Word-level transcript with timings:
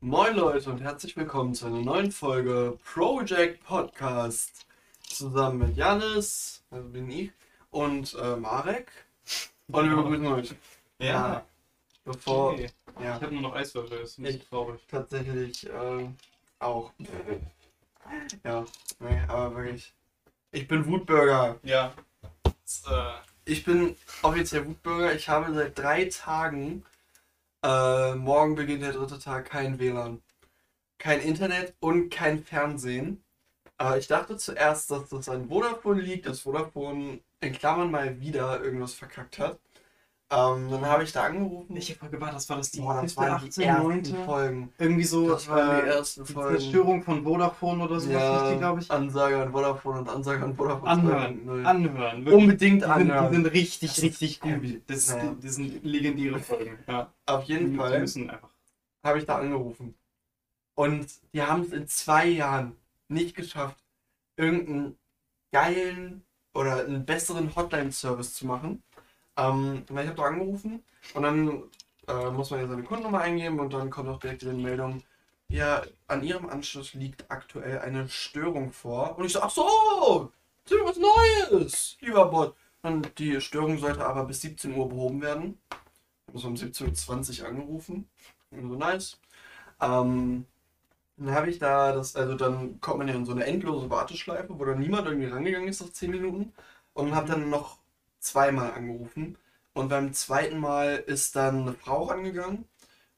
Moin 0.00 0.34
Leute 0.36 0.70
und 0.70 0.80
herzlich 0.80 1.16
willkommen 1.16 1.54
zu 1.54 1.66
einer 1.66 1.80
neuen 1.80 2.12
Folge 2.12 2.78
Project 2.92 3.64
Podcast. 3.64 4.66
Zusammen 5.02 5.58
mit 5.58 5.76
Janis, 5.76 6.62
also 6.70 6.88
bin 6.88 7.10
ich, 7.10 7.30
und 7.70 8.14
äh, 8.14 8.36
Marek. 8.36 8.90
Und 9.68 9.88
wir 9.90 9.96
begrüßen 9.96 10.26
euch. 10.26 10.54
Ja, 10.98 11.44
Bevor, 12.04 12.52
okay. 12.52 12.70
ja, 13.02 13.16
Ich 13.16 13.22
habe 13.22 13.32
nur 13.32 13.42
noch 13.42 13.54
Eiswürfel, 13.54 13.98
das 14.00 14.10
ist 14.10 14.18
ein 14.18 14.22
bisschen 14.24 14.40
Ich- 14.40 14.48
traurig. 14.48 14.80
tatsächlich 14.90 15.68
äh, 15.68 16.08
auch. 16.58 16.92
Ja, 18.42 18.64
nee, 19.00 19.20
aber 19.28 19.54
wirklich. 19.54 19.92
Ich 20.50 20.66
bin 20.66 20.86
Wutbürger. 20.86 21.58
Ja. 21.62 21.92
Das, 22.64 22.82
äh, 22.90 23.12
Ich 23.44 23.64
bin 23.64 23.96
offiziell 24.22 24.64
Wutbürger. 24.66 25.12
Ich 25.14 25.28
habe 25.28 25.52
seit 25.52 25.78
drei 25.78 26.06
Tagen, 26.06 26.86
äh, 27.62 28.14
morgen 28.14 28.54
beginnt 28.54 28.82
der 28.82 28.92
dritte 28.92 29.18
Tag, 29.18 29.46
kein 29.50 29.78
WLAN, 29.78 30.22
kein 30.98 31.20
Internet 31.20 31.74
und 31.80 32.10
kein 32.10 32.42
Fernsehen. 32.44 33.24
Äh, 33.80 33.98
ich 33.98 34.08
dachte 34.08 34.36
zuerst, 34.36 34.90
dass 34.90 35.08
das 35.08 35.28
an 35.28 35.48
Vodafone 35.48 36.00
liegt, 36.02 36.26
dass 36.26 36.40
Vodafone 36.40 37.20
in 37.40 37.52
Klammern 37.52 37.90
mal 37.90 38.20
wieder 38.20 38.62
irgendwas 38.62 38.94
verkackt 38.94 39.38
hat. 39.38 39.58
Ähm, 40.30 40.70
dann 40.70 40.84
habe 40.84 41.04
ich 41.04 41.12
da 41.12 41.24
angerufen. 41.24 41.74
ich 41.74 41.88
habe 41.90 42.00
mal 42.04 42.10
gewartet, 42.10 42.36
das 42.36 42.48
war 42.50 42.58
das 42.58 42.70
die 42.70 42.80
Boah, 42.80 43.00
das 43.00 43.12
17., 43.12 43.16
waren 43.24 43.40
die 43.40 43.46
18., 43.48 43.64
ersten 43.64 44.12
9. 44.14 44.24
Folgen. 44.26 44.72
Irgendwie 44.78 45.04
so 45.04 45.28
Das 45.30 45.48
waren 45.48 45.76
die 45.80 45.88
äh, 45.88 45.94
ersten 45.94 46.24
die 46.24 46.32
Folgen. 46.34 46.58
Zerstörung 46.58 47.02
von 47.02 47.24
Vodafone 47.24 47.84
oder 47.84 47.98
sowas, 47.98 48.12
Ja, 48.22 48.52
die, 48.52 48.58
glaube 48.58 48.80
ich. 48.82 48.90
Ansage 48.90 49.40
an 49.42 49.52
Vodafone 49.52 50.00
und 50.00 50.08
Ansage 50.10 50.44
an 50.44 50.54
Vodafone. 50.54 50.90
Anhören, 50.90 51.48
2.0. 51.48 51.64
anhören. 51.64 52.24
Wirklich. 52.26 52.34
Unbedingt 52.42 52.60
Die 52.82 52.86
sind, 52.86 53.08
die 53.08 53.10
anhören. 53.10 53.32
sind 53.32 53.46
richtig, 53.46 53.90
Das 53.94 54.02
richtig 54.02 54.40
gut. 54.40 54.50
heavy. 54.52 54.82
Das, 54.86 55.08
Ja. 55.08 55.34
das 55.40 55.54
sind 55.54 55.82
legendäre 55.84 56.38
Folgen. 56.40 56.78
Ja. 56.86 57.10
Auf 57.24 57.44
jeden 57.44 57.70
Die- 57.72 57.76
Fall. 57.78 58.04
Die 58.04 58.28
habe 59.04 59.18
ich 59.18 59.24
da 59.24 59.38
angerufen. 59.38 59.94
Und 60.74 61.06
die 61.32 61.42
haben 61.42 61.62
es 61.62 61.72
in 61.72 61.86
zwei 61.88 62.26
Jahren 62.26 62.76
nicht 63.08 63.34
geschafft, 63.34 63.82
irgendeinen 64.36 64.98
geilen 65.52 66.22
oder 66.52 66.84
einen 66.84 67.06
besseren 67.06 67.56
Hotline-Service 67.56 68.34
zu 68.34 68.46
machen. 68.46 68.82
Ähm, 69.38 69.84
ich 69.88 69.96
habe 69.96 70.14
da 70.14 70.22
angerufen 70.24 70.82
und 71.14 71.22
dann 71.22 71.62
äh, 72.08 72.30
muss 72.30 72.50
man 72.50 72.60
ja 72.60 72.66
seine 72.66 72.82
Kundennummer 72.82 73.20
eingeben 73.20 73.60
und 73.60 73.72
dann 73.72 73.90
kommt 73.90 74.08
auch 74.08 74.18
direkt 74.18 74.42
die 74.42 74.46
Meldung, 74.46 75.02
ja, 75.48 75.82
an 76.08 76.22
ihrem 76.22 76.48
Anschluss 76.48 76.94
liegt 76.94 77.30
aktuell 77.30 77.78
eine 77.78 78.08
Störung 78.08 78.72
vor. 78.72 79.16
Und 79.16 79.24
ich 79.24 79.32
so, 79.32 79.40
ach 79.40 79.50
so, 79.50 80.32
ist 80.64 80.72
ja 80.72 80.84
was 80.84 80.98
Neues, 80.98 81.96
lieber 82.00 82.26
Bot. 82.26 82.54
Und 82.82 83.18
die 83.18 83.40
Störung 83.40 83.78
sollte 83.78 84.04
aber 84.04 84.24
bis 84.24 84.42
17 84.42 84.74
Uhr 84.76 84.88
behoben 84.88 85.22
werden. 85.22 85.58
Ich 85.70 86.28
habe 86.28 86.38
so 86.38 86.48
um 86.48 86.54
17.20 86.54 87.42
Uhr 87.42 87.48
angerufen. 87.48 88.08
Und 88.50 88.68
so 88.68 88.76
nice. 88.76 89.18
Ähm, 89.80 90.46
dann 91.16 91.34
habe 91.34 91.50
ich 91.50 91.58
da 91.58 91.92
das, 91.92 92.14
also 92.16 92.34
dann 92.34 92.80
kommt 92.80 92.98
man 92.98 93.08
ja 93.08 93.14
in 93.14 93.26
so 93.26 93.32
eine 93.32 93.44
endlose 93.46 93.90
Warteschleife, 93.90 94.58
wo 94.58 94.64
dann 94.64 94.78
niemand 94.78 95.06
irgendwie 95.06 95.28
rangegangen 95.28 95.68
ist 95.68 95.80
nach 95.80 95.90
10 95.90 96.10
Minuten. 96.10 96.52
Und 96.94 97.14
habe 97.14 97.28
dann 97.28 97.50
noch 97.50 97.78
zweimal 98.20 98.72
angerufen. 98.72 99.38
Und 99.74 99.88
beim 99.88 100.12
zweiten 100.12 100.58
Mal 100.58 100.96
ist 101.06 101.36
dann 101.36 101.62
eine 101.62 101.74
Frau 101.74 102.04
rangegangen. 102.04 102.66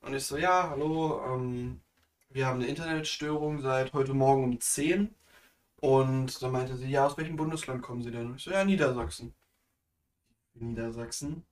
Und 0.02 0.14
ich 0.14 0.24
so, 0.26 0.36
ja, 0.36 0.70
hallo, 0.70 1.22
ähm, 1.26 1.80
wir 2.30 2.46
haben 2.46 2.60
eine 2.60 2.68
Internetstörung 2.68 3.60
seit 3.60 3.92
heute 3.92 4.14
Morgen 4.14 4.44
um 4.44 4.60
10. 4.60 5.14
Und 5.80 6.42
dann 6.42 6.52
meinte 6.52 6.76
sie, 6.76 6.88
ja, 6.90 7.06
aus 7.06 7.16
welchem 7.18 7.36
Bundesland 7.36 7.82
kommen 7.82 8.02
Sie 8.02 8.10
denn? 8.10 8.34
Ich 8.36 8.44
so, 8.44 8.50
ja, 8.50 8.64
Niedersachsen. 8.64 9.34
Niedersachsen? 10.54 11.44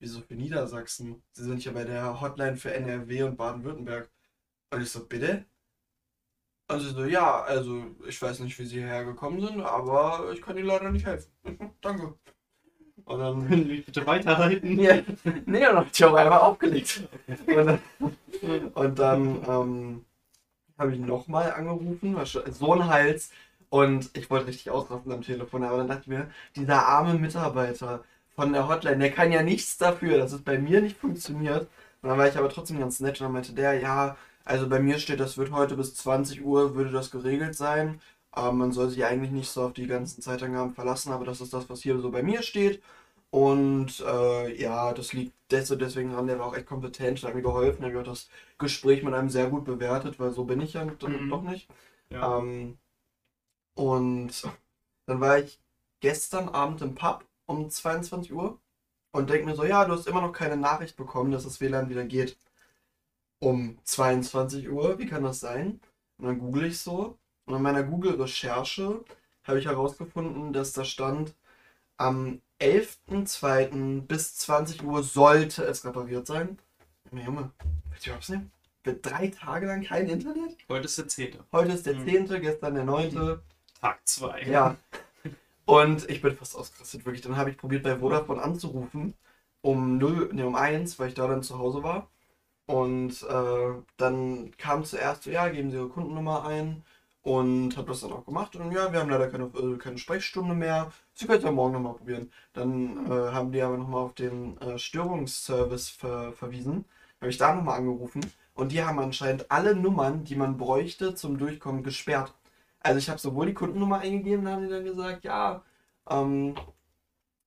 Wieso 0.00 0.20
für 0.20 0.34
Niedersachsen? 0.34 1.22
Sie 1.32 1.44
sind 1.44 1.64
ja 1.64 1.72
bei 1.72 1.84
der 1.84 2.20
Hotline 2.20 2.56
für 2.56 2.74
NRW 2.74 3.22
und 3.24 3.36
Baden-Württemberg. 3.36 4.10
Und 4.70 4.82
ich 4.82 4.90
so, 4.90 5.06
bitte? 5.06 5.46
Und 6.68 6.80
sie 6.80 6.90
so, 6.90 7.04
ja, 7.04 7.42
also 7.42 7.94
ich 8.06 8.20
weiß 8.20 8.40
nicht, 8.40 8.58
wie 8.58 8.66
sie 8.66 8.78
hierher 8.78 9.04
gekommen 9.04 9.40
sind, 9.40 9.60
aber 9.60 10.32
ich 10.32 10.42
kann 10.42 10.56
ihnen 10.56 10.66
leider 10.66 10.90
nicht 10.90 11.06
helfen. 11.06 11.30
Danke. 11.80 12.18
Und 13.06 13.20
dann. 13.20 13.48
Bitte 13.86 14.06
weiterleiten? 14.06 14.78
Ja, 14.78 14.96
nee, 15.46 15.60
dann 15.60 15.76
hab 15.76 15.86
ich 15.92 16.04
auch 16.04 16.14
einfach 16.14 16.42
aufgelegt. 16.42 17.08
Und 17.46 17.66
dann, 17.66 17.80
und 18.74 18.98
dann 18.98 19.44
ähm, 19.48 20.04
habe 20.76 20.92
ich 20.92 20.98
nochmal 21.00 21.52
angerufen, 21.52 22.16
so 22.50 22.72
ein 22.74 22.86
Hals. 22.86 23.30
Und 23.68 24.10
ich 24.16 24.30
wollte 24.30 24.48
richtig 24.48 24.70
ausrasten 24.70 25.12
am 25.12 25.22
Telefon, 25.22 25.64
aber 25.64 25.78
dann 25.78 25.88
dachte 25.88 26.02
ich 26.02 26.06
mir, 26.08 26.30
dieser 26.54 26.86
arme 26.86 27.14
Mitarbeiter 27.14 28.04
von 28.34 28.52
der 28.52 28.68
Hotline, 28.68 28.98
der 28.98 29.10
kann 29.10 29.32
ja 29.32 29.42
nichts 29.42 29.78
dafür, 29.78 30.18
dass 30.18 30.32
es 30.32 30.42
bei 30.42 30.58
mir 30.58 30.80
nicht 30.80 30.96
funktioniert. 30.96 31.68
Und 32.02 32.10
dann 32.10 32.18
war 32.18 32.28
ich 32.28 32.36
aber 32.36 32.48
trotzdem 32.48 32.78
ganz 32.78 33.00
nett 33.00 33.20
und 33.20 33.24
dann 33.24 33.32
meinte 33.32 33.52
der, 33.54 33.80
ja, 33.80 34.16
also 34.44 34.68
bei 34.68 34.78
mir 34.78 34.98
steht, 34.98 35.18
das 35.20 35.38
wird 35.38 35.50
heute 35.50 35.76
bis 35.76 35.94
20 35.96 36.44
Uhr, 36.44 36.76
würde 36.76 36.92
das 36.92 37.10
geregelt 37.10 37.56
sein. 37.56 38.00
Aber 38.36 38.52
man 38.52 38.72
soll 38.72 38.90
sich 38.90 39.04
eigentlich 39.04 39.32
nicht 39.32 39.50
so 39.50 39.64
auf 39.64 39.74
die 39.74 39.88
ganzen 39.88 40.22
Zeitangaben 40.22 40.74
verlassen, 40.74 41.12
aber 41.12 41.26
das 41.26 41.42
ist 41.42 41.54
das, 41.54 41.70
was 41.70 41.82
hier 41.82 41.98
so 42.00 42.10
bei 42.12 42.22
mir 42.24 42.42
steht. 42.44 42.82
Und 43.30 44.00
äh, 44.06 44.60
ja, 44.60 44.94
das 44.94 45.12
liegt 45.14 45.34
des 45.52 45.68
deswegen 45.70 46.14
an, 46.14 46.28
der 46.28 46.38
war 46.40 46.46
auch 46.48 46.56
echt 46.56 46.66
kompetent, 46.66 47.22
hat 47.24 47.34
mir 47.36 47.42
geholfen, 47.42 47.84
hat 47.84 47.92
mir 47.92 48.00
auch 48.00 48.04
das 48.04 48.30
Gespräch 48.58 49.02
mit 49.04 49.14
einem 49.14 49.30
sehr 49.30 49.50
gut 49.50 49.64
bewertet, 49.66 50.20
weil 50.20 50.32
so 50.32 50.44
bin 50.46 50.60
ich 50.62 50.74
ja 50.74 50.84
Mhm. 50.84 51.30
doch 51.30 51.42
nicht. 51.42 51.68
Ja. 52.10 52.38
Ähm, 52.38 52.78
und 53.76 54.42
dann 55.06 55.20
war 55.20 55.38
ich 55.38 55.60
gestern 56.00 56.48
Abend 56.50 56.82
im 56.82 56.94
Pub 56.96 57.26
um 57.46 57.70
22 57.70 58.32
Uhr 58.34 58.60
und 59.12 59.30
denke 59.30 59.46
mir 59.46 59.56
so, 59.56 59.64
ja, 59.64 59.84
du 59.86 59.92
hast 59.94 60.06
immer 60.08 60.22
noch 60.22 60.32
keine 60.32 60.56
Nachricht 60.58 60.96
bekommen, 60.96 61.32
dass 61.32 61.44
das 61.44 61.60
WLAN 61.60 61.90
wieder 61.90 62.04
geht. 62.06 62.38
Um 63.40 63.78
22 63.84 64.68
Uhr, 64.70 64.98
wie 64.98 65.06
kann 65.06 65.22
das 65.22 65.40
sein? 65.40 65.80
Und 66.18 66.26
dann 66.26 66.38
google 66.38 66.66
ich 66.66 66.78
so 66.80 67.18
und 67.46 67.54
in 67.54 67.62
meiner 67.62 67.82
Google-Recherche 67.84 69.04
habe 69.44 69.58
ich 69.58 69.66
herausgefunden, 69.66 70.52
dass 70.52 70.72
da 70.72 70.84
stand, 70.84 71.34
am 71.96 72.40
11.02. 72.60 74.02
bis 74.02 74.36
20 74.36 74.82
Uhr 74.82 75.02
sollte 75.02 75.64
es 75.64 75.84
repariert 75.84 76.26
sein. 76.26 76.58
Junge, 77.10 77.24
Junge, 77.24 77.50
willst 77.88 78.06
du 78.06 78.10
überhaupt 78.10 78.28
nehmen? 78.28 78.52
Für 78.82 78.94
drei 78.94 79.28
Tage 79.28 79.66
lang 79.66 79.82
kein 79.84 80.08
Internet? 80.08 80.56
Heute 80.68 80.84
ist 80.86 80.98
der 80.98 81.08
10. 81.08 81.38
Heute 81.52 81.72
ist 81.72 81.86
der 81.86 81.94
Mhm. 81.96 82.26
10., 82.28 82.40
gestern 82.40 82.74
der 82.74 82.84
9. 82.84 83.40
Tag 83.80 84.00
2. 84.04 84.42
Ja. 84.42 84.76
Und 85.64 86.08
ich 86.08 86.22
bin 86.22 86.36
fast 86.36 86.56
ausgerastet, 86.56 87.04
wirklich. 87.04 87.22
Dann 87.22 87.36
habe 87.36 87.50
ich 87.50 87.56
probiert, 87.56 87.82
bei 87.82 87.98
Vodafone 87.98 88.42
anzurufen. 88.42 89.14
Um 89.62 89.98
0, 89.98 90.30
ne, 90.32 90.46
um 90.46 90.54
1, 90.54 90.98
weil 90.98 91.08
ich 91.08 91.14
da 91.14 91.26
dann 91.26 91.42
zu 91.42 91.58
Hause 91.58 91.82
war. 91.82 92.08
Und 92.66 93.22
äh, 93.22 93.82
dann 93.96 94.52
kam 94.58 94.84
zuerst 94.84 95.24
so, 95.24 95.30
ja, 95.30 95.48
geben 95.48 95.70
Sie 95.70 95.76
Ihre 95.76 95.88
Kundennummer 95.88 96.44
ein. 96.46 96.84
Und 97.26 97.76
habe 97.76 97.88
das 97.88 98.02
dann 98.02 98.12
auch 98.12 98.24
gemacht. 98.24 98.54
Und 98.54 98.70
ja, 98.70 98.92
wir 98.92 99.00
haben 99.00 99.10
leider 99.10 99.28
keine, 99.28 99.46
äh, 99.46 99.78
keine 99.78 99.98
Sprechstunde 99.98 100.54
mehr. 100.54 100.92
Sie 101.12 101.26
können 101.26 101.38
es 101.38 101.44
ja 101.44 101.50
morgen 101.50 101.72
nochmal 101.72 101.94
probieren. 101.94 102.30
Dann 102.52 103.04
äh, 103.06 103.32
haben 103.32 103.50
die 103.50 103.60
aber 103.62 103.76
nochmal 103.76 104.04
auf 104.04 104.14
den 104.14 104.56
äh, 104.60 104.78
Störungsservice 104.78 105.88
ver 105.90 106.32
verwiesen. 106.34 106.84
Habe 107.20 107.30
ich 107.30 107.36
da 107.36 107.52
nochmal 107.52 107.78
angerufen. 107.78 108.20
Und 108.54 108.70
die 108.70 108.84
haben 108.84 109.00
anscheinend 109.00 109.50
alle 109.50 109.74
Nummern, 109.74 110.22
die 110.22 110.36
man 110.36 110.56
bräuchte 110.56 111.16
zum 111.16 111.36
Durchkommen, 111.36 111.82
gesperrt. 111.82 112.32
Also 112.78 112.98
ich 112.98 113.10
habe 113.10 113.18
sowohl 113.18 113.46
die 113.46 113.54
Kundennummer 113.54 113.98
eingegeben, 113.98 114.44
da 114.44 114.52
haben 114.52 114.62
die 114.62 114.68
dann 114.68 114.84
gesagt, 114.84 115.24
ja, 115.24 115.62
ähm, 116.08 116.54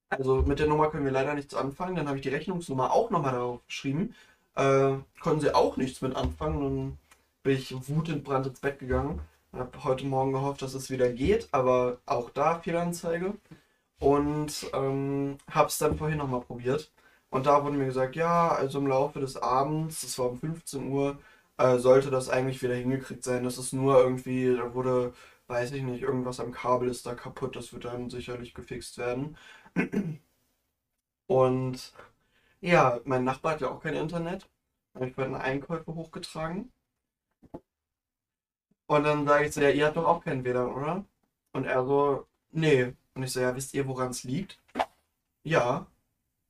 also 0.09 0.41
mit 0.41 0.59
der 0.59 0.67
Nummer 0.67 0.89
können 0.89 1.05
wir 1.05 1.13
leider 1.13 1.33
nichts 1.35 1.53
anfangen. 1.53 1.95
Dann 1.95 2.07
habe 2.07 2.17
ich 2.17 2.23
die 2.23 2.29
Rechnungsnummer 2.29 2.91
auch 2.91 3.11
nochmal 3.11 3.31
darauf 3.31 3.65
geschrieben. 3.65 4.13
Äh, 4.55 4.95
konnten 5.21 5.39
sie 5.39 5.55
auch 5.55 5.77
nichts 5.77 6.01
mit 6.01 6.17
anfangen. 6.17 6.59
Dann 6.61 6.97
bin 7.43 7.57
ich 7.57 7.73
wutentbrannt 7.87 8.47
ins 8.47 8.59
Bett 8.59 8.79
gegangen. 8.79 9.21
Habe 9.53 9.83
heute 9.83 10.05
Morgen 10.05 10.31
gehofft, 10.31 10.61
dass 10.61 10.73
es 10.73 10.89
wieder 10.89 11.11
geht, 11.11 11.49
aber 11.51 11.99
auch 12.05 12.29
da 12.29 12.59
Fehlanzeige. 12.59 13.35
Und 13.99 14.69
ähm, 14.73 15.37
habe 15.51 15.69
es 15.69 15.77
dann 15.79 15.97
vorhin 15.97 16.17
nochmal 16.19 16.41
probiert. 16.41 16.91
Und 17.29 17.45
da 17.47 17.63
wurde 17.63 17.77
mir 17.77 17.85
gesagt, 17.87 18.15
ja, 18.15 18.49
also 18.49 18.79
im 18.79 18.87
Laufe 18.87 19.19
des 19.19 19.37
Abends, 19.37 20.01
das 20.01 20.17
war 20.19 20.29
um 20.31 20.39
15 20.39 20.91
Uhr, 20.91 21.19
äh, 21.57 21.77
sollte 21.79 22.09
das 22.11 22.29
eigentlich 22.29 22.61
wieder 22.63 22.75
hingekriegt 22.75 23.23
sein. 23.23 23.43
Das 23.43 23.57
ist 23.57 23.73
nur 23.73 23.99
irgendwie, 23.99 24.55
da 24.55 24.73
wurde, 24.73 25.13
weiß 25.47 25.71
ich 25.73 25.83
nicht, 25.83 26.01
irgendwas 26.03 26.39
am 26.39 26.51
Kabel 26.51 26.89
ist 26.89 27.05
da 27.05 27.15
kaputt, 27.15 27.55
das 27.55 27.73
wird 27.73 27.85
dann 27.85 28.09
sicherlich 28.09 28.53
gefixt 28.53 28.97
werden. 28.97 29.37
Und 31.27 31.93
ja, 32.61 32.99
mein 33.05 33.23
Nachbar 33.23 33.53
hat 33.53 33.61
ja 33.61 33.69
auch 33.71 33.81
kein 33.81 33.95
Internet. 33.95 34.49
Habe 34.95 35.07
ich 35.07 35.15
bei 35.15 35.23
den 35.25 35.35
Einkäufe 35.35 35.93
hochgetragen. 35.95 36.71
Und 38.89 39.03
dann 39.03 39.27
sage 39.27 39.45
ich 39.45 39.53
so, 39.53 39.61
ja, 39.61 39.69
ihr 39.69 39.85
habt 39.85 39.97
doch 39.97 40.05
auch 40.07 40.23
kein 40.23 40.43
WLAN, 40.43 40.73
oder? 40.73 41.05
Und 41.53 41.65
er 41.65 41.85
so, 41.85 42.25
nee. 42.51 42.91
Und 43.13 43.21
ich 43.21 43.31
so, 43.31 43.39
ja, 43.39 43.55
wisst 43.55 43.75
ihr, 43.75 43.87
woran 43.87 44.09
es 44.09 44.23
liegt? 44.23 44.57
Ja. 45.43 45.85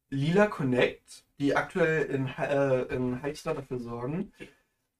Lila 0.09 0.47
Connect, 0.47 1.25
die 1.37 1.53
aktuell 1.57 2.05
in, 2.05 2.27
äh, 2.27 2.83
in 2.83 3.21
Heichstadt 3.21 3.57
dafür 3.57 3.79
sorgen, 3.79 4.31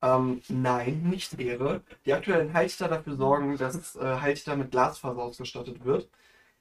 ähm, 0.02 0.42
nein, 0.50 1.04
nicht 1.10 1.40
Ehre, 1.40 1.82
die 2.06 2.14
aktuell 2.14 2.46
in 2.46 2.54
Heichstadt 2.54 2.92
dafür 2.92 3.16
sorgen, 3.16 3.58
dass 3.58 3.96
äh, 3.96 4.20
Heichstadt 4.20 4.58
mit 4.58 4.72
Glasfaser 4.72 5.22
ausgestattet 5.22 5.86
wird, 5.86 6.10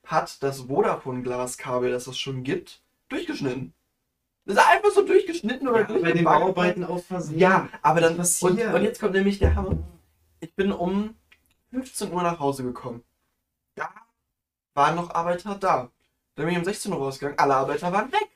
hat 0.04 0.40
das 0.44 0.60
Vodafone-Glaskabel, 0.68 1.90
das 1.90 2.06
es 2.06 2.16
schon 2.18 2.44
gibt, 2.44 2.82
durchgeschnitten. 3.08 3.72
Das 4.44 4.56
ist 4.56 4.64
einfach 4.64 4.90
so 4.90 5.04
durchgeschnitten 5.04 5.66
oder 5.68 5.80
Ja, 5.90 5.98
bei 5.98 6.12
den. 6.12 6.24
Bauarbeiten 6.24 6.84
aus 6.84 7.04
Versehen. 7.06 7.38
Ja, 7.40 7.68
aber 7.82 8.00
dann. 8.00 8.16
Was 8.16 8.40
Und, 8.42 8.56
passiert? 8.56 8.74
und 8.74 8.82
jetzt 8.82 9.00
kommt 9.00 9.14
nämlich 9.14 9.40
der 9.40 9.56
Hammer. 9.56 9.76
Ich 10.40 10.54
bin 10.54 10.72
um 10.72 11.14
15 11.70 12.12
Uhr 12.12 12.22
nach 12.22 12.38
Hause 12.38 12.62
gekommen. 12.64 13.02
Da 13.74 13.90
waren 14.74 14.94
noch 14.96 15.10
Arbeiter 15.14 15.54
da. 15.56 15.90
Dann 16.34 16.46
bin 16.46 16.52
ich 16.54 16.58
um 16.58 16.64
16 16.64 16.92
Uhr 16.92 16.98
rausgegangen, 16.98 17.38
alle 17.38 17.56
Arbeiter 17.56 17.92
waren 17.92 18.12
weg. 18.12 18.28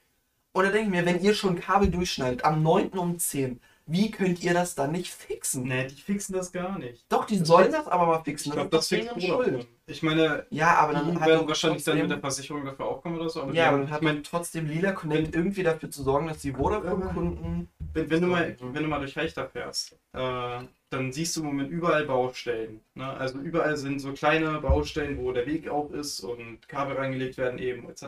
Und 0.53 0.65
da 0.65 0.71
denke 0.71 0.87
ich 0.87 0.91
mir, 0.91 1.07
wenn 1.07 1.23
ihr 1.23 1.35
schon 1.35 1.59
Kabel 1.59 1.91
durchschneidet, 1.91 2.45
am 2.45 2.63
9. 2.63 2.91
um 2.99 3.19
10, 3.19 3.61
wie 3.87 4.11
könnt 4.11 4.43
ihr 4.43 4.53
das 4.53 4.75
dann 4.75 4.93
nicht 4.93 5.13
fixen? 5.13 5.63
Nee, 5.65 5.87
die 5.87 5.95
fixen 6.01 6.35
das 6.35 6.53
gar 6.53 6.79
nicht. 6.79 7.05
Doch, 7.09 7.25
die 7.25 7.39
sollen 7.39 7.73
das 7.73 7.87
aber 7.89 8.07
mal 8.07 8.23
fixen. 8.23 8.49
Ich 8.51 8.55
glaube, 8.55 8.69
das 8.71 8.89
doch 8.89 8.97
fixt 8.99 9.11
Vodafone. 9.27 9.67
Ich 9.87 10.03
meine, 10.03 10.47
Ja, 10.51 10.75
aber 10.77 10.93
dann 10.93 11.11
die 11.15 11.19
hat 11.21 11.29
werden 11.29 11.49
wahrscheinlich 11.49 11.83
dann 11.85 11.95
trotzdem- 11.95 12.09
mit 12.09 12.11
der 12.17 12.21
Versicherung 12.21 12.65
dafür 12.65 12.87
aufkommen 12.87 13.19
oder 13.19 13.29
so. 13.31 13.43
Aber 13.43 13.55
Ja, 13.55 13.69
aber 13.69 13.79
dann 13.79 13.91
hat 13.91 14.03
man 14.03 14.23
trotzdem 14.23 14.67
Lila 14.67 14.93
Connect 14.93 15.35
irgendwie 15.35 15.63
dafür 15.63 15.91
zu 15.91 16.03
sorgen, 16.03 16.27
dass 16.29 16.39
die 16.39 16.53
Vodafone-Kunden. 16.53 17.69
Wenn, 17.95 18.11
wenn, 18.11 18.21
du 18.21 18.27
mal, 18.29 18.57
wenn 18.61 18.83
du 18.83 18.89
mal 18.89 18.99
durch 19.01 19.15
Fechter 19.15 19.49
fährst, 19.49 19.93
äh, 20.13 20.61
dann 20.91 21.13
siehst 21.13 21.37
du 21.37 21.41
im 21.41 21.47
Moment 21.47 21.71
überall 21.71 22.05
Baustellen. 22.05 22.81
Ne? 22.95 23.07
Also 23.09 23.39
überall 23.39 23.77
sind 23.77 24.01
so 24.01 24.13
kleine 24.13 24.61
Baustellen, 24.61 25.19
wo 25.19 25.33
der 25.33 25.47
Weg 25.47 25.69
auch 25.69 25.91
ist 25.91 26.21
und 26.21 26.69
Kabel 26.69 26.97
reingelegt 26.97 27.39
werden 27.39 27.59
eben 27.59 27.89
etc. 27.89 28.05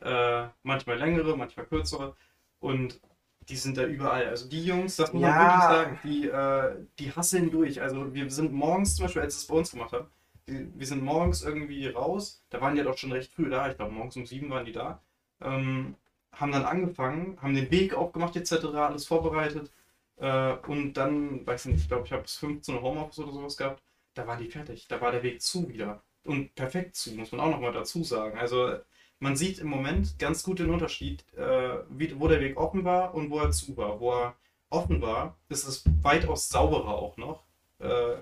Äh, 0.00 0.46
manchmal 0.62 0.98
längere, 0.98 1.36
manchmal 1.36 1.66
kürzere. 1.66 2.14
Und 2.60 3.00
die 3.48 3.56
sind 3.56 3.76
da 3.76 3.84
überall. 3.84 4.26
Also 4.28 4.48
die 4.48 4.64
Jungs, 4.64 4.96
das 4.96 5.12
muss 5.12 5.22
man 5.22 5.30
Ja. 5.30 5.40
wirklich 5.40 5.62
sagen, 5.62 5.98
die, 6.04 6.28
äh, 6.28 6.86
die 6.98 7.12
hasseln 7.12 7.50
durch. 7.50 7.80
Also 7.82 8.14
wir 8.14 8.30
sind 8.30 8.52
morgens 8.52 8.96
zum 8.96 9.04
Beispiel, 9.06 9.22
als 9.22 9.34
ich 9.36 9.42
es 9.42 9.46
bei 9.48 9.54
uns 9.56 9.70
gemacht 9.70 9.92
habe, 9.92 10.08
wir, 10.46 10.66
wir 10.74 10.86
sind 10.86 11.02
morgens 11.02 11.42
irgendwie 11.42 11.86
raus, 11.88 12.42
da 12.50 12.60
waren 12.60 12.74
die 12.74 12.78
ja 12.78 12.84
doch 12.84 12.96
schon 12.98 13.12
recht 13.12 13.32
früh 13.32 13.48
da, 13.50 13.70
ich 13.70 13.76
glaube 13.76 13.92
morgens 13.92 14.16
um 14.16 14.26
sieben 14.26 14.50
waren 14.50 14.64
die 14.66 14.72
da, 14.72 15.00
ähm, 15.42 15.94
haben 16.36 16.52
dann 16.52 16.64
angefangen, 16.64 17.38
haben 17.40 17.54
den 17.54 17.70
Weg 17.70 17.94
aufgemacht 17.94 18.36
etc., 18.36 18.64
alles 18.74 19.06
vorbereitet 19.06 19.70
äh, 20.16 20.54
und 20.66 20.94
dann, 20.94 21.46
weiß 21.46 21.66
nicht, 21.66 21.80
ich 21.80 21.88
glaube, 21.88 22.06
ich 22.06 22.12
habe 22.12 22.22
bis 22.22 22.36
15 22.36 22.74
Uhr 22.74 22.82
Homeoffice 22.82 23.18
oder 23.20 23.32
sowas 23.32 23.56
gehabt, 23.56 23.82
da 24.14 24.26
waren 24.26 24.38
die 24.38 24.50
fertig, 24.50 24.86
da 24.88 25.00
war 25.00 25.12
der 25.12 25.22
Weg 25.22 25.42
zu 25.42 25.68
wieder 25.68 26.02
und 26.24 26.54
perfekt 26.54 26.96
zu, 26.96 27.12
muss 27.12 27.32
man 27.32 27.40
auch 27.40 27.50
nochmal 27.50 27.72
dazu 27.72 28.02
sagen. 28.02 28.38
Also 28.38 28.76
man 29.18 29.36
sieht 29.36 29.58
im 29.58 29.68
Moment 29.68 30.18
ganz 30.18 30.42
gut 30.42 30.58
den 30.58 30.70
Unterschied, 30.70 31.24
äh, 31.36 31.78
wie, 31.88 32.18
wo 32.18 32.28
der 32.28 32.40
Weg 32.40 32.56
offen 32.56 32.84
war 32.84 33.14
und 33.14 33.30
wo 33.30 33.38
er 33.40 33.50
zu 33.50 33.76
war. 33.76 34.00
Wo 34.00 34.12
er 34.12 34.34
offen 34.70 35.00
war, 35.00 35.36
ist 35.48 35.66
es 35.66 35.84
weitaus 36.02 36.48
sauberer 36.48 36.94
auch 36.94 37.16
noch. 37.16 37.42
Äh, 37.78 38.16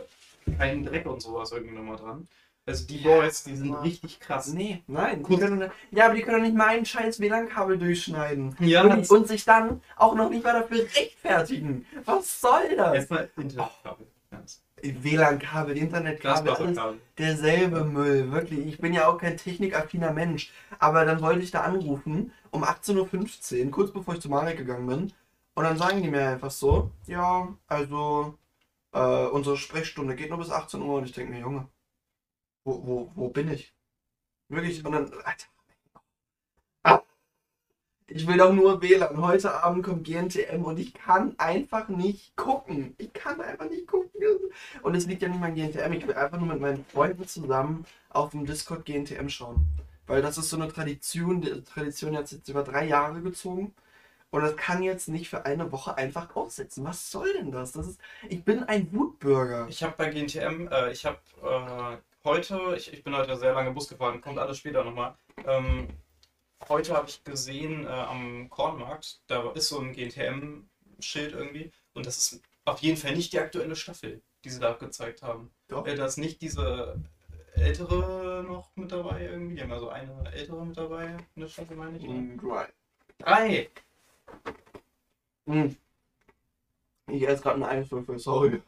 kein 0.57 0.85
Dreck 0.85 1.07
und 1.07 1.21
sowas 1.21 1.53
irgendwie 1.53 1.75
nochmal 1.75 1.97
dran. 1.97 2.29
Also 2.65 2.87
die 2.87 2.99
Boys, 2.99 3.43
die 3.43 3.57
sind 3.57 3.75
richtig 3.83 4.21
krass. 4.21 4.53
Nee, 4.53 4.83
nein. 4.87 5.25
Die 5.29 5.37
können, 5.37 5.71
ja, 5.91 6.05
aber 6.05 6.15
die 6.15 6.23
können 6.23 6.37
doch 6.37 6.45
nicht 6.45 6.57
meinen 6.57 6.85
scheiß 6.85 7.19
WLAN-Kabel 7.19 7.77
durchschneiden. 7.77 8.55
Ja, 8.61 8.85
und, 8.85 9.11
und 9.11 9.27
sich 9.27 9.45
dann 9.45 9.83
auch 9.97 10.15
noch 10.15 10.31
nicht 10.31 10.45
mal 10.45 10.61
dafür 10.61 10.79
rechtfertigen. 10.79 11.85
Was 12.05 12.41
soll 12.41 12.77
das? 12.77 12.95
erstmal 12.95 13.31
Internetkabel. 13.37 14.07
Das 14.31 14.63
WLAN-Kabel, 14.81 15.77
Internetkabel, 15.77 16.53
alles 16.53 16.79
derselbe 17.19 17.85
Müll. 17.85 18.31
Wirklich. 18.31 18.67
Ich 18.67 18.79
bin 18.79 18.95
ja 18.95 19.09
auch 19.09 19.19
kein 19.19 19.37
technikaffiner 19.37 20.13
Mensch. 20.13 20.53
Aber 20.79 21.05
dann 21.05 21.21
wollte 21.21 21.43
ich 21.43 21.51
da 21.51 21.63
anrufen 21.63 22.33
um 22.53 22.63
18.15 22.63 23.65
Uhr, 23.65 23.71
kurz 23.73 23.93
bevor 23.93 24.15
ich 24.15 24.21
zu 24.21 24.29
Marek 24.29 24.59
gegangen 24.59 24.87
bin. 24.87 25.13
Und 25.55 25.65
dann 25.65 25.77
sagen 25.77 26.01
die 26.01 26.09
mir 26.09 26.29
einfach 26.29 26.51
so, 26.53 26.93
ja, 27.07 27.49
also 27.67 28.39
äh, 28.93 29.27
unsere 29.27 29.57
Sprechstunde 29.57 30.15
geht 30.15 30.31
nur 30.31 30.39
bis 30.39 30.51
18 30.51 30.81
Uhr. 30.81 30.99
Und 30.99 31.05
ich 31.07 31.13
denke 31.13 31.33
mir, 31.33 31.41
Junge, 31.41 31.69
wo, 32.65 32.87
wo, 32.87 33.13
wo 33.15 33.29
bin 33.29 33.51
ich? 33.51 33.73
Wirklich. 34.49 34.85
Und 34.85 34.93
dann, 34.93 35.13
Alter. 35.25 35.47
Ah. 36.83 37.03
Ich 38.07 38.27
will 38.27 38.37
doch 38.37 38.53
nur 38.53 38.83
WLAN. 38.83 39.21
Heute 39.21 39.63
Abend 39.63 39.85
kommt 39.85 40.05
GNTM 40.05 40.63
und 40.65 40.79
ich 40.79 40.95
kann 40.95 41.39
einfach 41.39 41.89
nicht 41.89 42.37
gucken. 42.37 42.95
Ich 42.99 43.13
kann 43.13 43.41
einfach 43.41 43.69
nicht 43.69 43.87
gucken. 43.87 44.11
Und 44.83 44.95
es 44.95 45.07
liegt 45.07 45.23
ja 45.23 45.29
nicht 45.29 45.43
an 45.43 45.55
GNTM. 45.55 45.93
Ich 45.93 46.07
will 46.07 46.15
einfach 46.15 46.39
nur 46.39 46.49
mit 46.49 46.61
meinen 46.61 46.85
Freunden 46.85 47.27
zusammen 47.27 47.87
auf 48.11 48.31
dem 48.31 48.47
Discord 48.47 48.85
GNTM 48.85 49.29
schauen. 49.29 49.67
Weil 50.07 50.23
das 50.23 50.37
ist 50.39 50.51
so 50.51 50.57
eine 50.57 50.69
Tradition, 50.69 51.41
die 51.41 51.63
Tradition 51.63 52.17
hat 52.17 52.31
jetzt 52.31 52.49
über 52.49 52.63
drei 52.63 52.87
Jahre 52.87 53.23
gezogen. 53.23 53.75
Und 54.31 54.43
das 54.43 54.57
kann 54.57 54.83
jetzt 54.83 55.09
nicht 55.09 55.29
für 55.29 55.45
eine 55.45 55.73
Woche 55.73 55.97
einfach 55.97 56.35
aussetzen. 56.35 56.85
Was 56.85 57.11
soll 57.11 57.33
denn 57.35 57.51
das? 57.51 57.73
das 57.73 57.87
ist, 57.87 58.01
ich 58.29 58.45
bin 58.45 58.63
ein 58.65 58.93
Wutbürger. 58.93 59.67
Ich 59.69 59.83
habe 59.83 59.95
bei 59.97 60.11
GNTM, 60.11 60.69
äh, 60.69 60.91
ich 60.91 61.05
habe 61.05 61.19
äh, 61.43 61.97
heute, 62.25 62.75
ich, 62.77 62.93
ich 62.93 63.03
bin 63.03 63.17
heute 63.17 63.37
sehr 63.37 63.53
lange 63.53 63.73
Bus 63.73 63.89
gefahren, 63.89 64.21
kommt 64.21 64.39
alles 64.39 64.59
später 64.59 64.85
nochmal. 64.85 65.17
Ähm, 65.45 65.89
heute 66.69 66.95
habe 66.95 67.09
ich 67.09 67.25
gesehen 67.25 67.85
äh, 67.85 67.89
am 67.89 68.49
Kornmarkt, 68.51 69.21
da 69.27 69.51
ist 69.53 69.69
so 69.69 69.81
ein 69.81 69.93
GNTM-Schild 69.93 71.33
irgendwie 71.35 71.73
und 71.95 72.07
das 72.07 72.19
ist 72.19 72.43
auf 72.65 72.81
jeden 72.81 72.97
Fall 72.97 73.17
nicht 73.17 73.33
die 73.33 73.41
aktuelle 73.41 73.77
Staffel, 73.77 74.23
die 74.45 74.51
sie 74.51 74.61
da 74.61 74.73
gezeigt 74.73 75.23
haben. 75.23 75.51
Doch. 75.69 75.87
Äh, 75.87 75.95
da 75.95 76.07
ist 76.07 76.19
nicht 76.19 76.41
diese 76.41 77.01
ältere 77.55 78.45
noch 78.47 78.71
mit 78.77 78.93
dabei 78.93 79.25
irgendwie, 79.25 79.57
die 79.57 79.63
haben 79.63 79.71
ja 79.71 79.79
so 79.79 79.89
eine 79.89 80.33
ältere 80.33 80.65
mit 80.65 80.77
dabei 80.77 81.17
in 81.35 81.43
der 81.43 81.49
Staffel, 81.49 81.77
meine 81.77 81.99
ich. 81.99 82.07
Mm, 82.07 82.39
right. 82.43 82.73
Drei! 83.19 83.69
Mm. 85.47 85.69
Ich 87.09 87.29
esse 87.29 87.43
gerade 87.43 87.57
einen 87.57 87.65
Eiswürfel, 87.65 88.19
sorry. 88.19 88.63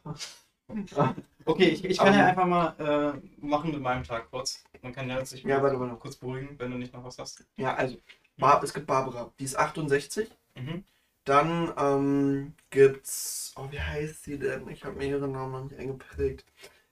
Okay, 1.47 1.65
ich, 1.65 1.85
ich 1.85 1.97
kann 1.97 2.13
ja 2.13 2.25
einfach 2.25 2.47
mal 2.47 2.73
äh, 2.79 3.45
machen 3.45 3.71
mit 3.71 3.79
meinem 3.79 4.03
Tag 4.03 4.31
kurz. 4.31 4.63
Man 4.81 4.93
kann 4.93 5.07
ja 5.07 5.23
sich 5.23 5.43
Ja, 5.43 5.61
warte, 5.61 5.79
warte. 5.79 5.95
kurz 5.97 6.15
beruhigen, 6.15 6.57
wenn 6.57 6.71
du 6.71 6.77
nicht 6.77 6.91
noch 6.91 7.03
was 7.03 7.19
hast. 7.19 7.45
Ja, 7.55 7.75
also, 7.75 7.97
Bar 8.37 8.63
es 8.63 8.73
gibt 8.73 8.87
Barbara, 8.87 9.31
die 9.39 9.43
ist 9.45 9.55
68. 9.55 10.29
Mhm. 10.55 10.83
Dann 11.23 11.71
ähm, 11.77 12.53
gibt's, 12.71 13.53
oh, 13.55 13.67
wie 13.71 13.79
heißt 13.79 14.23
sie 14.23 14.39
denn? 14.39 14.67
Ich 14.69 14.83
habe 14.85 14.95
mir 14.95 15.07
ihren 15.07 15.31
Namen 15.31 15.51
noch 15.51 15.63
nicht 15.63 15.77
eingeprägt. 15.79 16.45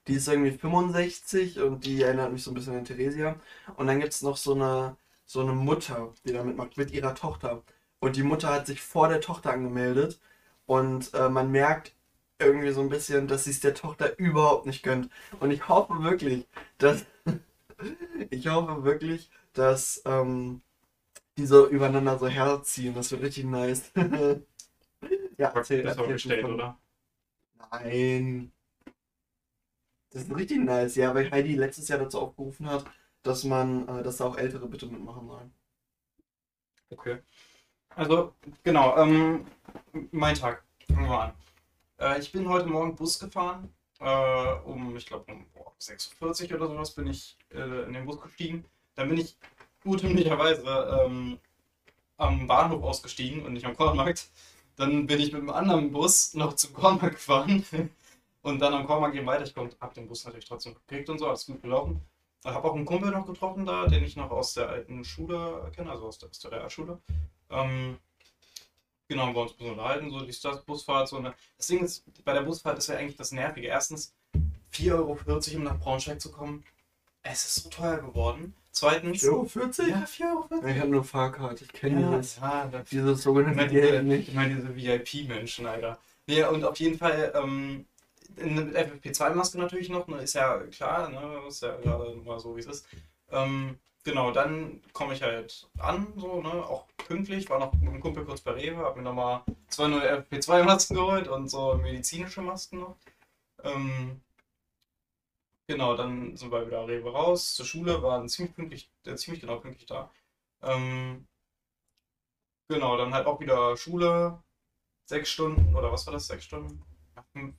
Die 0.08 0.14
ist 0.16 0.28
irgendwie 0.28 0.52
65 0.52 1.60
und 1.60 1.86
die 1.86 2.02
erinnert 2.04 2.32
mich 2.32 2.44
so 2.44 2.52
ein 2.52 2.56
bisschen 2.56 2.76
an 2.76 2.86
Theresia. 2.86 3.40
Und 3.78 3.88
dann 3.88 4.00
gibt's 4.00 4.22
noch 4.22 4.38
so 4.38 4.54
eine, 4.54 4.98
so 5.26 5.42
eine 5.42 5.54
Mutter, 5.54 6.14
die 6.26 6.34
da 6.34 6.44
mitmacht, 6.44 6.78
mit 6.78 6.92
ihrer 6.92 7.16
Tochter. 7.16 7.64
Und 8.00 8.16
die 8.18 8.24
Mutter 8.24 8.50
hat 8.50 8.68
sich 8.68 8.82
vor 8.82 9.08
der 9.10 9.22
Tochter 9.22 9.52
angemeldet. 9.54 10.20
Und 10.66 11.14
äh, 11.14 11.30
man 11.30 11.52
merkt 11.52 11.94
irgendwie 12.46 12.72
so 12.72 12.82
ein 12.82 12.90
bisschen, 12.90 13.28
dass 13.28 13.46
sie 13.46 13.52
es 13.52 13.60
der 13.60 13.74
Tochter 13.74 14.18
überhaupt 14.20 14.66
nicht 14.66 14.84
gönnt. 14.84 15.10
Und 15.40 15.52
ich 15.52 15.68
hoffe 15.68 16.04
wirklich, 16.04 16.48
dass. 16.78 17.06
ich 18.30 18.48
hoffe 18.48 18.84
wirklich, 18.84 19.30
dass 19.54 20.02
ähm, 20.06 20.62
die 21.38 21.46
so 21.46 21.68
übereinander 21.68 22.18
so 22.18 22.28
herziehen. 22.28 22.94
Das 22.96 23.12
wird 23.12 23.24
richtig 23.24 23.46
nice. 23.46 23.92
ja, 25.38 25.50
erzähl, 25.50 25.84
das 25.84 25.98
erzähl 25.98 26.14
bestellt, 26.14 26.42
schon. 26.42 26.54
oder? 26.54 26.78
Nein. 27.72 28.52
Das 30.12 30.24
ist 30.24 30.36
richtig 30.36 30.60
nice, 30.60 30.96
ja, 30.96 31.14
weil 31.16 31.32
Heidi 31.32 31.56
letztes 31.56 31.88
Jahr 31.88 31.98
dazu 31.98 32.20
aufgerufen 32.20 32.70
hat, 32.70 32.86
dass 33.24 33.44
man, 33.44 33.88
äh, 33.88 34.04
dass 34.04 34.18
da 34.18 34.26
auch 34.26 34.38
Ältere 34.38 34.68
bitte 34.68 34.86
mitmachen 34.86 35.28
sollen. 35.28 35.54
Okay. 36.92 37.18
Also, 37.96 38.34
genau, 38.64 38.96
ähm, 38.98 39.46
mein 40.12 40.36
Tag. 40.36 40.64
Fangen 40.88 41.10
wir 41.10 41.20
an. 41.20 41.34
Äh, 42.04 42.20
ich 42.20 42.32
bin 42.32 42.50
heute 42.50 42.68
Morgen 42.68 42.96
Bus 42.96 43.18
gefahren. 43.18 43.74
Äh, 44.00 44.54
um, 44.66 44.96
ich 44.98 45.06
glaube, 45.06 45.32
um 45.32 45.46
boah, 45.54 45.72
6.40 45.80 46.52
Uhr 46.52 46.58
oder 46.58 46.68
sowas 46.68 46.92
bin 46.92 47.08
ich 47.08 47.38
äh, 47.54 47.86
in 47.86 47.94
den 47.94 48.06
Bus 48.06 48.20
gestiegen. 48.20 48.66
Dann 48.96 49.08
bin 49.08 49.20
ich 49.20 49.38
urtümlicherweise 49.86 51.06
ähm, 51.06 51.40
am 52.18 52.46
Bahnhof 52.46 52.84
ausgestiegen 52.84 53.46
und 53.46 53.54
nicht 53.54 53.66
am 53.66 53.76
Kornmarkt. 53.76 54.30
Dann 54.76 55.08
bin 55.08 55.20
ich 55.20 55.32
mit 55.32 55.42
einem 55.42 55.52
anderen 55.52 55.92
Bus 55.92 56.34
noch 56.34 56.54
zum 56.56 56.74
Kornmarkt 56.74 57.16
gefahren 57.16 57.66
und 58.42 58.60
dann 58.60 58.74
am 58.74 58.86
Kornmarkt 58.86 59.16
eben 59.16 59.26
weiter. 59.28 59.44
Ich 59.46 59.56
habe 59.56 59.94
den 59.96 60.08
Bus 60.08 60.26
natürlich 60.26 60.46
trotzdem 60.46 60.74
gekriegt 60.74 61.10
und 61.10 61.20
so, 61.20 61.28
alles 61.28 61.46
gut 61.46 61.62
gelaufen. 61.62 62.02
Ich 62.44 62.52
habe 62.52 62.70
auch 62.70 62.76
einen 62.76 62.86
Kumpel 62.86 63.12
noch 63.12 63.26
getroffen 63.26 63.66
da, 63.66 63.88
den 63.88 64.04
ich 64.04 64.18
noch 64.18 64.30
aus 64.30 64.56
der 64.56 64.68
alten 64.68 65.06
Schule 65.06 65.72
kenne, 65.74 65.92
also 65.92 66.08
aus 66.08 66.18
der, 66.18 66.30
aus 66.30 66.40
der 66.40 66.52
Realschule. 66.52 67.00
Ähm, 67.50 67.98
genau, 69.14 69.28
haben 69.28 69.36
wir 69.36 69.42
uns 69.42 69.52
ein 69.54 69.58
bisschen 69.58 69.72
unterhalten, 69.74 70.12
so 70.12 70.20
die 70.22 70.66
Busfahrt. 70.66 71.08
So 71.08 71.18
eine. 71.18 71.34
Das 71.58 71.68
Ding 71.68 71.84
ist, 71.84 72.04
bei 72.26 72.34
der 72.34 72.42
Busfahrt 72.42 72.78
ist 72.78 72.88
ja 72.88 72.98
eigentlich 72.98 73.18
das 73.18 73.32
Nervige. 73.32 73.68
Erstens, 73.68 74.14
4,40 74.74 74.92
Euro, 74.94 75.18
um 75.58 75.64
nach 75.64 75.80
Braunschweig 75.80 76.20
zu 76.20 76.32
kommen. 76.32 76.64
Es 77.22 77.46
ist 77.46 77.64
so 77.64 77.70
teuer 77.70 77.98
geworden. 77.98 78.54
Zweitens, 78.72 79.22
40? 79.22 79.88
ja, 79.88 80.04
4,40 80.04 80.22
Euro. 80.56 80.68
Ich 80.68 80.80
habe 80.80 80.90
nur 80.90 81.04
Fahrkarte, 81.04 81.64
ich 81.64 81.72
kenne 81.74 82.02
Ja, 82.02 82.18
dieses, 82.18 82.38
ja, 82.38 82.68
das 82.68 82.90
dieses 82.90 83.20
ich 83.20 83.24
sogenannte 83.24 83.56
meine 83.58 83.72
Geld 83.72 83.92
diese, 83.94 84.04
nicht. 84.04 84.28
ich 84.30 84.34
meine 84.34 84.56
diese 84.56 84.76
VIP-Menschen, 84.76 85.66
Alter. 85.68 86.00
Nee, 86.26 86.44
und 86.44 86.64
auf 86.66 86.78
jeden 86.80 86.98
Fall, 86.98 87.32
ähm, 87.36 87.86
in- 88.38 88.56
mit 88.56 88.76
FFP2-Maske 88.76 89.60
natürlich 89.60 89.90
noch, 89.90 90.08
ne, 90.08 90.18
ist 90.18 90.34
ja 90.34 90.58
klar, 90.72 91.10
ne, 91.10 91.42
ist 91.48 91.62
ja 91.62 91.76
gerade 91.78 92.16
mal 92.16 92.40
so, 92.40 92.56
wie 92.56 92.62
es 92.62 92.66
ist. 92.66 92.88
Ähm, 93.34 93.80
genau, 94.04 94.32
dann 94.32 94.82
komme 94.94 95.14
ich 95.14 95.24
halt 95.24 95.68
an, 95.80 96.14
so, 96.18 96.42
ne, 96.42 96.52
auch 96.52 96.88
pünktlich, 96.98 97.50
war 97.50 97.60
noch 97.60 97.74
mit 97.74 97.90
einem 97.90 98.00
Kumpel 98.00 98.26
kurz 98.26 98.42
bei 98.42 98.52
Rewe, 98.52 98.78
hab 98.78 98.96
mir 98.96 99.02
nochmal 99.02 99.44
zwei 99.70 99.88
neue 99.88 100.20
FFP2-Masken 100.20 100.96
geholt 100.96 101.28
und 101.28 101.50
so 101.50 101.76
medizinische 101.76 102.42
Masken 102.42 102.80
noch. 102.82 102.98
Ähm, 103.64 104.22
genau, 105.68 105.96
dann 105.96 106.38
sind 106.38 106.52
wir 106.52 106.66
wieder 106.68 106.88
Rewe 106.88 107.12
raus, 107.12 107.56
zur 107.56 107.66
Schule, 107.66 108.02
waren 108.04 108.30
ziemlich 108.30 108.56
pünktlich, 108.56 108.92
äh, 109.06 109.16
ziemlich 109.16 109.42
genau 109.42 109.58
pünktlich 109.60 109.88
da. 109.88 110.12
Ähm, 110.62 111.28
genau, 112.68 112.98
dann 112.98 113.14
halt 113.14 113.26
auch 113.28 113.40
wieder 113.40 113.76
Schule, 113.78 114.42
sechs 115.06 115.30
Stunden, 115.32 115.76
oder 115.76 115.92
was 115.92 116.06
war 116.06 116.14
das, 116.14 116.28
sechs 116.28 116.46
Stunden? 116.46 116.82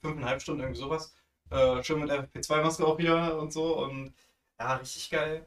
Fünfeinhalb 0.03 0.41
Stunden, 0.43 0.63
irgendwie 0.63 0.81
sowas. 0.81 1.15
Äh, 1.51 1.83
schön 1.83 2.01
mit 2.01 2.11
FFP2-Maske 2.11 2.85
auch 2.87 2.99
wieder 2.99 3.39
und 3.39 3.53
so 3.53 3.79
und 3.85 4.15
ja, 4.59 4.77
richtig 4.77 5.11
geil. 5.11 5.47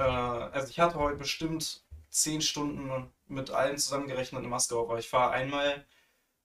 Äh, 0.00 0.02
also 0.02 0.68
ich 0.68 0.80
hatte 0.80 0.98
heute 0.98 1.18
bestimmt 1.18 1.82
zehn 2.08 2.40
Stunden 2.40 3.10
mit 3.28 3.50
allen 3.50 3.78
zusammengerechnet 3.78 4.40
eine 4.40 4.48
Maske 4.48 4.76
auf, 4.76 4.88
weil 4.88 5.00
ich 5.00 5.08
fahre 5.08 5.32
einmal 5.32 5.84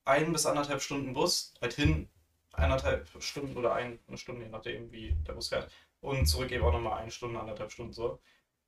ein 0.05 0.31
bis 0.33 0.45
anderthalb 0.45 0.81
Stunden 0.81 1.13
Bus, 1.13 1.53
halt 1.61 1.73
hin 1.73 2.09
eineinhalb 2.53 3.07
Stunden 3.19 3.57
oder 3.57 3.73
ein, 3.73 3.99
eine 4.07 4.17
Stunde, 4.17 4.45
je 4.45 4.49
nachdem, 4.51 4.91
wie 4.91 5.13
der 5.27 5.33
Bus 5.33 5.49
fährt. 5.49 5.69
Und 6.01 6.25
zurück 6.27 6.51
eben 6.51 6.63
auch 6.63 6.71
nochmal 6.71 6.99
eine 6.99 7.11
Stunde, 7.11 7.39
anderthalb 7.39 7.71
Stunden 7.71 7.93
so. 7.93 8.19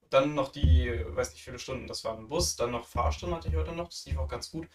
Dann 0.09 0.35
noch 0.35 0.51
die, 0.51 0.89
weiß 1.07 1.31
nicht, 1.31 1.39
wie 1.41 1.51
viele 1.51 1.59
Stunden, 1.59 1.87
das 1.87 2.03
war 2.03 2.17
ein 2.17 2.27
Bus. 2.29 2.55
Dann 2.55 2.71
noch 2.71 2.85
Fahrstunden 2.85 3.37
hatte 3.37 3.49
ich 3.49 3.55
heute 3.55 3.73
noch, 3.73 3.89
das 3.89 4.05
lief 4.05 4.17
auch 4.17 4.27
ganz 4.27 4.51
gut. 4.51 4.67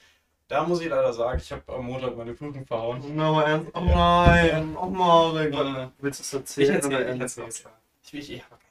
Da 0.48 0.64
muss 0.64 0.80
ich 0.80 0.88
leider 0.88 1.12
sagen, 1.12 1.40
ich 1.42 1.50
habe 1.52 1.72
am 1.72 1.86
Montag 1.86 2.16
meine 2.16 2.34
Prüfung 2.34 2.66
verhauen. 2.66 3.16
No, 3.16 3.40
ernst? 3.40 3.70
Oh 3.74 3.80
nein, 3.80 4.76
oh 4.76 4.86
Marek. 4.86 5.54
Äh, 5.54 5.88
Willst 5.98 6.20
du 6.20 6.22
es 6.22 6.32
erzählen? 6.34 6.78
ich 6.78 7.20
erzähle 7.20 7.48
ja. 7.48 7.70
Ich 8.02 8.12
will, 8.12 8.20
ich, 8.20 8.32
ich 8.32 8.44
habe. 8.44 8.61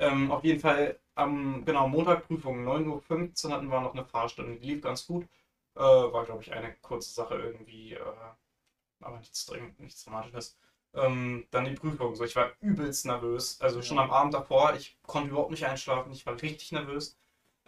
Ähm, 0.00 0.30
auf 0.32 0.44
jeden 0.44 0.60
Fall, 0.60 0.98
am 1.14 1.64
genau, 1.64 1.88
Montag 1.88 2.26
Prüfung, 2.26 2.66
9.15 2.66 3.46
Uhr 3.46 3.52
hatten 3.52 3.68
wir 3.68 3.80
noch 3.80 3.94
eine 3.94 4.04
Fahrstunde, 4.04 4.56
die 4.58 4.66
lief 4.74 4.82
ganz 4.82 5.06
gut. 5.06 5.24
Äh, 5.76 5.80
war, 5.80 6.24
glaube 6.24 6.42
ich, 6.42 6.52
eine 6.52 6.74
kurze 6.82 7.12
Sache 7.12 7.36
irgendwie, 7.36 7.94
äh, 7.94 8.00
aber 9.00 9.18
nichts 9.18 9.46
dringend, 9.46 9.78
nichts 9.80 10.04
Dramatisches. 10.04 10.56
Ähm, 10.94 11.46
dann 11.50 11.64
die 11.66 11.74
Prüfung, 11.74 12.14
so, 12.16 12.24
ich 12.24 12.34
war 12.36 12.52
übelst 12.60 13.06
nervös. 13.06 13.60
Also 13.60 13.82
schon 13.82 13.98
am 13.98 14.10
Abend 14.10 14.34
davor, 14.34 14.74
ich 14.74 14.98
konnte 15.02 15.30
überhaupt 15.30 15.50
nicht 15.52 15.66
einschlafen, 15.66 16.12
ich 16.12 16.26
war 16.26 16.40
richtig 16.40 16.72
nervös. 16.72 17.16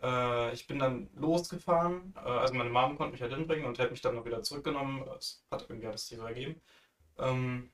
Äh, 0.03 0.53
ich 0.55 0.67
bin 0.67 0.79
dann 0.79 1.11
losgefahren, 1.15 2.15
äh, 2.17 2.21
also 2.29 2.55
meine 2.55 2.71
Mom 2.71 2.97
konnte 2.97 3.13
mich 3.13 3.23
halt 3.23 3.35
hinbringen 3.35 3.67
und 3.67 3.79
hätte 3.79 3.93
mich 3.93 4.01
dann 4.03 4.17
noch 4.17 4.25
wieder 4.25 4.43
zurückgenommen. 4.43 5.05
Es 5.19 5.45
hat 5.51 5.67
irgendwie 5.69 5.87
alles 5.89 6.09
sich 6.09 6.19
so 6.19 6.25
ergeben. 6.27 6.61
Ähm, 7.19 7.71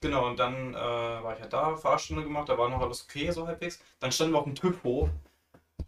Genau, 0.00 0.28
und 0.28 0.38
dann 0.38 0.74
äh, 0.74 0.76
war 0.76 1.34
ich 1.34 1.40
ja 1.40 1.48
da, 1.48 1.76
Fahrstunde 1.76 2.22
gemacht, 2.22 2.48
da 2.48 2.56
war 2.56 2.68
noch 2.68 2.80
alles 2.80 3.04
okay, 3.04 3.30
so 3.32 3.46
halbwegs. 3.46 3.80
Dann 3.98 4.12
standen 4.12 4.34
wir 4.34 4.38
auf 4.38 4.44
dem 4.44 4.54
TÜV-Hof 4.54 5.10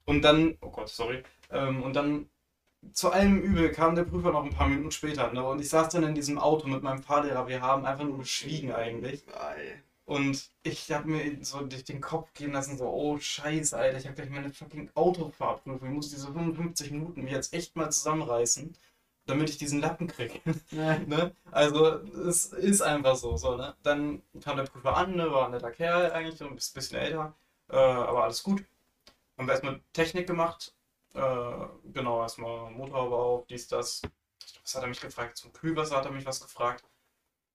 und 0.05 0.23
dann, 0.23 0.57
oh 0.61 0.71
Gott, 0.71 0.89
sorry, 0.89 1.23
ähm, 1.51 1.83
und 1.83 1.95
dann 1.95 2.29
zu 2.93 3.11
allem 3.13 3.41
Übel 3.41 3.71
kam 3.73 3.95
der 3.95 4.05
Prüfer 4.05 4.33
noch 4.33 4.45
ein 4.45 4.51
paar 4.55 4.69
Minuten 4.69 4.91
später, 4.91 5.33
ne? 5.33 5.45
Und 5.45 5.61
ich 5.61 5.69
saß 5.69 5.91
dann 5.91 6.03
in 6.05 6.15
diesem 6.15 6.39
Auto 6.39 6.67
mit 6.69 6.83
meinem 6.83 7.03
Fahrlehrer, 7.03 7.47
wir 7.49 7.61
haben 7.63 7.85
einfach 7.85 8.05
nur 8.05 8.19
geschwiegen 8.19 8.73
eigentlich. 8.73 9.23
Ei. 9.35 9.83
Und 10.07 10.51
ich 10.65 10.91
habe 10.91 11.09
mir 11.09 11.45
so 11.45 11.61
durch 11.61 11.85
den 11.85 12.01
Kopf 12.01 12.33
gehen 12.35 12.53
lassen, 12.53 12.77
so, 12.79 12.87
oh 12.87 13.19
Scheiße, 13.19 13.77
Alter, 13.77 13.99
ich 13.99 14.07
habe 14.07 14.17
gleich 14.17 14.31
meine 14.31 14.53
fucking 14.53 14.91
Autofahrprüfung, 14.95 15.89
ich 15.89 15.95
muss 15.95 16.11
diese 16.11 16.27
55 16.33 16.91
Minuten 16.91 17.23
mich 17.23 17.33
jetzt 17.33 17.55
echt 17.55 17.77
mal 17.77 17.91
zusammenreißen, 17.91 18.75
damit 19.31 19.51
ich 19.51 19.59
diesen 19.59 19.81
Lappen 19.81 20.07
kriege. 20.07 20.41
Ne? 20.73 21.35
Also 21.51 21.87
es 22.29 22.47
ist 22.47 22.83
einfach 22.83 23.17
so, 23.17 23.37
so 23.37 23.57
ne? 23.57 23.75
Dann 23.83 24.23
kam 24.43 24.57
der 24.57 24.65
Prüfer 24.65 24.97
an, 24.97 25.17
ne? 25.17 25.31
war 25.33 25.47
ein 25.47 25.53
netter 25.53 25.71
Kerl 25.71 26.13
eigentlich, 26.13 26.41
ein 26.43 26.55
bisschen 26.55 26.99
älter, 26.99 27.35
äh, 27.69 27.77
aber 27.77 28.25
alles 28.25 28.43
gut. 28.43 28.65
Haben 29.39 29.47
wir 29.47 29.53
erstmal 29.53 29.81
Technik 29.93 30.27
gemacht, 30.27 30.75
äh, 31.15 31.67
genau, 31.93 32.23
erstmal 32.23 32.71
Motorhaube 32.71 33.17
auf, 33.17 33.47
dies, 33.47 33.69
das. 33.69 34.03
Was 34.63 34.75
hat 34.75 34.83
er 34.83 34.89
mich 34.89 35.01
gefragt? 35.01 35.37
Zum 35.39 35.53
Kühlwasser 35.53 35.97
hat 35.97 36.05
er 36.05 36.13
mich 36.13 36.27
was 36.27 36.41
gefragt. 36.41 36.85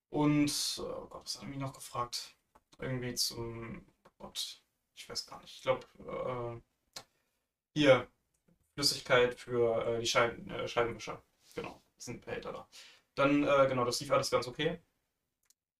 Und, 0.10 0.52
oh 0.80 1.08
Gott, 1.10 1.26
was 1.26 1.36
hat 1.36 1.44
er 1.44 1.50
mich 1.50 1.60
noch 1.60 1.74
gefragt? 1.74 2.36
Irgendwie 2.80 3.14
zum, 3.16 3.86
oh 4.06 4.26
Gott, 4.26 4.62
ich 4.96 5.10
weiß 5.10 5.26
gar 5.28 5.42
nicht, 5.42 5.56
ich 5.56 5.62
glaube, 5.62 5.86
äh, 6.00 6.62
hier, 7.76 8.08
Flüssigkeit 8.74 9.40
für 9.40 9.86
äh, 9.86 10.00
die 10.00 10.08
Scheiben, 10.08 10.50
äh, 10.50 10.68
Scheibenwischer. 10.68 11.22
Genau, 11.56 11.82
sind 11.98 12.24
Behälter 12.24 12.52
da. 12.52 12.68
Dann, 13.16 13.44
äh, 13.44 13.68
genau, 13.68 13.86
das 13.86 14.00
lief 14.02 14.12
alles 14.12 14.30
ganz 14.30 14.48
okay. 14.48 14.80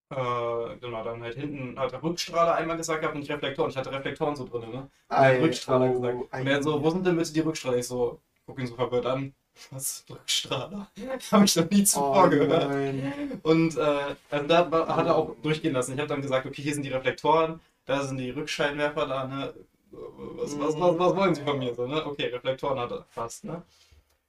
Äh, 0.08 0.76
genau, 0.80 1.02
dann 1.02 1.20
halt 1.22 1.36
hinten 1.36 1.78
hat 1.78 1.90
der 1.90 2.02
Rückstrahler 2.02 2.54
einmal 2.54 2.76
gesagt 2.76 3.00
gehabt 3.00 3.14
und 3.16 3.20
nicht 3.20 3.30
Reflektoren. 3.30 3.70
Ich 3.70 3.76
hatte 3.76 3.90
Reflektoren 3.90 4.36
so 4.36 4.46
drin, 4.46 4.70
ne? 4.70 4.88
Ei, 5.08 5.40
Rückstrahler 5.40 5.90
oh, 5.90 5.94
gesagt. 5.94 6.32
Und 6.32 6.46
er 6.46 6.62
so, 6.62 6.82
wo 6.82 6.90
sind 6.90 7.04
denn 7.04 7.16
bitte 7.16 7.32
die 7.32 7.40
Rückstrahler? 7.40 7.78
Ich 7.78 7.88
so, 7.88 8.20
guck 8.46 8.58
ihn 8.60 8.68
so 8.68 8.76
verwirrt 8.76 9.04
an. 9.06 9.34
Was? 9.70 10.04
Rückstrahler? 10.08 10.90
Habe 11.32 11.44
ich 11.44 11.56
noch 11.56 11.70
nie 11.70 11.82
zuvor 11.82 12.26
Oh 12.26 12.28
gehört. 12.28 12.68
nein. 12.70 13.40
Und 13.42 13.76
äh, 13.76 14.14
also 14.30 14.46
da 14.46 14.70
hat 14.96 15.06
er 15.06 15.16
auch 15.16 15.34
durchgehen 15.42 15.72
lassen. 15.72 15.94
Ich 15.94 15.98
habe 15.98 16.08
dann 16.08 16.22
gesagt, 16.22 16.46
okay, 16.46 16.62
hier 16.62 16.74
sind 16.74 16.84
die 16.84 16.90
Reflektoren, 16.90 17.60
da 17.84 18.02
sind 18.02 18.18
die 18.18 18.30
Rückscheinwerfer 18.30 19.06
da, 19.06 19.26
ne? 19.26 19.54
Was, 19.90 20.58
was, 20.58 20.78
was, 20.78 20.98
was 20.98 21.16
wollen 21.16 21.34
Sie 21.34 21.42
von 21.42 21.58
mir? 21.58 21.74
So, 21.74 21.86
ne? 21.86 22.04
Okay, 22.06 22.26
Reflektoren 22.26 22.78
hat 22.78 22.92
er 22.92 23.06
fast, 23.10 23.44
ne? 23.44 23.62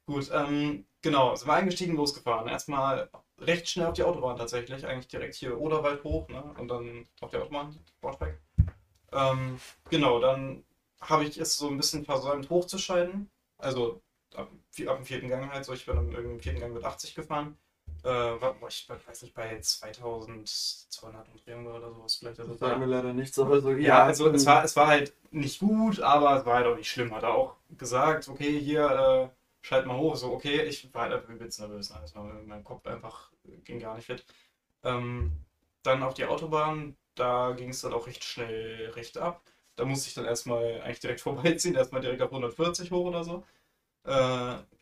Gut, 0.07 0.31
ähm, 0.33 0.85
genau, 1.01 1.35
sind 1.35 1.47
wir 1.49 1.53
eingestiegen, 1.53 1.95
losgefahren. 1.97 2.47
Erstmal 2.47 3.09
recht 3.39 3.69
schnell 3.69 3.87
auf 3.87 3.93
die 3.93 4.03
Autobahn 4.03 4.37
tatsächlich, 4.37 4.87
eigentlich 4.87 5.09
direkt 5.09 5.35
hier 5.35 5.59
Oderwald 5.59 6.03
hoch, 6.03 6.29
ne? 6.29 6.41
Und 6.57 6.69
dann 6.69 7.05
auf 7.19 7.29
die 7.29 7.37
Autobahn, 7.37 7.77
Bordweg. 8.01 8.39
Ähm, 9.11 9.59
genau, 9.89 10.19
dann 10.19 10.63
habe 11.01 11.25
ich 11.25 11.37
es 11.37 11.57
so 11.57 11.67
ein 11.67 11.77
bisschen 11.77 12.05
versäumt 12.05 12.49
hochzuschalten. 12.49 13.29
Also 13.57 14.01
ab, 14.33 14.49
ab 14.87 14.97
dem 14.97 15.05
vierten 15.05 15.29
Gang 15.29 15.51
halt 15.51 15.65
so, 15.65 15.73
ich 15.73 15.85
bin 15.85 15.95
dann 15.95 16.11
im 16.13 16.39
vierten 16.39 16.59
Gang 16.61 16.73
mit 16.73 16.85
80 16.85 17.13
gefahren. 17.13 17.57
Äh, 18.03 18.09
war, 18.09 18.55
ich 18.67 18.87
weiß 18.89 19.23
nicht, 19.23 19.33
bei 19.33 19.59
2200 19.59 21.27
Umdrehungen 21.29 21.67
oder 21.67 21.91
sowas 21.91 22.15
vielleicht. 22.15 22.39
Also 22.39 22.53
Das 22.53 22.59
sagt 22.61 22.79
mir 22.79 22.85
leider 22.85 23.13
nichts, 23.13 23.37
aber 23.39 23.59
so, 23.59 23.71
ja, 23.71 24.03
also 24.05 24.29
es 24.29 24.45
war, 24.45 24.63
es 24.63 24.75
war 24.77 24.87
halt 24.87 25.13
nicht 25.31 25.59
gut, 25.59 25.99
aber 25.99 26.39
es 26.39 26.45
war 26.45 26.55
halt 26.55 26.67
auch 26.67 26.77
nicht 26.77 26.89
schlimm. 26.89 27.13
Hat 27.13 27.23
er 27.23 27.33
auch 27.33 27.55
gesagt, 27.77 28.29
okay, 28.29 28.59
hier, 28.59 28.89
äh, 28.89 29.29
schalt 29.67 29.85
mal 29.85 29.97
hoch. 29.97 30.15
So, 30.15 30.31
okay, 30.33 30.63
ich 30.63 30.93
war 30.93 31.03
halt 31.03 31.13
einfach 31.13 31.29
übelst 31.29 31.59
nervös. 31.59 31.89
ne? 31.91 31.99
Das 32.01 32.15
war 32.15 32.23
mein 32.23 32.63
Kopf 32.63 32.85
einfach, 32.87 33.31
ging 33.65 33.79
gar 33.79 33.95
nicht 33.95 34.05
fit. 34.05 34.25
Ähm, 34.83 35.31
dann 35.83 36.03
auf 36.03 36.13
die 36.15 36.25
Autobahn, 36.25 36.97
da 37.15 37.51
ging 37.53 37.69
es 37.69 37.81
dann 37.81 37.93
auch 37.93 38.07
recht 38.07 38.23
schnell 38.23 38.91
recht 38.91 39.17
ab. 39.17 39.43
Da 39.75 39.85
musste 39.85 40.07
ich 40.09 40.15
dann 40.15 40.25
erstmal 40.25 40.81
eigentlich 40.81 40.99
direkt 41.01 41.21
vorbeiziehen, 41.27 41.75
erstmal 41.75 42.01
direkt 42.01 42.21
auf 42.21 42.31
140 42.31 42.91
hoch 42.91 43.05
oder 43.05 43.23
so. 43.23 43.45
Äh, 44.05 44.11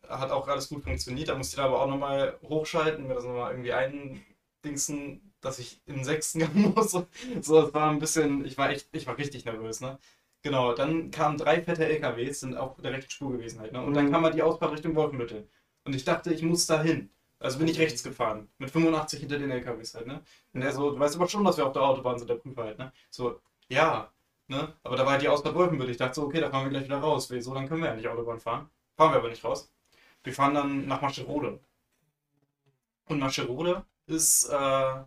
hat 0.10 0.32
auch 0.32 0.48
alles 0.48 0.70
gut 0.70 0.84
funktioniert. 0.84 1.30
Da 1.30 1.36
musste 1.36 1.54
ich 1.54 1.58
dann 1.58 1.65
aber 1.68 1.82
auch 1.82 1.88
nochmal 1.89 2.39
hochschalten, 2.44 3.08
mir 3.08 3.15
das 3.15 3.24
nochmal 3.25 3.51
irgendwie 3.51 3.74
eindingsen, 3.74 5.34
dass 5.42 5.60
ich 5.60 5.82
in 5.86 5.96
den 5.96 6.04
sechsten 6.06 6.39
Gang 6.42 6.56
muss. 6.75 6.92
So, 6.92 7.08
es 7.42 7.74
war 7.74 7.89
ein 7.92 8.00
bisschen, 8.00 8.46
ich 8.46 8.58
war 8.58 8.70
echt, 8.70 8.88
ich 8.94 9.08
war 9.08 9.18
richtig 9.18 9.46
nervös, 9.46 9.82
ne? 9.82 10.00
Genau, 10.46 10.74
dann 10.74 11.10
kamen 11.10 11.38
drei 11.40 11.60
fette 11.64 11.86
LKWs, 11.88 12.42
sind 12.42 12.56
auf 12.56 12.78
der 12.80 12.92
rechten 12.94 13.10
Spur 13.10 13.32
gewesen 13.32 13.60
halt, 13.60 13.72
ne? 13.74 13.82
Und 13.82 13.96
dann 13.96 14.06
Mhm. 14.08 14.12
kam 14.12 14.24
halt 14.25 14.36
die 14.36 14.44
Ausfahrt 14.44 14.74
Richtung 14.74 14.96
Wolfenbüttel. 14.96 15.50
Und 15.86 15.96
ich 15.96 16.04
dachte, 16.06 16.32
ich 16.34 16.44
muss 16.44 16.68
da 16.68 16.82
hin. 16.84 17.10
Also 17.40 17.58
bin 17.58 17.68
ich 17.68 17.80
rechts 17.80 18.04
gefahren. 18.04 18.48
Mit 18.60 18.70
85 18.70 19.20
hinter 19.22 19.40
den 19.40 19.50
LKWs 19.52 19.96
halt, 19.96 20.06
ne? 20.08 20.24
Und 20.54 20.62
er 20.62 20.72
so, 20.72 20.92
du 20.92 21.00
weißt 21.00 21.16
aber 21.16 21.28
schon, 21.28 21.44
dass 21.46 21.58
wir 21.58 21.66
auf 21.66 21.74
der 21.74 21.82
Autobahn 21.82 22.20
sind, 22.20 22.30
der 22.30 22.36
Prüfer 22.36 22.64
halt, 22.66 22.78
ne? 22.78 22.94
So, 23.10 23.42
ja, 23.70 24.14
ne? 24.48 24.74
Aber 24.84 24.96
da 24.96 25.04
war 25.06 25.14
halt 25.14 25.24
die 25.24 25.30
Ausfahrt 25.30 25.56
Wolfenbüttel. 25.56 25.92
Ich 25.92 25.98
dachte 25.98 26.14
so, 26.16 26.24
okay, 26.28 26.40
da 26.42 26.50
fahren 26.52 26.66
wir 26.66 26.70
gleich 26.70 26.86
wieder 26.86 27.00
raus. 27.00 27.32
Wieso, 27.32 27.54
dann 27.56 27.68
können 27.68 27.82
wir 27.82 27.90
ja 27.90 27.96
nicht 27.96 28.08
Autobahn 28.08 28.40
fahren. 28.40 28.70
Fahren 28.98 29.14
wir 29.14 29.18
aber 29.20 29.30
nicht 29.30 29.44
raus. 29.44 29.72
Wir 30.24 30.34
fahren 30.34 30.54
dann 30.54 30.88
nach 30.88 31.02
Mascherode. 31.02 31.60
Und 33.08 33.20
Mascherode 33.20 33.84
ist 34.08 34.44
äh, 34.50 35.04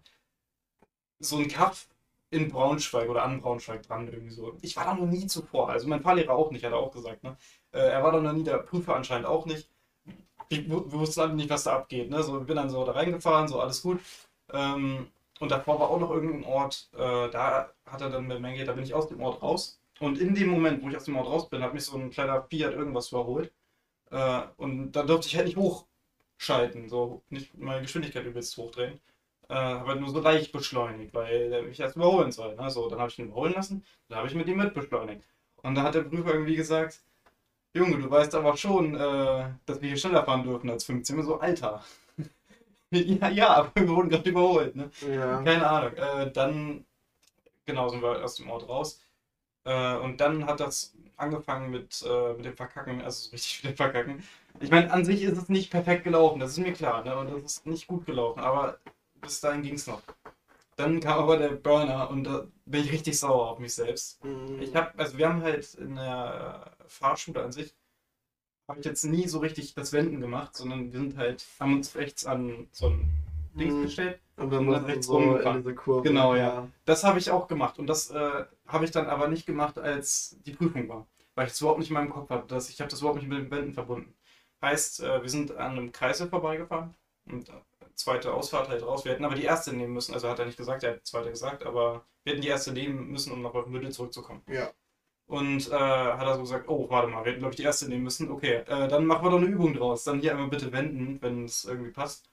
so 1.21 1.37
ein 1.38 1.49
Kaff 1.49 1.88
in 2.30 2.49
Braunschweig 2.49 3.08
oder 3.08 3.25
an 3.25 3.40
Braunschweig 3.40 3.82
dran 3.82 4.08
irgendwie 4.08 4.35
so. 4.35 4.56
Ich 4.62 4.76
war 4.76 4.85
da 4.85 4.94
noch 4.94 5.06
nie 5.06 5.26
zuvor. 5.26 5.70
Also 5.70 5.88
mein 5.88 6.02
Fahrlehrer 6.02 6.35
auch 6.35 6.50
nicht, 6.50 6.64
hat 6.64 6.73
er 6.73 6.78
auch 6.78 6.92
gesagt. 6.92 7.23
Ne? 7.25 7.37
Äh, 7.73 7.78
er 7.80 8.02
war 8.02 8.12
da 8.12 8.20
noch 8.20 8.32
nie, 8.32 8.44
der 8.44 8.58
Prüfer 8.58 8.97
anscheinend 8.97 9.26
auch 9.26 9.47
nicht. 9.47 9.70
Ich, 10.50 10.68
wir 10.68 10.92
wussten 10.92 11.20
alle 11.20 11.35
nicht, 11.35 11.50
was 11.50 11.64
da 11.64 11.76
abgeht. 11.76 12.11
Ne? 12.11 12.23
So, 12.23 12.40
ich 12.40 12.47
bin 12.47 12.56
dann 12.56 12.70
so 12.70 12.85
da 12.85 12.92
reingefahren, 12.92 13.49
so 13.49 13.61
alles 13.61 13.82
gut. 13.82 14.00
Ähm, 14.52 15.08
und 15.40 15.50
davor 15.50 15.78
war 15.80 15.90
auch 15.90 16.00
noch 16.00 16.11
irgendein 16.11 16.44
Ort, 16.44 16.90
äh, 16.94 17.30
da 17.30 17.70
hat 17.87 18.00
er 18.00 18.11
dann 18.11 18.28
bemerkt, 18.28 18.66
da 18.68 18.73
bin 18.73 18.85
ich 18.85 18.94
aus 18.94 19.08
dem 19.08 19.20
Ort 19.20 19.42
raus. 19.42 19.80
Und 20.00 20.18
in 20.18 20.35
dem 20.35 20.49
Moment, 20.49 20.82
wo 20.82 20.88
ich 20.88 20.97
aus 20.97 21.04
dem 21.04 21.16
Ort 21.16 21.28
raus 21.28 21.49
bin, 21.49 21.62
hat 21.62 21.75
mich 21.75 21.85
so 21.85 21.97
ein 21.97 22.11
kleiner 22.11 22.42
Fiat 22.44 22.73
irgendwas 22.75 23.11
überholt. 23.11 23.52
Äh, 24.11 24.42
und 24.56 24.92
da 24.92 25.02
durfte 25.04 25.28
ich 25.28 25.37
halt 25.37 25.47
nicht 25.47 25.56
hochschalten, 25.58 26.88
so 26.88 27.23
nicht 27.30 27.56
meine 27.58 27.82
Geschwindigkeit 27.82 28.25
übelst 28.26 28.56
hochdrehen. 28.56 29.00
Äh, 29.50 29.55
habe 29.55 29.88
halt 29.90 30.00
nur 30.00 30.11
so 30.11 30.21
leicht 30.21 30.52
beschleunigt, 30.52 31.14
weil 31.14 31.49
der 31.49 31.62
mich 31.62 31.81
erst 31.81 31.97
überholen 31.97 32.33
soll. 32.33 32.55
Ne? 32.57 32.71
So, 32.71 32.88
dann 32.88 32.99
habe 32.99 33.11
ich 33.11 33.19
ihn 33.19 33.26
überholen 33.26 33.55
lassen, 33.55 33.85
dann 34.09 34.19
habe 34.19 34.28
ich 34.28 34.35
mit 34.35 34.47
ihm 34.47 34.59
mitbeschleunigt. 34.59 35.23
Und 35.62 35.75
da 35.75 35.83
hat 35.83 35.95
der 35.95 36.02
Prüfer 36.02 36.35
irgendwie 36.35 36.57
gesagt, 36.57 37.00
Junge, 37.75 37.99
du 37.99 38.11
weißt 38.11 38.35
aber 38.35 38.57
schon, 38.57 38.95
äh, 38.95 39.50
dass 39.67 39.81
wir 39.81 39.88
hier 39.88 39.97
schneller 39.97 40.25
fahren 40.25 40.43
dürfen 40.43 40.71
als 40.71 40.85
15. 40.85 41.23
So, 41.23 41.40
Alter. 41.40 41.83
ja, 42.90 43.28
ja, 43.28 43.49
aber 43.49 43.71
wir 43.75 43.88
wurden 43.88 44.09
gerade 44.11 44.28
überholt. 44.28 44.76
Ne? 44.76 44.90
Ja. 45.09 45.43
Keine 45.43 45.67
Ahnung. 45.67 45.93
Äh, 45.95 46.31
dann, 46.31 46.85
genau, 47.67 47.88
sind 47.88 48.02
wir 48.02 48.23
aus 48.23 48.37
dem 48.37 48.50
Ort 48.50 48.69
raus. 48.69 49.00
Äh, 49.64 49.97
und 49.97 50.21
dann 50.21 50.47
hat 50.47 50.61
das 50.61 50.95
angefangen 51.17 51.71
mit, 51.71 52.05
äh, 52.07 52.33
mit 52.35 52.45
dem 52.45 52.57
Verkacken, 52.57 53.02
also 53.02 53.28
so 53.28 53.31
richtig 53.33 53.62
mit 53.64 53.73
dem 53.73 53.76
Verkacken. 53.76 54.23
Ich 54.61 54.71
meine, 54.71 54.90
an 54.90 55.05
sich 55.05 55.23
ist 55.23 55.38
es 55.38 55.49
nicht 55.49 55.71
perfekt 55.71 56.05
gelaufen, 56.05 56.40
das 56.40 56.52
ist 56.52 56.59
mir 56.59 56.73
klar, 56.73 57.05
ne? 57.05 57.17
Und 57.17 57.31
das 57.31 57.43
ist 57.43 57.67
nicht 57.67 57.87
gut 57.87 58.07
gelaufen, 58.07 58.40
aber 58.40 58.78
bis 59.20 59.40
dahin 59.40 59.62
ging 59.62 59.75
es 59.75 59.87
noch. 59.87 60.02
Dann 60.76 61.00
kam 61.00 61.18
aber 61.20 61.37
der 61.38 61.48
Burner 61.50 62.08
und 62.10 62.25
da 62.25 62.46
bin 62.64 62.84
ich 62.84 62.92
richtig 62.92 63.18
sauer 63.18 63.50
auf 63.50 63.58
mich 63.58 63.75
selbst. 63.75 64.22
Mhm. 64.25 64.60
Ich 64.60 64.75
habe, 64.76 64.96
also 64.98 65.18
wir 65.18 65.28
haben 65.28 65.42
halt 65.42 65.75
in 65.75 65.96
der 65.96 66.76
Fahrschule 66.87 67.42
an 67.42 67.50
sich, 67.52 67.75
habe 68.68 68.80
ich 68.80 68.87
jetzt 68.87 69.04
nie 69.04 69.26
so 69.26 69.38
richtig 69.38 69.75
das 69.75 69.92
Wenden 69.92 70.20
gemacht, 70.20 70.54
sondern 70.56 70.92
wir 70.92 70.98
sind 71.00 71.16
halt, 71.16 71.44
haben 71.58 71.75
uns 71.76 71.94
rechts 71.96 72.26
an 72.26 72.68
so 72.70 72.88
ein 72.88 73.10
Dings 73.54 73.75
Mhm. 73.75 73.82
gestellt. 73.82 74.20
Und 74.37 74.50
dann 74.52 74.68
Und 74.68 74.72
dann 74.75 74.84
rechts 74.84 75.06
so 75.06 75.18
in 75.18 75.25
rumgefahren. 75.30 75.62
diese 75.62 75.75
Kurve. 75.75 76.06
Genau, 76.08 76.37
ja. 76.37 76.68
Das 76.84 77.02
habe 77.02 77.18
ich 77.18 77.30
auch 77.32 77.48
gemacht 77.48 77.80
und 77.80 77.88
das 77.88 78.10
äh, 78.10 78.44
habe 78.68 78.84
ich 78.84 78.92
dann 78.92 79.06
aber 79.08 79.26
nicht 79.26 79.46
gemacht, 79.46 79.78
als 79.78 80.37
die 80.46 80.52
Prüfung 80.52 80.88
war, 80.88 81.08
weil 81.34 81.46
ich 81.46 81.52
das 81.52 81.60
überhaupt 81.60 81.80
nicht 81.80 81.88
in 81.88 81.94
meinem 81.94 82.10
Kopf 82.10 82.30
hatte. 82.30 82.56
Ich 82.68 82.80
habe 82.80 82.88
das 82.90 83.00
überhaupt 83.00 83.18
nicht 83.18 83.28
mit 83.28 83.38
den 83.38 83.50
Wänden 83.50 83.75
verbunden. 83.75 84.14
Heißt, 84.62 85.00
äh, 85.00 85.22
wir 85.22 85.28
sind 85.28 85.50
an 85.56 85.72
einem 85.72 85.90
Kreisel 85.90 86.28
vorbeigefahren 86.28 86.94
und 87.32 87.50
zweite 87.99 88.33
Ausfahrt 88.33 88.69
halt 88.69 88.83
raus. 88.83 89.05
Wir 89.05 89.12
hätten 89.12 89.25
aber 89.25 89.35
die 89.35 89.45
erste 89.45 89.75
nehmen 89.75 89.93
müssen, 89.93 90.14
also 90.14 90.28
hat 90.28 90.38
er 90.38 90.47
nicht 90.47 90.57
gesagt, 90.57 90.83
er 90.83 90.93
hat 90.93 91.00
die 91.00 91.05
zweite 91.05 91.31
gesagt, 91.31 91.64
aber 91.64 92.05
wir 92.25 92.33
hätten 92.33 92.43
die 92.43 92.49
erste 92.49 92.73
nehmen 92.73 93.09
müssen, 93.09 93.33
um 93.33 93.43
nach 93.43 93.55
Wolfenbüttel 93.55 93.93
zurückzukommen. 93.93 94.43
Ja. 94.49 94.71
Und 95.26 95.69
äh, 95.69 95.73
hat 95.73 96.26
er 96.26 96.35
so 96.37 96.40
gesagt, 96.40 96.69
oh, 96.69 96.88
warte 96.88 97.09
mal, 97.09 97.25
wir 97.25 97.33
hätten, 97.33 97.40
glaube 97.40 97.52
ich, 97.52 97.59
die 97.59 97.64
erste 97.64 97.88
nehmen 97.88 98.05
müssen. 98.05 98.31
Okay, 98.31 98.62
äh, 98.67 98.88
dann 98.88 99.05
machen 99.05 99.26
wir 99.26 99.31
doch 99.31 99.38
eine 99.38 99.47
Übung 99.47 99.75
draus. 99.75 100.05
Dann 100.05 100.21
hier 100.21 100.33
einmal 100.33 100.49
bitte 100.49 100.73
wenden, 100.73 101.21
wenn 101.21 101.45
es 101.45 101.64
irgendwie 101.64 101.90
passt. 101.90 102.31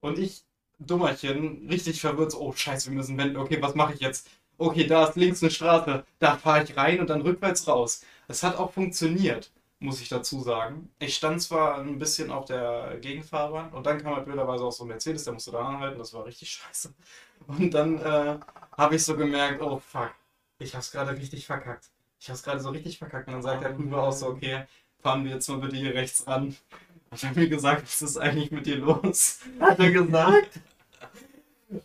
Und 0.00 0.18
ich, 0.18 0.44
Dummerchen, 0.78 1.68
richtig 1.70 2.00
verwirrt, 2.00 2.32
so, 2.32 2.40
oh 2.40 2.52
scheiße, 2.52 2.90
wir 2.90 2.96
müssen 2.96 3.16
wenden. 3.18 3.36
Okay, 3.36 3.62
was 3.62 3.74
mache 3.74 3.94
ich 3.94 4.00
jetzt? 4.00 4.28
Okay, 4.58 4.86
da 4.86 5.06
ist 5.06 5.16
links 5.16 5.42
eine 5.42 5.50
Straße. 5.50 6.04
Da 6.18 6.36
fahre 6.36 6.64
ich 6.64 6.76
rein 6.76 7.00
und 7.00 7.10
dann 7.10 7.22
rückwärts 7.22 7.68
raus. 7.68 8.04
Das 8.28 8.42
hat 8.42 8.56
auch 8.56 8.72
funktioniert, 8.72 9.52
muss 9.80 10.00
ich 10.00 10.08
dazu 10.08 10.40
sagen. 10.40 10.90
Ich 10.98 11.14
stand 11.16 11.42
zwar 11.42 11.78
ein 11.78 11.98
bisschen 11.98 12.30
auf 12.30 12.46
der 12.46 12.96
Gegenfahrbahn 13.00 13.72
und 13.72 13.84
dann 13.86 14.02
kam 14.02 14.14
halt 14.16 14.24
blöderweise 14.24 14.64
auch 14.64 14.72
so 14.72 14.84
ein 14.84 14.88
Mercedes, 14.88 15.24
der 15.24 15.34
musste 15.34 15.50
da 15.52 15.60
anhalten. 15.60 15.98
Das 15.98 16.12
war 16.14 16.24
richtig 16.24 16.50
scheiße. 16.52 16.94
Und 17.46 17.72
dann 17.74 17.98
äh, 18.00 18.38
habe 18.76 18.96
ich 18.96 19.04
so 19.04 19.16
gemerkt, 19.16 19.60
oh 19.60 19.78
fuck, 19.78 20.12
ich 20.58 20.74
hab's 20.74 20.90
gerade 20.90 21.12
richtig 21.16 21.46
verkackt. 21.46 21.90
Ich 22.20 22.30
hab's 22.30 22.42
gerade 22.42 22.60
so 22.60 22.70
richtig 22.70 22.98
verkackt. 22.98 23.26
Und 23.28 23.34
dann 23.34 23.42
sagt 23.42 23.62
der 23.62 23.70
Prüfer 23.70 23.98
auch 24.02 24.12
so, 24.12 24.28
okay, 24.28 24.64
fahren 25.02 25.24
wir 25.24 25.32
jetzt 25.32 25.48
mal 25.48 25.58
bitte 25.58 25.76
hier 25.76 25.94
rechts 25.94 26.26
ran. 26.26 26.56
Hat 27.10 27.22
er 27.22 27.32
mir 27.34 27.48
gesagt, 27.48 27.82
was 27.82 28.02
ist 28.02 28.16
eigentlich 28.16 28.50
mit 28.50 28.66
dir 28.66 28.76
los? 28.76 29.40
Hat 29.60 29.78
er 29.78 29.90
gesagt? 29.90 30.60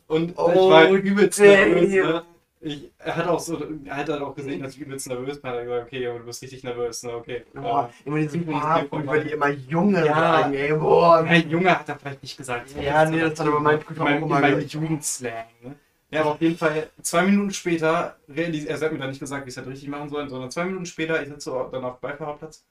Und 0.08 0.34
Oh, 0.38 0.50
ich 0.50 0.56
war 0.58 0.78
halt 0.88 1.04
übelst 1.04 1.40
nervös. 1.40 1.90
Ne? 1.90 2.26
Ich, 2.62 2.92
er 2.98 3.16
hat 3.16 3.28
auch 3.28 3.40
so, 3.40 3.58
er 3.86 3.96
hat 3.96 4.10
dann 4.10 4.22
auch 4.22 4.36
gesehen, 4.36 4.62
dass 4.62 4.76
ich 4.76 4.82
übelst 4.82 5.08
nervös 5.08 5.42
bin. 5.42 5.50
Er 5.50 5.58
hat 5.58 5.64
gesagt, 5.64 5.88
okay, 5.88 6.04
Junge, 6.04 6.20
du 6.20 6.26
bist 6.26 6.42
richtig 6.42 6.64
nervös, 6.66 7.04
ne? 7.04 7.14
Okay. 7.16 7.46
Boah, 7.54 7.90
immer 8.04 8.18
diese 8.18 8.40
Fahrprüfer, 8.42 9.14
dir 9.14 9.24
die 9.24 9.32
immer 9.32 9.50
Junge 9.50 10.06
Ja. 10.06 10.14
sagen, 10.16 10.54
ey, 10.54 10.74
boah. 10.74 11.20
Ein 11.24 11.50
Junge 11.50 11.80
hat 11.80 11.88
er 11.88 11.98
vielleicht 11.98 12.22
nicht 12.22 12.36
gesagt. 12.38 12.76
Ja, 12.76 13.06
nee, 13.06 13.22
das 13.22 13.40
hat 13.40 13.48
aber 13.48 13.62
mein 13.62 13.80
Prüfer 13.80 14.04
auch 14.04 14.10
immer 14.10 14.28
mein 14.42 14.56
gesagt. 14.56 14.74
Jugendslang. 14.74 15.46
Ne? 15.64 15.76
Ja, 16.12 16.22
aber 16.22 16.32
auf 16.32 16.42
jeden 16.42 16.58
Fall, 16.58 16.90
zwei 17.02 17.22
Minuten 17.24 17.52
später, 17.52 18.18
er 18.28 18.46
hat 18.82 18.92
mir 18.92 18.98
dann 18.98 19.10
nicht 19.10 19.20
gesagt, 19.22 19.46
wie 19.46 19.50
ich 19.50 19.54
es 19.54 19.58
halt 19.58 19.68
richtig 19.70 19.88
machen 19.88 20.10
soll, 20.10 20.28
sondern 20.28 20.52
zwei 20.52 20.66
Minuten 20.66 20.86
später, 20.86 21.22
ich 21.22 21.30
sitze 21.30 21.52
dann 21.72 21.86
auf 21.86 22.00
dem 22.00 22.10
Beifahrerplatz. 22.10 22.66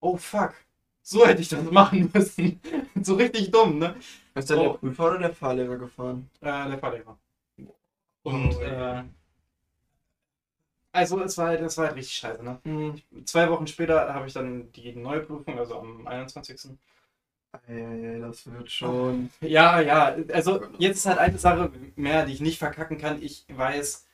Oh 0.00 0.16
fuck, 0.16 0.52
so 1.00 1.26
hätte 1.26 1.40
ich 1.40 1.48
das 1.48 1.62
machen 1.70 2.10
müssen. 2.12 2.60
so 3.02 3.14
richtig 3.14 3.50
dumm, 3.50 3.78
ne? 3.78 3.94
Ist 4.34 4.50
der 4.50 4.58
Oh. 4.58 4.62
der 4.62 4.78
Prüfer 4.78 5.04
oder 5.10 5.18
der 5.20 5.34
Fahrlehrer 5.34 5.76
gefahren? 5.76 6.28
Äh, 6.40 6.68
der 6.68 6.78
Fahrlehrer. 6.78 7.16
Und, 8.22 8.52
äh, 8.60 9.04
also 10.92 11.20
es 11.22 11.38
war 11.38 11.48
halt, 11.48 11.60
es 11.62 11.78
war 11.78 11.86
halt 11.86 11.96
richtig 11.96 12.14
scheiße, 12.16 12.42
ne? 12.44 12.60
Hm. 12.64 13.00
Zwei 13.24 13.48
Wochen 13.50 13.66
später 13.66 14.12
habe 14.12 14.26
ich 14.26 14.34
dann 14.34 14.70
die 14.72 14.94
neue 14.94 15.20
Prüfung, 15.20 15.58
also 15.58 15.78
am 15.78 16.06
21. 16.06 16.72
Ey, 17.66 18.20
das 18.20 18.50
wird 18.50 18.70
schon. 18.70 19.30
Ja, 19.40 19.80
ja, 19.80 20.16
also 20.32 20.62
jetzt 20.78 20.98
ist 20.98 21.06
halt 21.06 21.18
eine 21.18 21.38
Sache 21.38 21.70
mehr, 21.96 22.24
die 22.26 22.32
ich 22.32 22.40
nicht 22.40 22.58
verkacken 22.58 22.98
kann. 22.98 23.22
Ich 23.22 23.44
weiß, 23.48 24.06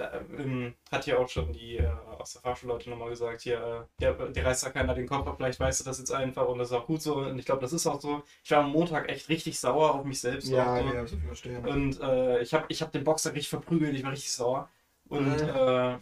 da, 0.00 0.12
ähm, 0.38 0.74
hat 0.90 1.06
ja 1.06 1.18
auch 1.18 1.28
schon 1.28 1.52
die 1.52 1.76
äh, 1.78 1.88
aus 2.18 2.32
der 2.34 2.42
Fahrschulleute 2.42 2.90
nochmal 2.90 3.10
gesagt, 3.10 3.42
hier, 3.42 3.58
äh, 3.98 4.00
der, 4.02 4.14
der 4.14 4.44
reißt 4.44 4.64
da 4.66 4.70
keiner 4.70 4.94
den 4.94 5.06
Kopf 5.08 5.26
ab, 5.26 5.34
vielleicht 5.36 5.60
weißt 5.60 5.80
du 5.80 5.84
das 5.84 5.98
jetzt 5.98 6.12
einfach 6.12 6.46
und 6.48 6.58
das 6.58 6.70
ist 6.70 6.76
auch 6.76 6.86
gut 6.86 7.02
so. 7.02 7.16
Und 7.16 7.38
ich 7.38 7.44
glaube, 7.46 7.60
das 7.60 7.72
ist 7.72 7.86
auch 7.86 8.00
so. 8.00 8.22
Ich 8.44 8.50
war 8.50 8.58
am 8.64 8.72
Montag 8.72 9.08
echt 9.08 9.28
richtig 9.28 9.58
sauer 9.58 9.94
auf 9.94 10.04
mich 10.04 10.20
selbst. 10.20 10.50
Ja, 10.50 10.74
auch 10.74 10.94
ja, 10.94 11.06
so 11.06 11.16
viel 11.16 11.26
verstehen. 11.26 11.64
Und 11.64 12.00
äh, 12.00 12.40
ich 12.42 12.54
habe 12.54 12.66
ich 12.68 12.82
hab 12.82 12.92
den 12.92 13.04
Boxer 13.04 13.30
richtig 13.32 13.50
verprügelt, 13.50 13.94
ich 13.94 14.02
war 14.04 14.12
richtig 14.12 14.32
sauer. 14.32 14.68
Und 15.08 15.20
Mhm. 15.20 15.48
äh, 15.48 15.98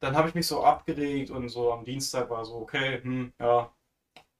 dann 0.00 0.16
habe 0.16 0.28
ich 0.28 0.34
mich 0.34 0.46
so 0.46 0.64
abgeregt 0.64 1.30
und 1.30 1.48
so 1.48 1.72
am 1.72 1.84
Dienstag 1.84 2.28
war 2.30 2.44
so, 2.44 2.56
okay, 2.56 3.00
hm, 3.02 3.32
ja, 3.38 3.72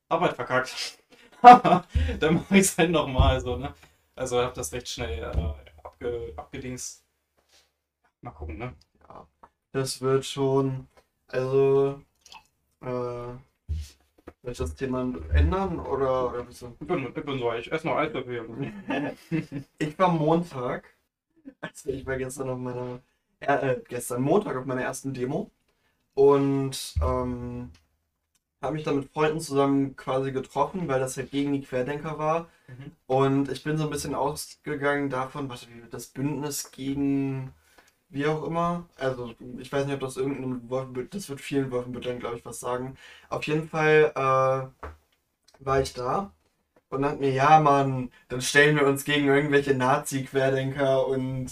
Arbeit 0.08 0.34
verkackt. 0.36 0.98
Dann 2.20 2.34
mache 2.36 2.56
ich 2.56 2.62
es 2.62 2.78
halt 2.78 2.90
nochmal 2.90 3.40
so, 3.40 3.56
ne? 3.56 3.74
Also 4.16 4.40
habe 4.42 4.54
das 4.54 4.72
recht 4.72 4.88
schnell 4.88 5.20
äh, 5.20 5.82
abge, 5.84 6.32
abgedingst. 6.36 7.04
Mal 8.22 8.30
gucken, 8.30 8.58
ne? 8.58 8.72
Ja, 9.08 9.26
das 9.72 10.00
wird 10.00 10.24
schon. 10.24 10.86
Also. 11.26 12.00
Äh, 12.80 13.32
ich 14.44 14.58
das 14.58 14.74
Thema 14.74 15.00
ändern 15.32 15.78
oder, 15.78 16.30
oder 16.30 16.44
bist 16.44 16.62
du? 16.62 16.76
Ich 16.80 16.86
bin, 16.86 17.06
ich 17.06 17.24
bin 17.24 17.38
so, 17.38 17.52
ich 17.52 17.70
esse 17.70 17.86
noch 17.86 17.96
Eiswürfel. 17.96 18.72
Ich 19.78 19.98
war 19.98 20.08
Montag. 20.08 20.84
Also 21.60 21.90
ich 21.90 22.06
war 22.06 22.16
gestern 22.16 22.50
auf 22.50 22.58
meiner. 22.58 23.00
Äh, 23.40 23.72
äh, 23.72 23.82
gestern 23.88 24.22
Montag 24.22 24.56
auf 24.56 24.66
meiner 24.66 24.82
ersten 24.82 25.14
Demo. 25.14 25.50
Und 26.14 26.94
ähm, 27.02 27.70
habe 28.60 28.74
mich 28.74 28.84
dann 28.84 28.96
mit 28.96 29.10
Freunden 29.12 29.40
zusammen 29.40 29.96
quasi 29.96 30.32
getroffen, 30.32 30.86
weil 30.88 31.00
das 31.00 31.16
halt 31.16 31.30
gegen 31.30 31.52
die 31.52 31.62
Querdenker 31.62 32.18
war. 32.18 32.48
Mhm. 32.68 32.92
Und 33.06 33.48
ich 33.50 33.64
bin 33.64 33.76
so 33.76 33.84
ein 33.84 33.90
bisschen 33.90 34.14
ausgegangen 34.14 35.10
davon, 35.10 35.50
wie 35.50 35.90
das 35.90 36.06
Bündnis 36.06 36.70
gegen 36.70 37.52
wie 38.12 38.26
auch 38.26 38.44
immer. 38.44 38.88
Also 38.98 39.34
ich 39.58 39.72
weiß 39.72 39.86
nicht, 39.86 39.94
ob 39.94 40.00
das 40.00 40.16
irgendein 40.16 40.68
Wolfenbüttel, 40.70 41.10
das 41.10 41.28
wird 41.28 41.40
vielen 41.40 41.70
Wolfenbütteln, 41.70 42.20
glaube 42.20 42.36
ich, 42.38 42.44
was 42.44 42.60
sagen. 42.60 42.96
Auf 43.28 43.44
jeden 43.46 43.68
Fall 43.68 44.12
äh, 44.14 44.86
war 45.64 45.80
ich 45.80 45.92
da 45.94 46.32
und 46.90 47.02
dann 47.02 47.18
mir, 47.20 47.32
ja 47.32 47.60
Mann, 47.60 48.10
dann 48.28 48.42
stellen 48.42 48.76
wir 48.76 48.86
uns 48.86 49.04
gegen 49.04 49.26
irgendwelche 49.28 49.74
Nazi-Querdenker 49.74 51.06
und 51.08 51.48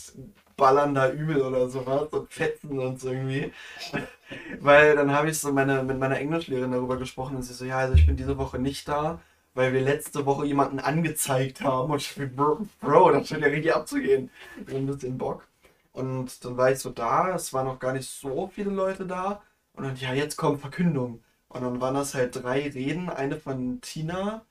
ballern 0.57 0.95
da 0.95 1.11
übel 1.11 1.43
oder 1.43 1.69
sowas 1.71 2.09
und 2.13 2.33
fetzen 2.33 2.79
uns 2.79 3.05
irgendwie. 3.05 3.53
Weil 4.61 4.97
dann 4.97 5.13
habe 5.13 5.31
ich 5.31 5.39
so 5.39 5.53
meine, 5.53 5.83
mit 5.83 5.99
meiner 5.99 6.19
Englischlehrerin 6.19 6.73
darüber 6.73 6.99
gesprochen 6.99 7.37
und 7.37 7.43
sie 7.43 7.55
so, 7.55 7.65
ja, 7.65 7.79
also 7.79 7.95
ich 7.95 8.07
bin 8.07 8.17
diese 8.17 8.39
Woche 8.39 8.59
nicht 8.59 8.89
da, 8.89 9.21
weil 9.55 9.73
wir 9.73 9.81
letzte 9.81 10.25
Woche 10.27 10.47
jemanden 10.47 10.79
angezeigt 10.79 11.63
haben 11.63 11.91
und 11.91 12.01
ich 12.01 12.15
bin, 12.15 12.35
Bro, 12.37 12.67
Bro 12.81 13.13
das 13.13 13.29
scheint 13.29 13.43
ja 13.43 13.49
richtig 13.49 13.75
abzugehen. 13.75 14.31
Ich 14.57 14.69
hab 14.69 14.75
ein 14.81 14.87
bisschen 14.87 15.19
Bock. 15.19 15.50
Und 15.93 16.45
dann 16.45 16.57
war 16.57 16.71
ich 16.71 16.79
so 16.79 16.91
da, 16.91 17.35
es 17.35 17.53
waren 17.53 17.67
noch 17.67 17.79
gar 17.79 17.93
nicht 17.93 18.09
so 18.09 18.49
viele 18.49 18.71
Leute 18.71 19.07
da. 19.07 19.43
Und 19.75 19.85
dann, 19.85 19.97
ja, 19.97 20.15
jetzt 20.15 20.37
kommt 20.37 20.61
Verkündung. 20.61 21.23
Und 21.49 21.63
dann 21.63 21.81
waren 21.81 21.95
das 21.95 22.15
halt 22.15 22.37
drei 22.43 22.69
Reden, 22.69 23.09
eine 23.09 23.37
von 23.37 23.81
Tina, 23.81 24.43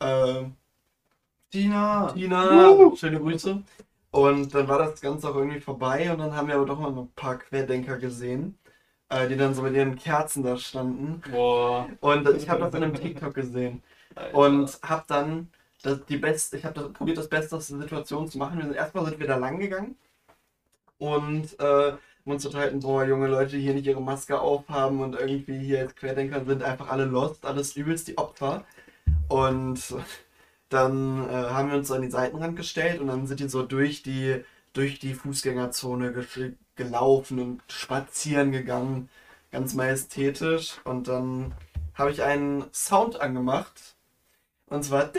ähm, 0.00 0.56
Tina! 1.50 2.12
Tina, 2.12 2.70
Uh. 2.70 2.96
schöne 2.96 3.20
Grüße. 3.20 3.62
Und 4.10 4.54
dann 4.54 4.68
war 4.68 4.78
das 4.78 5.00
Ganze 5.00 5.28
auch 5.28 5.36
irgendwie 5.36 5.60
vorbei 5.60 6.10
und 6.12 6.18
dann 6.18 6.34
haben 6.34 6.48
wir 6.48 6.54
aber 6.56 6.66
doch 6.66 6.78
mal 6.78 6.90
ein 6.90 7.08
paar 7.14 7.38
Querdenker 7.38 7.98
gesehen, 7.98 8.58
äh, 9.10 9.28
die 9.28 9.36
dann 9.36 9.54
so 9.54 9.62
mit 9.62 9.74
ihren 9.74 9.96
Kerzen 9.96 10.42
da 10.42 10.56
standen. 10.56 11.22
Boah. 11.30 11.88
Und 12.00 12.28
ich 12.30 12.48
habe 12.48 12.60
das 12.60 12.74
in 12.74 12.82
einem 12.82 12.94
TikTok 12.94 13.34
gesehen 13.34 13.82
und 14.32 14.78
habe 14.82 15.04
dann 15.08 15.50
das, 15.82 16.04
die 16.06 16.16
beste, 16.16 16.56
ich 16.56 16.64
habe 16.64 16.90
probiert, 16.90 17.18
das 17.18 17.28
Beste 17.28 17.56
aus 17.56 17.68
der 17.68 17.78
Situation 17.78 18.28
zu 18.28 18.38
machen. 18.38 18.58
Wir 18.58 18.66
sind, 18.66 18.74
erstmal 18.76 19.04
sind 19.06 19.20
wir 19.20 19.26
da 19.26 19.36
lang 19.36 19.58
gegangen 19.58 19.96
und 20.98 21.58
äh, 21.60 21.92
uns 22.24 22.44
unterhalten, 22.46 22.80
boah, 22.80 23.04
junge 23.04 23.28
Leute, 23.28 23.56
die 23.56 23.62
hier 23.62 23.74
nicht 23.74 23.86
ihre 23.86 24.02
Maske 24.02 24.40
aufhaben 24.40 25.00
und 25.00 25.14
irgendwie 25.18 25.58
hier 25.58 25.80
als 25.80 25.94
Querdenker 25.96 26.44
sind 26.44 26.62
einfach 26.62 26.88
alle 26.90 27.04
lost, 27.06 27.44
alles 27.46 27.76
übelst 27.76 28.08
die 28.08 28.18
Opfer. 28.18 28.64
Und 29.28 29.80
dann 30.68 31.28
äh, 31.28 31.32
haben 31.32 31.70
wir 31.70 31.78
uns 31.78 31.88
so 31.88 31.94
an 31.94 32.02
den 32.02 32.10
Seitenrand 32.10 32.56
gestellt 32.56 33.00
und 33.00 33.06
dann 33.08 33.26
sind 33.26 33.40
die 33.40 33.48
so 33.48 33.62
durch 33.62 34.02
die, 34.02 34.44
durch 34.72 34.98
die 34.98 35.14
Fußgängerzone 35.14 36.12
ge 36.12 36.52
gelaufen 36.76 37.40
und 37.40 37.62
spazieren 37.68 38.52
gegangen, 38.52 39.08
ganz 39.50 39.74
majestätisch. 39.74 40.76
Und 40.84 41.08
dann 41.08 41.52
habe 41.94 42.12
ich 42.12 42.22
einen 42.22 42.64
Sound 42.72 43.20
angemacht. 43.20 43.96
Und 44.66 44.84
zwar. 44.84 45.10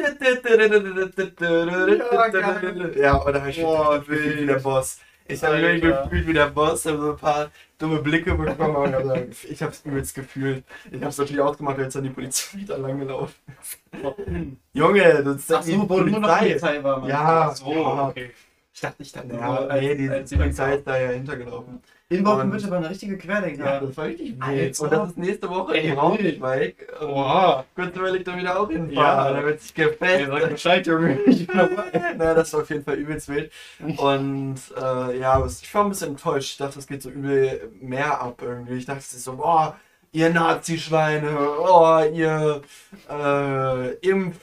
Ja, 2.96 3.16
und 3.18 3.34
da 3.34 3.40
habe 3.42 3.50
ich 3.50 3.62
Boah, 3.62 3.98
mich 3.98 4.08
gefühlt 4.08 4.36
wie 4.36 4.38
wild. 4.38 4.50
der 4.50 4.60
Boss. 4.60 5.00
Ich 5.30 5.44
habe 5.44 5.62
mich 5.62 5.82
gefühlt 5.82 6.28
wie 6.28 6.34
der 6.34 6.48
Boss, 6.48 6.86
habe 6.86 6.98
so 6.98 7.12
ein 7.12 7.18
paar 7.18 7.52
dumme 7.78 8.02
Blicke 8.02 8.34
bekommen. 8.36 8.76
Und 8.76 8.94
hab 8.96 9.28
ich 9.50 9.62
habe 9.62 9.72
es 9.72 9.86
übelst 9.86 10.16
gefühlt. 10.16 10.64
Ich 10.90 10.98
habe 10.98 11.08
es 11.10 11.18
natürlich 11.18 11.42
ausgemacht, 11.42 11.78
als 11.80 11.94
dann 11.94 12.04
die 12.04 12.10
Polizei 12.10 12.58
wieder 12.60 12.78
lang 12.78 13.00
gelaufen 13.00 13.36
ist. 13.62 13.80
Junge, 14.74 15.24
das 15.24 15.36
ist 15.38 15.54
Ach 15.54 15.64
so, 15.64 15.90
wo 15.90 16.00
nur 16.00 16.20
noch 16.20 16.40
Polizei 16.40 16.84
war, 16.84 17.00
man. 17.00 17.10
Ja, 17.10 17.50
Ach 17.50 17.56
so, 17.56 17.72
ja. 17.72 18.08
okay. 18.10 18.32
Ich 18.74 18.82
dachte, 18.82 19.04
ich 19.04 19.12
dachte, 19.12 19.36
Ja, 19.36 19.46
nur, 19.46 19.72
als- 19.72 19.82
nee, 19.82 19.96
die 19.96 20.10
als 20.10 20.32
Polizei 20.36 20.76
ist 20.76 20.88
da 20.88 20.98
ja 20.98 21.10
hintergelaufen. 21.10 21.82
In 22.12 22.26
Wolfenbüttel 22.26 22.72
war 22.72 22.80
eine 22.80 22.90
richtige 22.90 23.20
Querdenker. 23.20 23.66
Ja, 23.66 23.80
das 23.80 23.96
war 23.96 24.06
richtig 24.06 24.32
wild. 24.40 24.42
Alter. 24.42 24.84
Und 24.84 24.92
das 24.92 25.10
ist 25.10 25.18
nächste 25.20 25.48
Woche 25.48 25.76
Ey, 25.76 25.90
in 25.90 25.96
Braunschweig. 25.96 26.76
Oha. 27.02 27.66
Kurz 27.76 27.96
überlegt 27.96 28.28
dann 28.28 28.40
wieder 28.40 28.60
auch 28.60 28.68
hinfahren. 28.68 28.94
Ja. 28.96 29.32
Da 29.32 29.46
wird 29.46 29.62
sich 29.62 29.78
Ey, 29.78 29.86
gefetzt. 29.86 30.28
sag 30.28 30.50
Bescheid, 30.50 30.88
Junge. 30.88 31.20
Ich 31.28 31.46
bin 31.46 31.58
dabei. 31.58 32.16
Na, 32.18 32.34
das 32.34 32.52
war 32.52 32.62
auf 32.62 32.70
jeden 32.72 32.84
Fall 32.84 32.96
übelst 32.96 33.30
wild. 33.30 33.52
Und 33.98 34.56
äh, 34.76 35.20
ja, 35.20 35.46
ich 35.46 35.74
war 35.76 35.84
ein 35.84 35.90
bisschen 35.90 36.10
enttäuscht. 36.10 36.54
Ich 36.54 36.58
dachte, 36.58 36.80
es 36.80 36.88
geht 36.88 37.04
so 37.04 37.12
übel 37.12 37.72
mehr 37.80 38.20
ab 38.20 38.42
irgendwie. 38.42 38.78
Ich 38.78 38.86
dachte 38.88 39.04
so, 39.04 39.36
boah, 39.36 39.80
ihr 40.12 40.32
Nazi-Schweine, 40.32 41.38
oh, 41.60 42.00
ihr 42.12 42.62
äh, 43.08 43.94
Impf, 43.98 44.38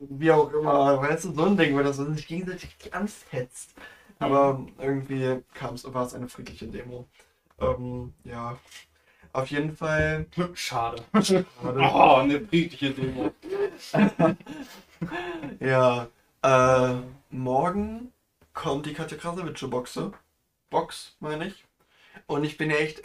wie 0.00 0.32
auch 0.32 0.52
immer, 0.52 1.00
weißt 1.00 1.26
du, 1.26 1.34
so 1.34 1.44
ein 1.44 1.56
Ding, 1.56 1.76
wo 1.76 1.82
das 1.84 1.98
so 1.98 2.12
sich 2.12 2.26
gegenseitig 2.26 2.70
anfetzt. 2.90 3.70
Aber 4.18 4.66
irgendwie 4.78 5.42
kam 5.54 5.74
es, 5.74 5.92
war 5.92 6.06
es 6.06 6.14
eine 6.14 6.28
friedliche 6.28 6.66
Demo. 6.68 7.06
Ähm, 7.60 8.14
ja. 8.24 8.58
Auf 9.32 9.50
jeden 9.50 9.76
Fall. 9.76 10.26
Schade. 10.54 11.02
Schade. 11.22 11.44
Oh, 11.62 12.16
eine 12.16 12.40
friedliche 12.40 12.90
Demo. 12.92 13.32
Ja. 15.60 16.08
Äh, 16.42 16.94
morgen 17.30 18.12
kommt 18.54 18.86
die 18.86 18.94
Katja 18.94 19.18
Krasowitsche 19.18 19.68
Boxe. 19.68 20.12
Box, 20.70 21.16
meine 21.20 21.48
ich. 21.48 21.64
Und 22.26 22.44
ich 22.44 22.56
bin 22.56 22.70
echt. 22.70 23.02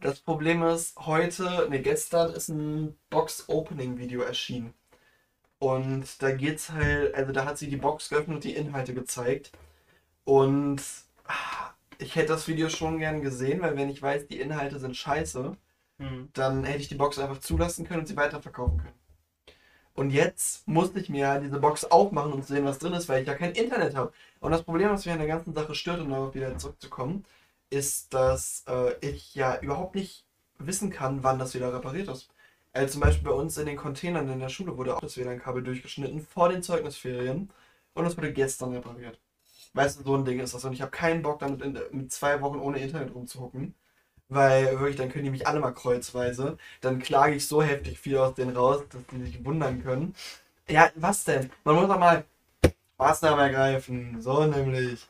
Das 0.00 0.20
Problem 0.20 0.62
ist, 0.62 0.96
heute, 1.06 1.66
ne, 1.70 1.80
gestern 1.80 2.32
ist 2.32 2.48
ein 2.48 2.96
Box-Opening-Video 3.10 4.22
erschienen. 4.22 4.74
Und 5.58 6.22
da 6.22 6.32
geht's 6.32 6.70
halt, 6.70 7.14
also 7.14 7.32
da 7.32 7.44
hat 7.44 7.58
sie 7.58 7.68
die 7.68 7.76
Box 7.76 8.08
geöffnet 8.08 8.36
und 8.36 8.44
die 8.44 8.54
Inhalte 8.54 8.94
gezeigt. 8.94 9.52
Und 10.26 10.82
ah, 11.26 11.72
ich 11.98 12.16
hätte 12.16 12.28
das 12.28 12.48
Video 12.48 12.68
schon 12.70 12.98
gern 12.98 13.22
gesehen, 13.22 13.62
weil 13.62 13.76
wenn 13.78 13.88
ich 13.90 14.02
weiß, 14.02 14.28
die 14.28 14.40
Inhalte 14.40 14.78
sind 14.80 14.96
scheiße, 14.96 15.56
Hm. 16.00 16.30
dann 16.34 16.64
hätte 16.64 16.80
ich 16.82 16.88
die 16.88 16.96
Box 16.96 17.18
einfach 17.18 17.40
zulassen 17.40 17.86
können 17.86 18.00
und 18.00 18.06
sie 18.06 18.16
weiterverkaufen 18.16 18.78
können. 18.78 18.94
Und 19.94 20.10
jetzt 20.10 20.68
musste 20.68 21.00
ich 21.00 21.08
mir 21.08 21.40
diese 21.40 21.58
Box 21.58 21.84
aufmachen 21.84 22.32
und 22.32 22.46
sehen, 22.46 22.64
was 22.66 22.78
drin 22.78 22.92
ist, 22.92 23.08
weil 23.08 23.22
ich 23.22 23.28
ja 23.28 23.34
kein 23.34 23.52
Internet 23.52 23.96
habe. 23.96 24.12
Und 24.40 24.52
das 24.52 24.62
Problem, 24.62 24.90
was 24.90 25.04
mich 25.06 25.12
an 25.12 25.18
der 25.18 25.28
ganzen 25.28 25.54
Sache 25.54 25.74
stört, 25.74 26.00
um 26.00 26.10
darauf 26.10 26.34
wieder 26.34 26.56
zurückzukommen, 26.58 27.24
ist, 27.70 28.12
dass 28.14 28.64
äh, 28.68 28.94
ich 29.00 29.34
ja 29.34 29.58
überhaupt 29.60 29.94
nicht 29.94 30.24
wissen 30.58 30.90
kann, 30.90 31.22
wann 31.24 31.38
das 31.38 31.54
wieder 31.54 31.72
repariert 31.72 32.08
ist. 32.08 32.28
Also 32.72 32.92
zum 32.94 33.00
Beispiel 33.02 33.24
bei 33.28 33.34
uns 33.34 33.56
in 33.58 33.66
den 33.66 33.76
Containern 33.76 34.28
in 34.30 34.38
der 34.40 34.50
Schule 34.50 34.76
wurde 34.76 34.94
auch 34.96 35.00
das 35.00 35.16
WLAN-Kabel 35.16 35.62
durchgeschnitten 35.64 36.20
vor 36.20 36.50
den 36.50 36.62
Zeugnisferien 36.62 37.50
und 37.94 38.04
das 38.04 38.16
wurde 38.18 38.32
gestern 38.32 38.72
repariert. 38.74 39.18
Weißt 39.76 40.00
du, 40.00 40.04
so 40.04 40.16
ein 40.16 40.24
Ding 40.24 40.40
ist 40.40 40.54
das. 40.54 40.64
Und 40.64 40.72
ich 40.72 40.80
habe 40.80 40.90
keinen 40.90 41.22
Bock 41.22 41.38
damit 41.40 41.60
in, 41.62 41.78
mit 41.92 42.10
zwei 42.10 42.40
Wochen 42.40 42.58
ohne 42.58 42.78
Internet 42.78 43.14
rumzuhucken. 43.14 43.74
Weil 44.28 44.78
wirklich, 44.80 44.96
dann 44.96 45.10
können 45.10 45.24
die 45.24 45.30
mich 45.30 45.46
alle 45.46 45.60
mal 45.60 45.72
kreuzweise. 45.72 46.58
Dann 46.80 46.98
klage 47.00 47.34
ich 47.36 47.46
so 47.46 47.62
heftig 47.62 48.00
viel 48.00 48.18
aus 48.18 48.34
denen 48.34 48.56
raus, 48.56 48.82
dass 48.90 49.02
die 49.12 49.22
sich 49.24 49.44
wundern 49.44 49.82
können. 49.82 50.14
Ja, 50.68 50.90
was 50.96 51.24
denn? 51.24 51.50
Man 51.64 51.76
muss 51.76 51.88
doch 51.88 51.98
mal 51.98 52.24
Maßnahmen 52.98 53.38
ergreifen. 53.38 54.20
So 54.22 54.46
nämlich. 54.46 55.06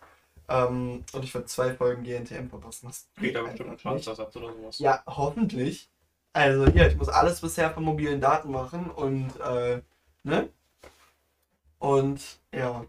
Ähm, 0.49 1.05
und 1.13 1.25
ich 1.25 1.35
werde 1.35 1.47
zwei 1.47 1.75
Folgen 1.75 2.03
GNTM 2.05 2.49
verpassen. 2.49 2.89
Das 2.89 3.07
Geht 3.19 3.37
einfach 3.37 3.51
bestimmt 3.51 3.69
ein 3.71 3.73
nicht. 3.75 3.83
Schadensersatz 3.83 4.37
oder 4.37 4.53
sowas. 4.53 4.79
Ja, 4.79 5.03
hoffentlich. 5.07 5.89
Also 6.33 6.67
hier, 6.67 6.89
ich 6.89 6.97
muss 6.97 7.09
alles 7.09 7.41
bisher 7.41 7.71
von 7.71 7.85
mobilen 7.85 8.21
Daten 8.21 8.51
machen 8.51 8.91
und 8.91 9.31
äh, 9.41 9.81
ne? 10.25 10.49
Und 11.79 12.21
ja, 12.53 12.85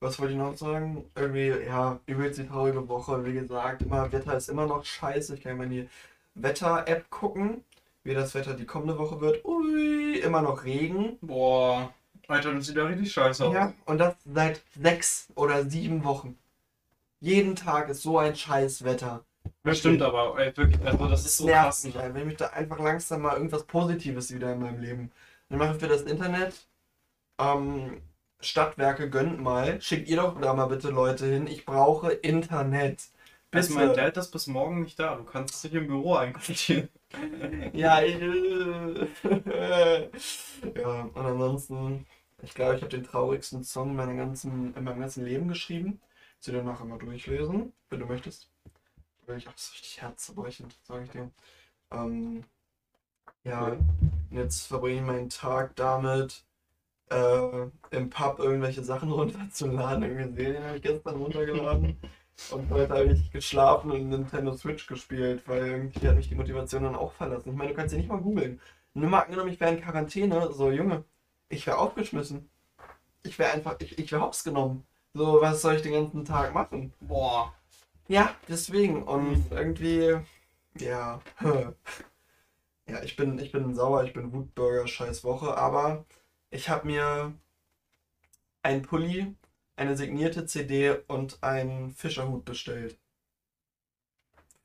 was 0.00 0.18
wollte 0.18 0.32
ich 0.32 0.38
noch 0.38 0.56
sagen? 0.56 1.04
Irgendwie, 1.14 1.48
ja, 1.66 1.98
übelst 2.06 2.38
die 2.38 2.46
traurige 2.46 2.88
Woche. 2.88 3.24
Wie 3.24 3.32
gesagt, 3.32 3.82
immer 3.82 4.10
Wetter 4.12 4.36
ist 4.36 4.48
immer 4.48 4.66
noch 4.66 4.84
scheiße. 4.84 5.34
Ich 5.34 5.42
kann 5.42 5.56
mal 5.56 5.64
in 5.64 5.70
die 5.70 5.88
Wetter-App 6.34 7.10
gucken, 7.10 7.64
wie 8.04 8.14
das 8.14 8.34
Wetter 8.34 8.54
die 8.54 8.66
kommende 8.66 8.98
Woche 8.98 9.20
wird. 9.20 9.44
Ui, 9.44 10.18
immer 10.18 10.42
noch 10.42 10.64
Regen. 10.64 11.18
Boah, 11.20 11.92
Alter, 12.28 12.54
das 12.54 12.66
sieht 12.66 12.76
ja 12.76 12.84
richtig 12.84 13.10
scheiße 13.10 13.46
aus. 13.46 13.54
Ja, 13.54 13.72
und 13.86 13.98
das 13.98 14.14
seit 14.24 14.62
sechs 14.78 15.28
oder 15.34 15.64
sieben 15.64 16.04
Wochen. 16.04 16.38
Jeden 17.20 17.56
Tag 17.56 17.88
ist 17.88 18.02
so 18.02 18.18
ein 18.18 18.36
scheiß 18.36 18.84
Wetter. 18.84 19.24
Das 19.64 19.78
stimmt 19.78 20.02
aber, 20.02 20.38
ey, 20.38 20.56
wirklich, 20.56 20.80
also 20.86 21.08
das 21.08 21.24
ist 21.24 21.38
so 21.38 21.46
nervt 21.46 21.64
krass. 21.64 21.84
mich, 21.84 21.96
ey. 21.96 22.14
wenn 22.14 22.30
ich 22.30 22.36
da 22.36 22.48
einfach 22.48 22.78
langsam 22.78 23.22
mal 23.22 23.34
irgendwas 23.34 23.64
Positives 23.64 24.32
wieder 24.32 24.52
in 24.52 24.60
meinem 24.60 24.80
Leben. 24.80 25.10
Dann 25.48 25.58
mache 25.58 25.72
ich 25.72 25.80
für 25.80 25.88
das 25.88 26.02
Internet. 26.02 26.54
Ähm, 27.38 28.02
Stadtwerke 28.40 29.10
gönnt 29.10 29.40
mal. 29.40 29.80
Schickt 29.80 30.08
ihr 30.08 30.16
doch 30.16 30.40
da 30.40 30.54
mal 30.54 30.66
bitte 30.66 30.90
Leute 30.90 31.26
hin. 31.26 31.46
Ich 31.46 31.64
brauche 31.64 32.12
Internet. 32.12 33.08
Also 33.50 33.74
Bitte. 33.74 33.86
mein 33.86 33.96
Dad 33.96 34.16
ist 34.16 34.30
bis 34.30 34.46
morgen 34.46 34.82
nicht 34.82 34.98
da. 34.98 35.16
Du 35.16 35.24
kannst 35.24 35.64
dich 35.64 35.72
im 35.74 35.86
Büro 35.86 36.14
einquartieren. 36.16 36.88
Ja, 37.72 38.02
ich, 38.02 38.20
ja, 40.76 41.00
und 41.14 41.16
ansonsten, 41.16 42.06
ich 42.42 42.52
glaube, 42.52 42.74
ich 42.76 42.82
habe 42.82 42.90
den 42.90 43.04
traurigsten 43.04 43.64
Song 43.64 43.96
meiner 43.96 44.14
ganzen, 44.14 44.74
in 44.74 44.84
meinem 44.84 45.00
ganzen 45.00 45.24
Leben 45.24 45.48
geschrieben. 45.48 46.02
Sie 46.38 46.52
dann 46.52 46.66
nachher 46.66 46.84
mal 46.84 46.98
durchlesen, 46.98 47.72
wenn 47.88 48.00
du 48.00 48.06
möchtest. 48.06 48.50
Wirklich, 49.26 49.48
ach, 49.48 49.54
das 49.54 49.62
ist 49.64 49.74
richtig 49.74 50.02
herzzerbrechend, 50.02 50.76
sage 50.82 51.04
ich 51.04 51.10
dir. 51.10 51.30
Ähm, 51.92 52.44
ja, 53.44 53.68
und 53.68 53.88
jetzt 54.30 54.66
verbringe 54.66 55.00
ich 55.00 55.06
meinen 55.06 55.30
Tag 55.30 55.74
damit, 55.76 56.44
äh, 57.10 57.96
im 57.96 58.10
Pub 58.10 58.38
irgendwelche 58.38 58.84
Sachen 58.84 59.10
runterzuladen. 59.12 60.04
Irgendwie 60.04 60.34
Serien 60.42 60.64
habe 60.64 60.76
ich 60.76 60.82
gestern 60.82 61.16
runtergeladen. 61.16 61.98
Und 62.52 62.70
heute 62.70 62.92
habe 62.94 63.04
ich 63.12 63.30
geschlafen 63.32 63.90
und 63.90 64.08
Nintendo 64.10 64.54
Switch 64.54 64.86
gespielt, 64.86 65.42
weil 65.46 65.66
irgendwie 65.66 66.06
hat 66.08 66.16
mich 66.16 66.28
die 66.28 66.34
Motivation 66.36 66.84
dann 66.84 66.94
auch 66.96 67.12
verlassen. 67.12 67.50
Ich 67.50 67.56
meine, 67.56 67.70
du 67.70 67.76
kannst 67.76 67.92
ja 67.92 67.98
nicht 67.98 68.08
mal 68.08 68.20
googeln. 68.20 68.60
Nur 68.94 69.10
mal 69.10 69.20
angenommen, 69.22 69.50
ich 69.52 69.60
wäre 69.60 69.74
in 69.74 69.80
Quarantäne, 69.82 70.52
so 70.52 70.70
Junge, 70.70 71.04
ich 71.48 71.66
wäre 71.66 71.78
aufgeschmissen. 71.78 72.48
Ich 73.22 73.38
wäre 73.38 73.52
einfach, 73.52 73.76
ich, 73.80 73.98
ich 73.98 74.12
wäre 74.12 74.22
hops 74.22 74.44
genommen. 74.44 74.86
So, 75.14 75.40
was 75.40 75.62
soll 75.62 75.76
ich 75.76 75.82
den 75.82 75.92
ganzen 75.92 76.24
Tag 76.24 76.54
machen? 76.54 76.92
Boah. 77.00 77.52
Ja, 78.08 78.34
deswegen. 78.48 79.02
Und 79.04 79.32
Mhm. 79.32 79.46
irgendwie, 79.52 80.16
ja. 80.80 81.20
Ja, 82.88 83.02
ich 83.02 83.16
bin, 83.16 83.38
ich 83.38 83.52
bin 83.52 83.74
sauer, 83.74 84.04
ich 84.04 84.12
bin 84.14 84.32
Wutbürger, 84.32 84.86
scheiß 84.88 85.22
Woche, 85.24 85.56
aber 85.56 86.04
ich 86.50 86.68
habe 86.68 86.86
mir 86.86 87.32
ein 88.62 88.82
Pulli, 88.82 89.34
eine 89.76 89.96
signierte 89.96 90.46
CD 90.46 90.98
und 91.06 91.42
einen 91.42 91.92
Fischerhut 91.92 92.44
bestellt. 92.44 92.98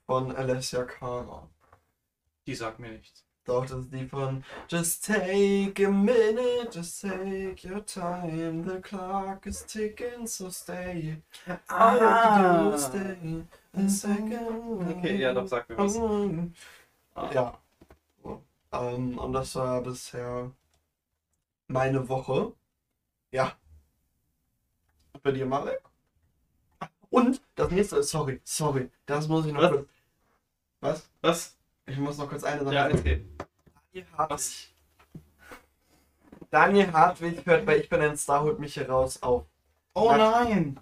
Von 0.06 0.36
Alessia 0.36 0.84
Cara. 0.84 1.48
Die 2.46 2.56
sagt 2.56 2.80
mir 2.80 2.92
nichts. 2.92 3.24
Doch, 3.46 3.66
das 3.66 3.80
ist 3.80 3.94
die 3.94 4.08
von 4.08 4.44
Just 4.70 5.06
take 5.06 5.86
a 5.86 5.92
minute, 5.92 6.70
just 6.72 7.02
take 7.02 7.68
your 7.68 7.86
time. 7.86 8.64
The 8.64 8.80
clock 8.80 9.46
is 9.46 9.66
ticking, 9.66 10.26
so 10.26 10.50
stay. 10.50 11.22
All 11.68 12.72
you 12.72 12.78
stay 12.78 13.44
a 13.74 13.90
second. 13.90 14.98
Okay, 14.98 15.18
ja, 15.18 15.34
doch, 15.34 15.48
sag 15.48 15.68
mir 15.68 15.78
was. 15.78 15.98
Ah. 17.16 17.30
Ja. 17.34 17.58
So. 18.24 18.42
Ähm, 18.72 19.18
und 19.18 19.34
das 19.34 19.56
war 19.56 19.82
bisher 19.82 20.50
meine 21.68 22.08
Woche. 22.08 22.54
Ja. 23.32 23.54
Bei 25.22 25.32
dir, 25.32 25.46
Marek? 25.46 25.82
Und 27.10 27.42
das 27.56 27.70
nächste, 27.72 28.02
sorry, 28.04 28.42
sorry, 28.44 28.90
das 29.06 29.28
muss 29.28 29.46
ich 29.46 29.54
noch 29.54 29.62
Was? 29.62 29.72
kurz. 29.72 29.90
Was? 30.82 31.10
Was? 31.22 31.58
Ich 31.86 31.98
muss 31.98 32.18
noch 32.18 32.28
kurz 32.30 32.44
eine 32.44 32.64
Sache 32.64 32.74
Ja. 32.74 32.90
Daniel 32.90 34.06
Hartwig. 34.18 34.30
Was? 34.30 34.68
Daniel 36.50 36.92
Hartwig 36.92 37.46
hört 37.46 37.66
bei 37.66 37.78
Ich 37.78 37.90
bin 37.90 38.02
ein 38.02 38.18
Star, 38.18 38.42
holt 38.42 38.60
mich 38.60 38.74
hier 38.74 38.90
raus 38.90 39.22
auf. 39.22 39.46
Oh 39.94 40.10
Was? 40.10 40.18
nein! 40.18 40.80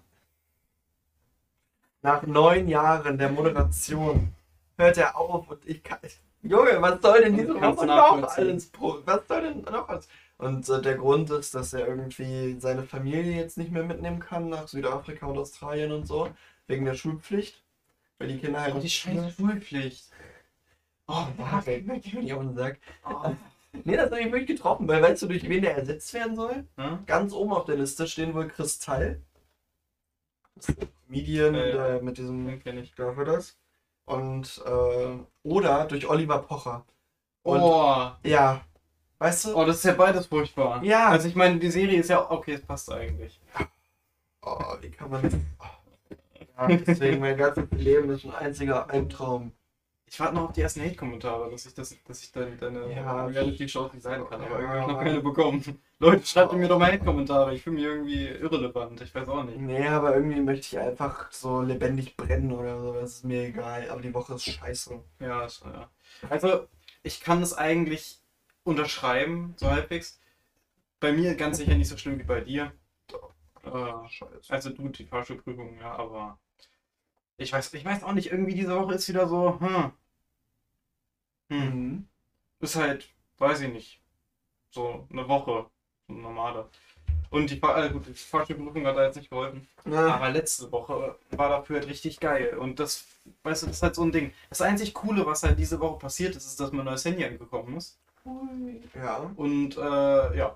Nach 2.02 2.24
neun 2.24 2.68
Jahren 2.68 3.18
der 3.18 3.30
Moderation 3.30 4.34
hört 4.78 4.98
er 4.98 5.16
auf 5.16 5.50
und 5.50 5.66
ich 5.68 5.84
kann. 5.84 6.00
Junge, 6.42 6.82
was 6.82 7.02
soll 7.02 7.22
denn 7.22 7.38
diese 7.38 7.54
Woche 7.54 7.86
noch 7.86 8.14
alles? 8.14 8.72
Was 9.06 9.28
soll 9.28 9.42
denn 9.42 9.62
noch 9.62 9.88
alles? 9.88 10.08
Und 10.42 10.68
äh, 10.70 10.82
der 10.82 10.96
Grund 10.98 11.30
ist, 11.30 11.54
dass 11.54 11.72
er 11.74 11.88
irgendwie 11.88 12.60
seine 12.60 12.82
Familie 12.84 13.36
jetzt 13.36 13.60
nicht 13.60 13.72
mehr 13.72 13.84
mitnehmen 13.84 14.20
kann 14.20 14.50
nach 14.50 14.68
Südafrika 14.68 15.28
und 15.28 15.38
Australien 15.38 15.92
und 15.92 16.08
so. 16.08 16.30
Wegen 16.66 16.84
der 16.86 16.96
Schulpflicht. 16.96 17.64
Weil 18.18 18.30
die 18.30 18.40
Kinder 18.40 18.60
halt. 18.62 18.74
Oh, 18.76 18.80
die 18.80 18.90
scheiß 18.90 19.36
Schulpflicht. 19.36 20.06
Oh, 21.08 21.26
ja, 21.38 21.62
ey, 21.66 21.82
geht 22.00 22.14
mir 22.16 22.22
nicht 22.22 22.34
auf 22.34 22.42
den 22.42 22.56
Sack. 22.56 22.80
Oh. 23.06 23.32
Nee, 23.84 23.96
das 23.96 24.06
hat 24.12 24.20
mich 24.20 24.32
wirklich 24.32 24.48
getroffen, 24.48 24.88
weil 24.88 25.02
weißt 25.02 25.22
du, 25.22 25.28
durch 25.28 25.48
wen 25.48 25.62
der 25.62 25.78
ersetzt 25.78 26.14
werden 26.14 26.36
soll? 26.36 26.66
Hm? 26.78 27.06
Ganz 27.06 27.34
oben 27.34 27.54
auf 27.54 27.66
der 27.66 27.76
Liste 27.78 28.08
stehen 28.08 28.34
wohl 28.34 28.48
Kristall. 28.48 29.22
Das 30.56 30.70
ist 30.70 30.82
der 30.82 30.88
Comedian 31.08 31.54
Ja, 31.56 32.02
mit 32.02 32.18
diesem 32.18 32.48
Den 32.48 32.60
kenn 32.64 32.78
ich. 32.80 32.90
ich 32.90 32.96
glaube 32.96 33.26
das. 33.26 33.58
Und 34.06 34.62
äh, 34.66 35.18
oder 35.44 35.86
durch 35.86 36.10
Oliver 36.10 36.40
Pocher. 36.40 36.84
Und 37.44 37.62
Oh. 37.62 38.12
ja, 38.24 38.62
weißt 39.22 39.46
du? 39.46 39.56
oh, 39.56 39.66
das 39.66 39.78
ist 39.78 39.86
ja 39.86 39.94
beides 39.94 40.26
furchtbar. 40.26 40.84
Ja. 40.84 41.10
Also 41.10 41.28
ich 41.28 41.36
meine, 41.36 41.60
die 41.60 41.72
Serie 41.72 42.00
ist 42.00 42.10
ja 42.10 42.30
okay, 42.30 42.54
es 42.54 42.62
passt 42.62 42.92
eigentlich. 42.92 43.40
Oh, 44.42 44.58
wie 44.82 44.90
kann 44.90 45.12
man. 45.12 45.46
Oh. 45.60 46.68
Ja, 46.68 46.68
deswegen 46.68 47.20
mein 47.20 47.38
ganzes 47.38 47.66
Leben 47.72 48.10
ist 48.10 48.26
ein 48.26 48.34
einziger 48.34 48.90
Albtraum. 48.90 49.52
Ich 50.08 50.20
warte 50.20 50.36
noch 50.36 50.50
auf 50.50 50.52
die 50.52 50.62
ersten 50.62 50.82
Hate-Kommentare, 50.82 51.50
dass 51.50 51.66
ich 51.66 51.74
das, 51.74 51.96
dass 52.06 52.22
ich 52.22 52.32
dann 52.34 52.58
deine 52.58 52.92
Ja. 52.94 53.28
Reality-Shows 53.28 53.94
nicht 53.94 54.04
sein 54.04 54.26
kann, 54.28 54.42
aber 54.42 54.60
irgendwie 54.60 54.80
ich 54.80 54.88
noch 54.88 55.00
keine 55.00 55.22
bekommen. 55.22 55.80
Leute, 56.00 56.26
schreibt 56.26 56.52
mir 56.54 56.68
doch 56.68 56.80
mal 56.80 56.92
Hate-Kommentare, 56.92 57.54
ich 57.54 57.62
fühle 57.62 57.76
mich 57.76 57.86
irgendwie 57.86 58.28
irrelevant, 58.28 59.00
ich 59.00 59.16
weiß 59.16 59.30
auch 59.30 59.44
nicht. 59.44 59.60
Nee, 59.60 59.88
aber 59.88 60.16
irgendwie 60.16 60.42
möchte 60.42 60.68
ich 60.68 60.80
einfach 60.80 61.32
so 61.32 61.62
lebendig 61.62 62.18
brennen 62.18 62.52
oder 62.52 62.80
so. 62.80 62.94
Das 62.94 63.12
ist 63.14 63.24
mir 63.24 63.44
egal. 63.44 63.88
Aber 63.90 64.02
die 64.02 64.14
Woche 64.14 64.34
ist 64.34 64.44
scheiße. 64.44 65.00
Ja, 65.20 65.46
ist, 65.46 65.64
ja. 65.64 65.90
Also, 66.30 66.68
ich 67.04 67.22
kann 67.22 67.42
es 67.42 67.54
eigentlich 67.54 68.21
unterschreiben, 68.64 69.54
so 69.58 69.70
halbwegs. 69.70 70.20
Bei 71.00 71.12
mir 71.12 71.36
ganz 71.36 71.58
sicher 71.58 71.76
nicht 71.76 71.88
so 71.88 71.98
schlimm 71.98 72.20
wie 72.20 72.24
bei 72.24 72.42
dir. 72.42 72.72
Äh, 73.64 73.94
also 74.50 74.70
du, 74.70 74.90
die 74.90 75.06
Fahrschulprüfung, 75.06 75.80
ja, 75.80 75.94
aber 75.94 76.40
ich 77.38 77.52
weiß, 77.52 77.74
ich 77.74 77.86
weiß 77.86 78.04
auch 78.04 78.14
nicht, 78.14 78.32
irgendwie 78.32 78.56
diese 78.56 78.76
Woche 78.76 78.96
ist 78.96 79.10
wieder 79.10 79.28
so, 79.28 79.60
hm. 79.60 79.92
Hm. 81.50 81.60
Mhm. 81.60 82.08
Ist 82.60 82.76
halt, 82.76 83.10
weiß 83.40 83.62
ich 83.62 83.74
nicht, 83.74 84.02
so 84.70 85.08
eine 85.12 85.28
Woche, 85.28 85.66
so 86.08 86.14
eine 86.14 86.22
normale. 86.22 86.70
Und 87.32 87.50
die, 87.50 87.62
äh, 87.62 87.90
gut, 87.90 88.08
die 88.08 88.14
Fahrschulprüfung 88.14 88.86
hat 88.86 88.98
da 88.98 89.06
jetzt 89.06 89.16
nicht 89.16 89.30
geholfen. 89.30 89.68
Na, 89.86 90.16
Aber 90.16 90.30
letzte 90.30 90.72
Woche 90.72 91.16
war 91.32 91.50
dafür 91.50 91.80
halt 91.80 91.88
richtig 91.88 92.20
geil. 92.20 92.58
Und 92.58 92.80
das, 92.80 93.06
weißt 93.44 93.64
du, 93.64 93.68
das 93.68 93.78
ist 93.78 93.84
halt 93.84 93.96
so 93.96 94.04
ein 94.04 94.12
Ding. 94.12 94.34
Das 94.50 94.62
einzig 94.62 94.94
Coole, 94.94 95.26
was 95.26 95.44
halt 95.44 95.58
diese 95.58 95.80
Woche 95.80 95.98
passiert 95.98 96.36
ist, 96.36 96.46
ist, 96.46 96.60
dass 96.60 96.74
mein 96.74 96.86
neues 96.86 97.06
Handy 97.06 97.24
angekommen 97.24 97.78
ist. 97.78 97.98
Ja. 98.96 99.32
Und 99.36 99.78
äh, 99.78 100.38
ja, 100.38 100.56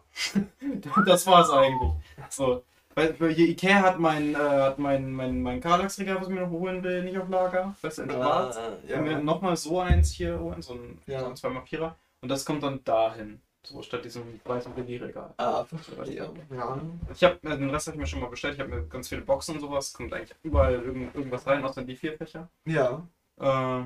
das 1.05 1.25
war's 1.27 1.49
eigentlich. 1.49 1.91
So. 2.29 2.63
Weil 2.95 3.13
hier 3.33 3.49
Ikea 3.49 3.81
hat 3.81 3.99
mein, 3.99 4.35
äh, 4.35 4.37
hat 4.37 4.79
mein, 4.79 5.11
mein, 5.11 5.41
mein 5.41 5.59
Kallax-Regal, 5.59 6.15
was 6.21 6.29
ich 6.29 6.33
mir 6.33 6.41
noch 6.41 6.49
holen 6.49 6.81
will, 6.81 7.03
nicht 7.03 7.17
auf 7.17 7.27
Lager. 7.27 7.75
Weißt 7.81 7.97
du, 7.97 8.03
in 8.03 8.09
schwarz. 8.11 8.55
Ah, 8.55 8.69
Ich 8.87 8.95
mir 8.95 9.11
ja. 9.11 9.19
nochmal 9.19 9.57
so 9.57 9.81
eins 9.81 10.11
hier 10.11 10.39
holen, 10.39 10.61
so 10.61 10.75
ein, 10.75 11.01
Ja. 11.05 11.19
so 11.19 11.25
ein 11.25 11.33
2x4er. 11.33 11.91
Und 12.21 12.29
das 12.29 12.45
kommt 12.45 12.63
dann 12.63 12.81
dahin. 12.85 13.41
So 13.63 13.81
statt 13.81 14.05
diesem 14.05 14.39
weißen 14.45 14.71
Billigregal. 14.73 15.33
Ah, 15.37 15.65
verstehe. 15.65 16.29
Ja. 16.55 16.79
Ich 17.11 17.23
habe 17.23 17.37
den 17.43 17.69
Rest 17.69 17.87
habe 17.87 17.95
ich 17.97 18.01
mir 18.01 18.07
schon 18.07 18.21
mal 18.21 18.29
bestellt. 18.29 18.53
Ich 18.53 18.59
habe 18.61 18.69
mir 18.69 18.83
ganz 18.83 19.09
viele 19.09 19.21
Boxen 19.21 19.55
und 19.55 19.61
sowas. 19.61 19.91
Kommt 19.91 20.13
eigentlich 20.13 20.35
überall 20.43 20.75
irgend, 20.75 21.13
irgendwas 21.15 21.45
rein, 21.47 21.65
außer 21.65 21.81
die 21.83 21.95
vier 21.97 22.15
Fächer. 22.15 22.47
Ja. 22.65 23.05
Äh, 23.41 23.83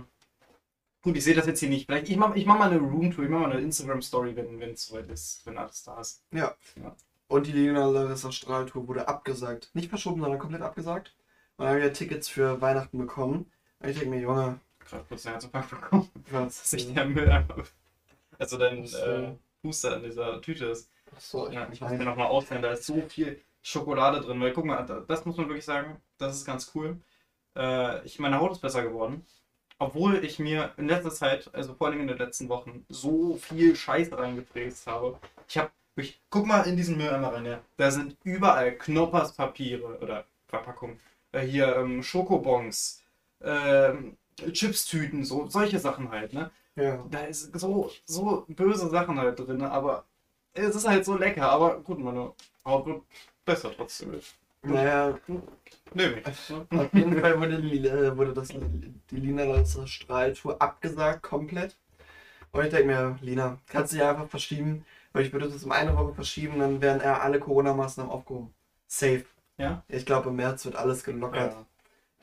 gut, 1.01 1.15
ich 1.17 1.23
sehe 1.23 1.35
das 1.35 1.45
jetzt 1.47 1.59
hier 1.59 1.69
nicht. 1.69 1.85
Vielleicht 1.85 2.09
ich 2.09 2.17
mache 2.17 2.37
ich 2.37 2.45
mach 2.45 2.57
mal 2.59 2.69
eine 2.71 2.79
Roomtour, 2.79 3.23
ich 3.23 3.29
mache 3.29 3.41
mal 3.43 3.51
eine 3.51 3.61
Instagram 3.61 4.01
Story, 4.01 4.35
wenn 4.35 4.61
es 4.71 4.85
soweit 4.87 5.09
ist, 5.09 5.45
wenn 5.45 5.57
alles 5.57 5.83
da 5.83 5.99
ist. 5.99 6.23
Ja. 6.31 6.55
Ja. 6.81 6.95
Und 7.27 7.45
die 7.47 7.51
Lena 7.51 7.85
Larissa 7.87 8.31
Strahltour 8.31 8.87
wurde 8.87 9.07
abgesagt. 9.07 9.69
Nicht 9.73 9.89
verschoben, 9.89 10.19
sondern 10.21 10.39
komplett 10.39 10.61
abgesagt. 10.63 11.15
Und 11.57 11.65
dann 11.65 11.75
haben 11.75 11.81
wir 11.81 11.93
Tickets 11.93 12.27
für 12.27 12.59
Weihnachten 12.61 12.97
bekommen. 12.97 13.51
Und 13.79 13.89
ich 13.89 13.97
denke 13.99 14.15
mir, 14.15 14.21
Junge, 14.21 14.59
Gerade 14.87 15.05
kurz 15.07 15.25
einen 15.25 15.33
Herzinfarkt 15.33 15.69
bekommen, 15.69 16.09
was? 16.31 16.57
dass 16.57 16.69
sich 16.71 16.91
der 16.93 17.05
Müll 17.05 17.29
also 18.39 18.57
dein 18.57 18.85
so. 18.87 18.97
äh, 18.97 19.35
Booster 19.61 19.97
in 19.97 20.03
dieser 20.03 20.41
Tüte 20.41 20.65
ist. 20.67 20.89
Achso, 21.15 21.49
Ja, 21.51 21.67
ich 21.71 21.81
muss 21.81 21.91
mir 21.91 22.03
nochmal 22.03 22.27
ausleihen, 22.27 22.61
da 22.63 22.71
ist 22.71 22.85
so 22.85 23.01
viel 23.07 23.39
Schokolade 23.61 24.21
drin. 24.21 24.39
Weil 24.41 24.53
guck 24.53 24.65
mal, 24.65 24.83
da- 24.85 25.01
das 25.01 25.25
muss 25.25 25.37
man 25.37 25.47
wirklich 25.47 25.65
sagen, 25.65 25.97
das 26.17 26.35
ist 26.35 26.45
ganz 26.45 26.71
cool. 26.73 26.97
Äh, 27.55 28.03
ich, 28.05 28.17
meine 28.19 28.39
Haut 28.39 28.53
ist 28.53 28.61
besser 28.61 28.81
geworden. 28.83 29.25
Obwohl 29.79 30.23
ich 30.25 30.39
mir 30.39 30.73
in 30.77 30.87
letzter 30.87 31.11
Zeit, 31.11 31.49
also 31.53 31.73
vor 31.73 31.87
allem 31.87 32.01
in 32.01 32.07
den 32.07 32.17
letzten 32.17 32.49
Wochen, 32.49 32.85
so 32.89 33.37
viel 33.37 33.75
Scheiße 33.75 34.17
reingefräst 34.17 34.87
habe. 34.87 35.17
Ich 35.47 35.57
habe, 35.57 35.71
ich, 35.95 36.19
guck 36.29 36.45
mal 36.45 36.63
in 36.63 36.75
diesen 36.75 36.97
Mülleimer 36.97 37.33
rein, 37.33 37.45
ja. 37.45 37.61
Da 37.77 37.89
sind 37.89 38.17
überall 38.23 38.73
Knopperspapiere 38.73 39.99
oder 39.99 40.25
Verpackungen. 40.47 40.99
Äh, 41.31 41.41
hier 41.41 41.75
ähm, 41.77 42.03
Schokobons, 42.03 43.03
ähm, 43.41 44.17
Chipstüten, 44.51 45.23
so 45.23 45.47
solche 45.47 45.79
Sachen 45.79 46.11
halt, 46.11 46.33
ne? 46.33 46.51
Ja. 46.75 47.05
Da 47.09 47.19
ist 47.25 47.57
so, 47.59 47.91
so 48.05 48.45
böse 48.47 48.89
Sachen 48.89 49.17
halt 49.17 49.39
drin, 49.39 49.61
aber 49.61 50.05
es 50.53 50.75
ist 50.75 50.87
halt 50.87 51.05
so 51.05 51.15
lecker. 51.17 51.49
Aber 51.49 51.79
gut, 51.79 51.99
meine 51.99 52.33
Haut 52.65 52.85
wird 52.85 53.01
besser 53.45 53.71
trotzdem. 53.75 54.19
Naja, 54.61 55.17
ne? 55.93 56.21
auf 56.69 56.93
jeden 56.93 57.19
Fall 57.19 57.39
wurde, 57.39 57.61
die, 57.61 57.87
äh, 57.87 58.15
wurde 58.15 58.33
das, 58.33 58.49
die 58.49 59.15
Lina 59.15 59.45
Larissa 59.45 59.87
Strahltour 59.87 60.61
abgesagt, 60.61 61.23
komplett. 61.23 61.77
Und 62.51 62.63
ich 62.63 62.69
denke 62.69 62.87
mir, 62.87 63.17
Lina, 63.21 63.59
kannst 63.67 63.93
du 63.93 63.97
ja 63.97 64.11
einfach 64.11 64.27
verschieben, 64.27 64.85
weil 65.13 65.25
ich 65.25 65.33
würde 65.33 65.49
das 65.49 65.63
um 65.63 65.71
eine 65.71 65.95
Woche 65.95 66.13
verschieben, 66.13 66.59
dann 66.59 66.81
wären 66.81 66.99
eher 66.99 67.21
alle 67.21 67.39
Corona-Maßnahmen 67.39 68.11
aufgehoben. 68.11 68.53
Safe. 68.87 69.25
Ja? 69.57 69.83
Ich 69.87 70.05
glaube, 70.05 70.29
im 70.29 70.35
März 70.35 70.65
wird 70.65 70.75
alles 70.75 71.03
gelockert. 71.03 71.53
Ja. 71.53 71.65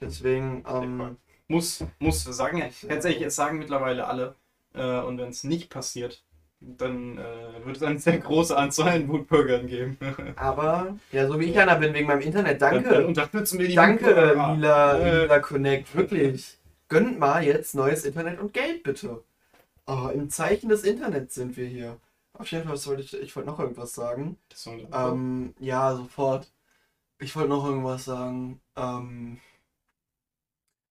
Deswegen, 0.01 0.65
ähm, 0.69 1.17
Muss, 1.49 1.85
muss 2.01 2.25
sagen, 2.25 2.59
ja, 2.59 2.69
tatsächlich, 2.89 3.25
es 3.27 3.37
sagen 3.37 3.59
mittlerweile 3.59 4.07
alle. 4.07 4.35
Äh, 4.75 5.01
und 5.01 5.19
wenn 5.19 5.31
es 5.31 5.45
nicht 5.45 5.71
passiert, 5.71 6.25
dann 6.61 7.19
äh, 7.19 7.65
wird 7.65 7.77
es 7.77 7.83
eine 7.83 7.99
sehr 7.99 8.19
große 8.19 8.57
Anzahl 8.57 8.89
an 8.97 9.09
Wutbürgern 9.09 9.67
geben. 9.67 9.99
aber, 10.37 10.97
ja, 11.13 11.27
so 11.29 11.39
wie 11.39 11.47
ich 11.51 11.59
einer 11.59 11.77
bin 11.77 11.95
wegen 11.95 12.07
meinem 12.07 12.23
Internet, 12.23 12.61
Dann, 12.63 12.83
dann 12.83 12.85
danke. 12.85 13.07
unterstützen 13.07 13.59
wir 13.59 13.69
die 13.69 13.75
Danke, 13.75 14.07
Wutbürger. 14.07 14.55
Lila, 14.55 14.99
Äh. 14.99 15.23
Lila 15.23 15.39
Connect, 15.41 15.95
wirklich. 15.95 16.59
Gönnt 16.89 17.19
mal 17.19 17.45
jetzt 17.45 17.75
neues 17.75 18.05
Internet 18.05 18.41
und 18.41 18.53
Geld, 18.53 18.83
bitte. 18.83 19.23
Oh, 19.87 20.09
im 20.13 20.31
Zeichen 20.31 20.69
des 20.69 20.83
Internets 20.85 21.35
sind 21.35 21.57
wir 21.57 21.67
hier. 21.67 21.99
Auf 22.33 22.51
jeden 22.51 22.69
Fall 22.69 22.77
wollte 22.87 23.03
ich, 23.03 23.15
ich 23.21 23.35
wollte 23.37 23.49
noch 23.49 23.59
irgendwas 23.61 23.95
sagen. 23.95 24.37
Ähm, 24.93 25.55
ja, 25.59 25.95
sofort. 25.97 26.51
Ich 27.19 27.35
wollte 27.37 27.49
noch 27.51 27.65
irgendwas 27.67 28.05
sagen. 28.05 28.61
Ähm, 28.77 29.39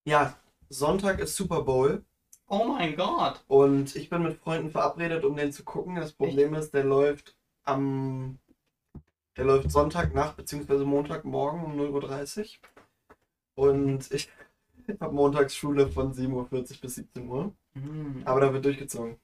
ja, 0.05 0.35
Sonntag 0.69 1.19
ist 1.19 1.35
Super 1.35 1.61
Bowl 1.61 2.03
oh 2.47 2.65
mein 2.65 2.95
Gott. 2.95 3.43
und 3.47 3.95
ich 3.95 4.09
bin 4.09 4.23
mit 4.23 4.37
Freunden 4.37 4.71
verabredet, 4.71 5.23
um 5.23 5.35
den 5.35 5.51
zu 5.51 5.63
gucken. 5.63 5.95
Das 5.95 6.13
Problem 6.13 6.53
ist, 6.55 6.73
der 6.73 6.83
läuft 6.83 7.35
am. 7.63 8.39
Der 9.37 9.45
läuft 9.45 9.69
Sonntagnacht 9.69 10.37
bzw. 10.37 10.85
Montagmorgen 10.85 11.63
um 11.63 11.79
0.30 11.79 12.59
Uhr. 13.57 13.65
Und 13.69 14.11
ich 14.11 14.29
habe 14.99 15.13
montags 15.13 15.55
Schule 15.55 15.87
von 15.89 16.13
7.40 16.13 16.31
Uhr 16.31 16.47
bis 16.81 16.95
17 16.95 17.27
Uhr. 17.27 17.53
Hm. 17.73 18.21
Aber 18.25 18.39
da 18.39 18.53
wird 18.53 18.63
durchgezogen. 18.63 19.17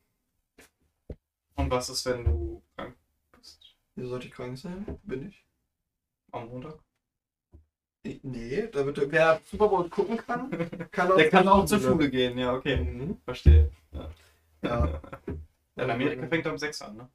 Und 1.55 1.71
was 1.71 1.89
ist, 1.89 2.05
wenn 2.05 2.25
du 2.25 2.61
krank 2.75 2.95
bist? 3.37 3.75
Wieso 3.95 4.09
sollte 4.09 4.27
ich 4.27 4.33
krank 4.33 4.57
sein? 4.57 4.99
Bin 5.03 5.29
ich. 5.29 5.45
Am 6.31 6.49
Montag? 6.49 6.79
Ich- 8.03 8.23
Nee, 8.23 8.67
da 8.71 8.85
wird, 8.85 9.11
wer 9.11 9.39
Super 9.49 9.67
Bowl 9.67 9.89
gucken 9.89 10.17
kann, 10.17 10.49
kann 10.91 11.11
auch, 11.11 11.17
Der 11.17 11.29
kann 11.29 11.47
auch 11.47 11.65
zur 11.65 11.79
Schule 11.79 12.09
gehen, 12.09 12.37
ja, 12.37 12.53
okay. 12.53 12.77
Mhm. 12.77 13.17
Verstehe. 13.25 13.71
Ja. 13.91 14.09
Ja. 14.63 15.01
In 15.75 15.89
Amerika 15.89 16.27
fängt 16.27 16.45
er 16.45 16.51
um 16.51 16.57
6 16.57 16.81
an, 16.81 16.97
ne? 16.97 17.09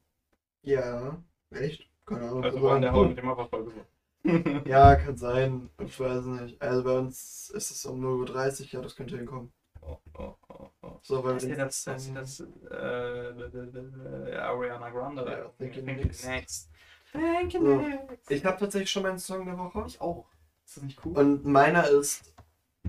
Ja, 0.63 1.17
echt? 1.51 1.87
Keine 2.05 2.27
Ahnung. 2.27 2.43
Also 2.43 2.69
an 2.69 2.81
der 2.81 2.91
Haut 2.91 3.09
mit 3.09 3.17
dem 3.17 3.29
Abfall 3.29 3.63
gesagt. 3.65 3.87
Ja, 4.67 4.95
kann 4.95 5.15
sein. 5.15 5.69
Ich 5.85 5.97
weiß 5.97 6.25
nicht. 6.25 6.61
Also 6.61 6.83
bei 6.83 6.97
uns 6.97 7.49
ist 7.51 7.71
es 7.71 7.85
um 7.85 8.03
0.30 8.03 8.61
Uhr, 8.61 8.67
ja, 8.71 8.81
das 8.81 8.95
könnte 8.95 9.15
hinkommen. 9.15 9.53
Oh, 9.81 9.97
oh, 10.17 10.33
oh, 10.49 10.69
oh. 10.81 10.99
So, 11.01 11.23
weil 11.23 11.37
ist 11.37 11.49
das, 11.57 11.83
das, 11.85 12.13
das, 12.13 12.39
äh, 12.69 14.35
Ariana 14.35 14.89
Grande. 14.89 15.21
Ja, 15.23 15.49
Thank 15.57 15.77
You 15.77 15.85
Thank 15.85 16.03
Next. 16.03 16.25
next. 16.25 16.69
Thank 17.13 17.53
you 17.53 17.61
So. 17.61 17.75
next. 17.77 18.31
Ich 18.31 18.43
habe 18.43 18.57
tatsächlich 18.59 18.91
schon 18.91 19.03
meinen 19.03 19.19
Song 19.19 19.45
der 19.45 19.57
Woche. 19.57 19.85
Ich 19.87 20.01
auch. 20.01 20.25
Ist 20.67 20.77
das 20.77 20.83
nicht 20.83 20.99
cool? 21.05 21.17
Und 21.17 21.45
meiner 21.45 21.87
ist. 21.87 22.33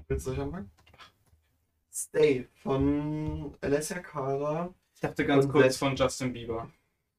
Willst 0.08 0.26
du 0.26 0.32
euch 0.32 0.40
anfangen? 0.40 0.70
Stay 1.92 2.46
von 2.62 3.54
Alessia 3.60 4.00
Cara. 4.00 4.72
Ich 4.94 5.00
dachte 5.00 5.24
ganz 5.26 5.44
Und 5.46 5.52
kurz 5.52 5.64
Let's- 5.64 5.78
von 5.78 5.96
Justin 5.96 6.32
Bieber. 6.32 6.70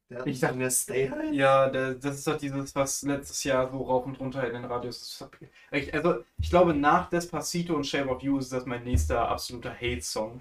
Der 0.10 0.26
Ich 0.26 0.40
dachte- 0.40 0.56
mir 0.58 0.70
Stay 0.72 1.10
halt. 1.10 1.34
Ja, 1.34 1.70
der, 1.70 1.94
das 1.96 2.16
ist 2.18 2.28
doch 2.28 2.38
dieses, 2.38 2.76
was 2.76 3.04
letztes 3.04 3.44
Jahr 3.44 3.70
so 3.72 3.78
rauf 3.84 4.06
und 4.06 4.20
runter 4.20 4.46
in 4.48 4.54
den 4.54 4.66
Radios. 4.66 5.24
Ich, 5.72 5.94
also, 5.94 6.24
ich 6.40 6.50
glaube, 6.50 6.74
nach 6.74 7.10
Despacito 7.10 7.76
und 7.76 7.86
Shape 7.86 8.10
of 8.10 8.22
You 8.22 8.40
ist 8.40 8.52
das 8.52 8.66
mein 8.66 8.84
nächster 8.84 9.30
absoluter 9.30 9.74
Hate-Song, 9.74 10.40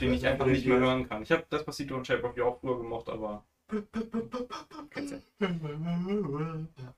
den 0.00 0.14
ich 0.14 0.26
einfach 0.26 0.46
nicht 0.46 0.66
mehr 0.66 0.78
hören 0.78 1.08
kann. 1.08 1.22
Ich 1.22 1.30
habe 1.32 1.44
Despacito 1.52 1.94
und 1.96 2.06
Shape 2.06 2.24
of 2.24 2.36
You 2.36 2.44
auch 2.44 2.58
früher 2.60 2.78
gemocht, 2.78 3.08
aber. 3.08 3.44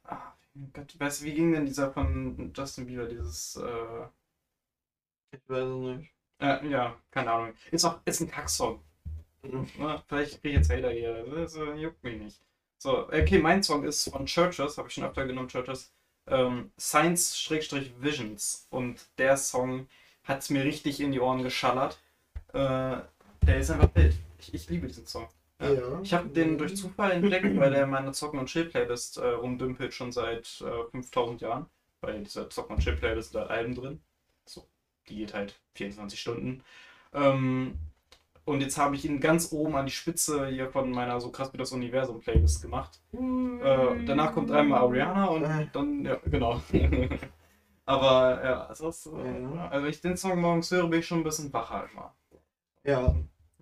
Ah, 0.05 0.33
Gott, 0.73 0.99
weißt 0.99 1.21
du, 1.21 1.25
wie 1.27 1.35
ging 1.35 1.53
denn 1.53 1.67
dieser 1.67 1.93
von 1.93 2.53
Justin 2.57 2.87
Bieber, 2.87 3.07
dieses. 3.07 3.57
Äh, 3.57 4.07
Ich 5.31 5.41
weiß 5.49 5.65
es 5.69 5.79
nicht. 5.99 6.11
äh, 6.41 6.69
ja, 6.69 6.97
keine 7.11 7.31
Ahnung. 7.33 7.55
Ist 7.71 7.85
auch 7.85 8.01
ist 8.05 8.21
ein 8.21 8.31
Kacksong. 8.31 8.83
Na, 9.79 10.03
vielleicht 10.09 10.41
kriege 10.41 10.51
ich 10.51 10.55
jetzt 10.57 10.71
Hater 10.71 10.91
hier. 10.93 11.25
Das 11.35 11.55
äh, 11.57 11.75
juckt 11.75 12.03
mich 12.05 12.19
nicht. 12.21 12.41
So, 12.79 13.07
okay, 13.09 13.39
mein 13.39 13.63
Song 13.63 13.85
ist 13.85 14.09
von 14.11 14.27
Churches, 14.27 14.79
habe 14.79 14.89
ich 14.89 14.95
schon 14.95 15.05
öfter 15.05 15.27
genommen, 15.27 15.49
Churches. 15.49 15.93
Ähm, 16.27 16.73
Science-Visions. 16.79 18.67
Und 18.71 19.07
der 19.19 19.37
Song 19.37 19.89
hat 20.25 20.41
es 20.41 20.51
mir 20.51 20.65
richtig 20.65 21.01
in 21.01 21.13
die 21.13 21.21
Ohren 21.21 21.43
geschallert. 21.43 21.99
Äh, 22.53 22.99
der 23.43 23.59
ist 23.59 23.71
einfach 23.71 23.95
wild. 23.95 24.17
Ich, 24.39 24.55
ich 24.55 24.69
liebe 24.71 24.87
diesen 24.89 25.07
Song. 25.07 25.29
Ja. 25.63 25.73
Ja. 25.73 26.01
Ich 26.03 26.13
habe 26.15 26.29
den 26.29 26.59
durch 26.59 26.77
Zufall 26.77 27.13
entdeckt, 27.13 27.57
weil 27.59 27.71
der 27.71 27.85
in 27.85 27.91
meiner 27.91 28.13
Zocken- 28.13 28.39
und 28.41 28.47
Chill-Playlist 28.49 29.19
äh, 29.19 29.29
rumdümpelt 29.29 29.95
schon 29.95 30.13
seit 30.13 30.61
äh, 30.67 30.91
5000 30.91 31.41
Jahren. 31.41 31.67
Weil 32.01 32.17
in 32.17 32.25
dieser 32.25 32.51
Zocken- 32.51 32.75
und 32.77 32.83
Chill-Playlist 32.83 33.35
da 33.35 33.45
Alben 33.47 33.75
drin. 33.75 34.01
So, 34.45 34.67
die 35.09 35.17
geht 35.17 35.35
halt 35.35 35.61
24 35.75 36.19
Stunden. 36.21 36.63
Ähm, 37.15 37.79
und 38.45 38.61
jetzt 38.61 38.77
habe 38.77 38.97
ich 38.97 39.05
ihn 39.05 39.21
ganz 39.21 39.53
oben 39.53 39.77
an 39.77 39.87
die 39.87 39.93
Spitze 39.93 40.49
hier 40.49 40.69
von 40.69 40.91
meiner 40.91 41.21
so 41.21 41.31
krass 41.31 41.53
wie 41.53 41.59
das 41.59 41.71
Universum 41.73 42.19
Playlist 42.21 42.61
gemacht. 42.61 43.01
Äh, 43.13 44.05
danach 44.05 44.33
kommt 44.33 44.51
einmal 44.51 44.81
Ariana 44.81 45.27
und 45.27 45.45
Äh. 45.45 45.69
dann, 45.73 46.05
ja, 46.05 46.17
genau. 46.25 46.61
Aber 47.85 48.43
ja, 48.45 48.65
ist, 48.67 48.81
äh, 48.81 49.11
also 49.71 49.85
wenn 49.85 49.91
ich 49.91 50.01
den 50.01 50.17
Song 50.17 50.41
morgens 50.41 50.71
höre, 50.71 50.89
bin 50.89 51.01
ich 51.01 51.07
schon 51.07 51.19
ein 51.19 51.25
bisschen 51.25 51.53
wacher 51.53 51.89
immer. 51.93 52.15
Ja. 52.85 53.15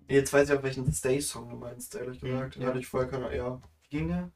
Jetzt 0.07 0.33
weiß 0.33 0.49
ich 0.49 0.57
auch, 0.57 0.63
welchen 0.63 0.91
Stay-Song 0.91 1.49
du 1.49 1.55
meinst, 1.55 1.95
ehrlich 1.95 2.21
Mhm, 2.21 2.27
gesagt. 2.27 2.55
Den 2.55 2.61
ja. 2.63 2.67
hatte 2.69 2.79
ich 2.79 2.87
vorher 2.87 3.09
keine 3.09 3.35
Ja. 3.35 3.61
Wie 3.83 3.97
ging 3.97 4.07
der? 4.07 4.29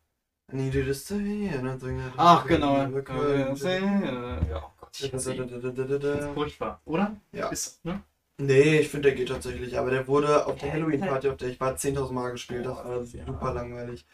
I 0.52 0.58
needed 0.58 0.86
to 0.88 0.94
stay 0.94 1.50
and 1.50 1.66
I 1.66 1.78
think 1.78 2.00
Ach, 2.18 2.46
genau. 2.46 2.78
Ja, 2.78 2.88
oh 2.88 4.72
Gott, 4.80 5.00
ich 5.00 5.06
ihn. 5.06 5.12
Das 5.12 5.26
ist 5.26 6.34
furchtbar, 6.34 6.82
oder? 6.86 7.16
Ja. 7.32 7.50
Ist, 7.50 7.84
ne? 7.84 8.04
Nee, 8.38 8.80
ich 8.80 8.90
finde, 8.90 9.10
der 9.10 9.18
geht 9.18 9.30
tatsächlich. 9.30 9.78
Aber 9.78 9.90
der 9.90 10.08
wurde 10.08 10.46
auf 10.46 10.58
der 10.58 10.72
Halloween-Party, 10.72 11.30
auf 11.30 11.38
der 11.38 11.50
ich 11.50 11.60
war, 11.60 11.76
10.000 11.76 12.12
Mal 12.14 12.32
gespielt. 12.32 12.66
Das 12.66 12.78
war 12.78 13.04
super 13.04 13.54
langweilig. 13.54 14.06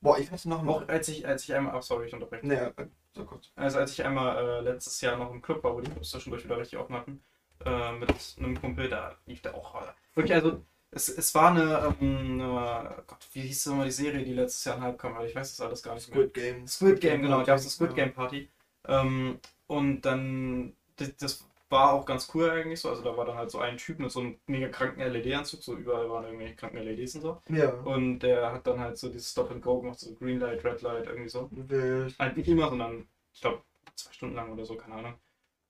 Boah, 0.00 0.18
ich 0.18 0.30
hatte 0.30 0.48
noch 0.48 0.62
mal. 0.62 0.72
Auch 0.72 0.88
als 0.88 1.08
ich, 1.08 1.26
als 1.26 1.44
ich 1.44 1.54
einmal, 1.54 1.74
ach 1.74 1.82
sorry, 1.82 2.06
ich 2.06 2.14
unterbreche. 2.14 2.46
Nee, 2.46 2.54
äh, 2.54 2.72
so 3.14 3.24
kurz. 3.24 3.50
Also 3.56 3.78
als 3.78 3.92
ich 3.92 4.04
einmal 4.04 4.36
äh, 4.36 4.60
letztes 4.60 5.00
Jahr 5.00 5.16
noch 5.16 5.30
im 5.30 5.40
Club 5.40 5.64
war, 5.64 5.74
wo 5.74 5.80
die 5.80 5.90
Clubs 5.90 6.10
zwischendurch 6.10 6.44
wieder 6.44 6.58
richtig 6.58 6.78
hatten, 6.78 7.22
äh, 7.64 7.92
mit 7.92 8.14
einem 8.38 8.60
Kumpel, 8.60 8.88
da 8.88 9.16
lief 9.26 9.40
der 9.40 9.54
auch. 9.54 9.82
Wirklich, 10.14 10.34
also 10.34 10.62
es, 10.94 11.08
es 11.08 11.34
war 11.34 11.50
eine, 11.50 11.94
ähm, 12.00 12.40
eine, 12.40 13.02
Gott, 13.06 13.26
wie 13.32 13.42
hieß 13.42 13.66
nochmal 13.66 13.86
die 13.86 13.92
Serie, 13.92 14.24
die 14.24 14.32
letztes 14.32 14.64
Jahr 14.64 14.76
in 14.76 14.82
Halb 14.82 14.98
kam, 14.98 15.16
weil 15.16 15.28
ich 15.28 15.34
weiß 15.34 15.56
das 15.56 15.66
alles 15.66 15.82
gar 15.82 15.94
nicht 15.94 16.08
mehr. 16.08 16.18
Squid 16.28 16.34
Game. 16.34 16.68
Squid 16.68 17.00
Game, 17.00 17.22
genau, 17.22 17.38
da 17.38 17.44
gab 17.44 17.58
es 17.58 17.62
eine 17.62 17.70
Squid. 17.70 17.94
Game 17.94 18.12
Party. 18.12 18.48
Ähm, 18.86 19.40
und 19.66 20.02
dann, 20.02 20.74
das, 20.96 21.16
das 21.16 21.44
war 21.68 21.92
auch 21.92 22.06
ganz 22.06 22.30
cool 22.34 22.48
eigentlich 22.50 22.80
so, 22.80 22.90
also 22.90 23.02
da 23.02 23.16
war 23.16 23.24
dann 23.24 23.36
halt 23.36 23.50
so 23.50 23.58
ein 23.58 23.76
Typ 23.76 23.98
mit 23.98 24.10
so 24.12 24.20
einem 24.20 24.38
mega 24.46 24.68
kranken 24.68 25.00
LED-Anzug, 25.00 25.62
so 25.62 25.74
überall 25.76 26.08
waren 26.08 26.24
irgendwelche 26.24 26.54
kranken 26.54 26.78
LEDs 26.78 27.16
und 27.16 27.22
so. 27.22 27.40
Ja. 27.48 27.70
Und 27.70 28.20
der 28.20 28.52
hat 28.52 28.66
dann 28.66 28.78
halt 28.78 28.96
so 28.96 29.08
dieses 29.08 29.32
Stop 29.32 29.50
and 29.50 29.62
Go 29.62 29.80
gemacht, 29.80 29.98
so 29.98 30.14
Green 30.14 30.38
Light, 30.38 30.64
Red 30.64 30.82
Light, 30.82 31.06
irgendwie 31.06 31.28
so. 31.28 31.48
Wild. 31.50 32.14
Halt 32.18 32.36
nicht 32.36 32.48
immer, 32.48 32.68
sondern 32.68 33.08
ich 33.32 33.40
glaube 33.40 33.62
zwei 33.96 34.12
Stunden 34.12 34.36
lang 34.36 34.52
oder 34.52 34.64
so, 34.64 34.76
keine 34.76 34.94
Ahnung. 34.94 35.14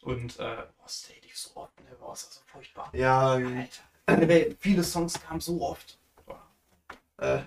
Und 0.03 0.39
äh, 0.39 0.57
boah, 0.77 0.89
Stay 0.89 1.19
lief 1.23 1.39
so 1.39 1.51
oft, 1.55 1.81
ne, 1.81 1.97
boah, 1.99 2.13
ist 2.13 2.27
das 2.27 2.35
so 2.35 2.41
furchtbar. 2.47 2.91
Ja, 2.93 3.31
Alter. 3.31 3.83
Viele 4.59 4.85
Songs 4.85 5.21
kamen 5.21 5.41
so 5.41 5.61
oft. 5.63 5.99
Äh, 7.19 7.43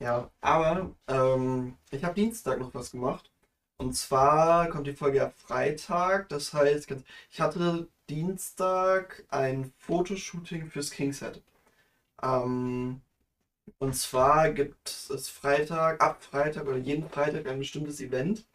ja, 0.00 0.30
aber 0.40 0.94
ähm, 1.08 1.76
ich 1.90 2.04
habe 2.04 2.14
Dienstag 2.14 2.58
noch 2.60 2.74
was 2.74 2.90
gemacht. 2.90 3.30
Und 3.76 3.94
zwar 3.94 4.68
kommt 4.68 4.86
die 4.86 4.92
Folge 4.94 5.18
ja 5.18 5.30
Freitag. 5.30 6.28
Das 6.28 6.52
heißt, 6.54 6.88
ich 7.30 7.40
hatte 7.40 7.88
Dienstag 8.08 9.24
ein 9.30 9.72
Fotoshooting 9.78 10.66
fürs 10.70 10.90
Kingset. 10.90 11.42
Ähm, 12.22 13.02
und 13.78 13.94
zwar 13.96 14.52
gibt 14.52 14.88
es 15.10 15.28
Freitag, 15.28 16.02
ab 16.02 16.22
Freitag 16.22 16.66
oder 16.66 16.76
jeden 16.78 17.08
Freitag 17.08 17.46
ein 17.48 17.58
bestimmtes 17.58 18.00
Event, 18.00 18.46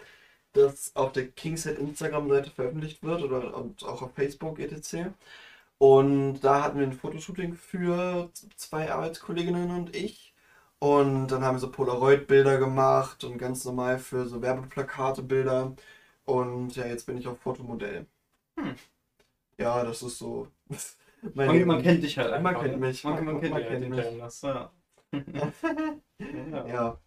das 0.53 0.95
auf 0.95 1.11
der 1.13 1.29
Kingset 1.31 1.79
Instagram-Seite 1.79 2.51
veröffentlicht 2.51 3.03
wird 3.03 3.23
oder 3.23 3.55
und 3.55 3.83
auch 3.83 4.01
auf 4.01 4.13
Facebook 4.15 4.59
etc. 4.59 5.13
Und 5.79 6.41
da 6.41 6.63
hatten 6.63 6.79
wir 6.79 6.87
ein 6.87 6.93
Fotoshooting 6.93 7.55
für 7.55 8.31
zwei 8.57 8.91
Arbeitskolleginnen 8.93 9.71
und 9.71 9.95
ich. 9.95 10.35
Und 10.79 11.29
dann 11.29 11.43
haben 11.43 11.55
wir 11.57 11.59
so 11.61 11.71
Polaroid-Bilder 11.71 12.59
gemacht 12.59 13.23
und 13.25 13.37
ganz 13.39 13.65
normal 13.65 13.99
für 13.99 14.27
so 14.27 14.41
Werbeplakate 14.41 15.23
Bilder. 15.23 15.75
Und 16.25 16.75
ja, 16.77 16.85
jetzt 16.87 17.05
bin 17.07 17.17
ich 17.17 17.27
auch 17.27 17.37
Fotomodell. 17.37 18.07
Hm. 18.57 18.75
Ja, 19.57 19.83
das 19.83 20.01
ist 20.03 20.17
so. 20.19 20.47
mein 21.33 21.47
Man, 21.47 21.65
man 21.65 21.81
kennt 21.83 22.03
dich 22.03 22.17
halt 22.17 22.31
Man 22.41 22.55
einfach. 22.55 22.61
kennt 22.61 22.79
ne? 22.79 22.79
mich. 22.79 23.09
Man, 23.09 23.25
man 23.25 23.39
kennt 23.41 23.53
Man 23.53 23.61
dich 23.61 23.69
halt 23.69 23.81
kennt 23.81 23.83
hinter 23.83 24.11
mich. 24.11 24.17
das. 24.19 24.41
Ja. 24.41 24.71
ja. 26.19 26.67
Ja, 26.67 26.99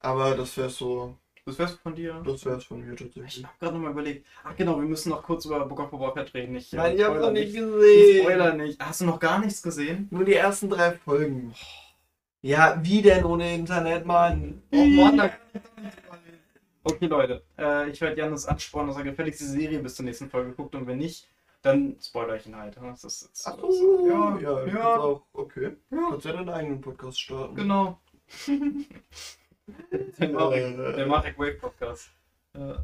aber 0.00 0.36
das 0.36 0.56
wäre 0.56 0.70
so, 0.70 1.18
Das 1.46 1.58
wär's 1.58 1.74
von 1.74 1.94
dir. 1.94 2.22
das 2.24 2.44
wäre 2.46 2.56
es 2.56 2.64
von 2.64 2.80
mir 2.80 2.94
Ich 2.94 3.00
tatsächlich. 3.00 3.44
hab 3.44 3.58
gerade 3.60 3.74
nochmal 3.74 3.92
überlegt. 3.92 4.26
Ach 4.44 4.56
genau, 4.56 4.78
wir 4.80 4.88
müssen 4.88 5.10
noch 5.10 5.22
kurz 5.22 5.44
über 5.44 5.64
Book 5.66 5.80
of 5.80 5.90
Boba 5.90 6.12
Fett 6.12 6.32
reden. 6.32 6.56
Ich, 6.56 6.72
Nein, 6.72 6.92
äh, 6.92 6.94
ich 6.96 7.04
hab's 7.04 7.20
noch 7.20 7.30
nicht 7.32 7.48
Ich 7.50 7.60
gesehen. 7.60 8.22
Spoiler 8.22 8.54
nicht. 8.54 8.80
Hast 8.82 9.00
du 9.02 9.04
noch 9.04 9.20
gar 9.20 9.38
nichts 9.40 9.62
gesehen? 9.62 10.08
Nur 10.10 10.24
die 10.24 10.34
ersten 10.34 10.70
drei 10.70 10.92
Folgen. 10.92 11.54
Ja, 12.40 12.78
wie 12.82 13.02
denn 13.02 13.24
ohne 13.24 13.54
Internet, 13.54 14.06
Mann? 14.06 14.62
Oh 14.72 14.84
Mann, 14.84 15.16
da 15.18 15.30
Okay, 16.86 17.06
Leute, 17.06 17.42
äh, 17.58 17.88
ich 17.90 18.00
werde 18.02 18.18
Janis 18.20 18.44
anspornen, 18.46 18.88
dass 18.88 18.98
er 18.98 19.04
gefälligst 19.04 19.40
die 19.40 19.44
Serie 19.44 19.78
bis 19.78 19.94
zur 19.94 20.04
nächsten 20.04 20.28
Folge 20.28 20.52
guckt 20.52 20.74
und 20.74 20.86
wenn 20.86 20.98
nicht, 20.98 21.26
dann 21.62 21.96
spoiler 21.98 22.36
ich 22.36 22.46
ihn 22.46 22.56
halt. 22.56 22.76
Das 22.76 23.04
ist, 23.04 23.30
das 23.32 23.46
Ach 23.46 23.56
so, 23.58 24.06
ja, 24.06 24.38
ja, 24.38 24.60
ja, 24.60 24.66
ja. 24.66 24.74
ja, 24.74 24.96
Auch, 24.98 25.22
okay. 25.32 25.76
ja, 25.90 26.06
Kannst 26.10 26.26
ja 26.26 26.32
deinen 26.34 26.50
eigenen 26.50 26.80
Podcast 26.82 27.18
starten. 27.20 27.54
genau. 27.54 27.98
der 30.18 30.28
Marek, 30.30 30.78
Äh. 30.78 30.92
der 30.96 31.06
Marek 31.06 31.38
Wave 31.38 31.54
Podcast. 31.54 32.10
Äh, 32.54 32.74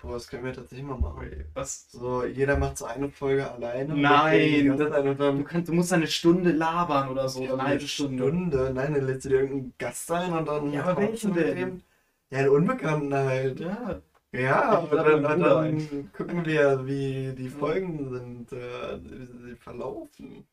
Boah, 0.00 0.14
das 0.14 0.26
können 0.28 0.44
wir 0.44 0.52
tatsächlich 0.52 0.86
mal 0.86 0.98
machen. 0.98 1.44
was? 1.54 1.90
So, 1.90 2.24
jeder 2.24 2.56
macht 2.56 2.78
so 2.78 2.86
eine 2.86 3.08
Folge 3.08 3.48
alleine. 3.50 3.94
Nein, 3.96 4.76
das 4.76 4.90
Du, 5.04 5.14
dann 5.14 5.44
kannst, 5.44 5.68
du 5.68 5.72
musst 5.74 5.92
eine 5.92 6.06
Stunde 6.08 6.50
labern 6.52 7.08
oder 7.08 7.28
so, 7.28 7.42
eine 7.42 7.62
halbe 7.62 7.86
Stunde. 7.86 8.22
Stunde. 8.22 8.70
Nein, 8.74 8.94
dann 8.94 9.06
lädst 9.06 9.24
du 9.24 9.28
dir 9.28 9.40
irgendeinen 9.40 9.74
Gast 9.78 10.10
ein 10.10 10.32
und 10.32 10.46
dann. 10.48 10.72
Ja, 10.72 10.84
aber 10.86 11.02
welchen 11.02 11.34
denn? 11.34 11.56
dem. 11.56 11.82
Ja, 12.30 12.38
einen 12.38 12.48
Unbekannten 12.48 13.14
halt. 13.14 13.60
Ja, 13.60 14.00
Ja, 14.32 14.78
und 14.78 14.92
dann, 14.92 15.22
Bruder 15.22 15.36
dann 15.36 16.12
gucken 16.12 16.44
wir, 16.46 16.86
wie 16.86 17.34
die 17.36 17.48
Folgen 17.50 18.08
sind, 18.10 18.52
äh, 18.52 18.98
wie 19.04 19.26
sie 19.50 19.56
verlaufen. 19.56 20.46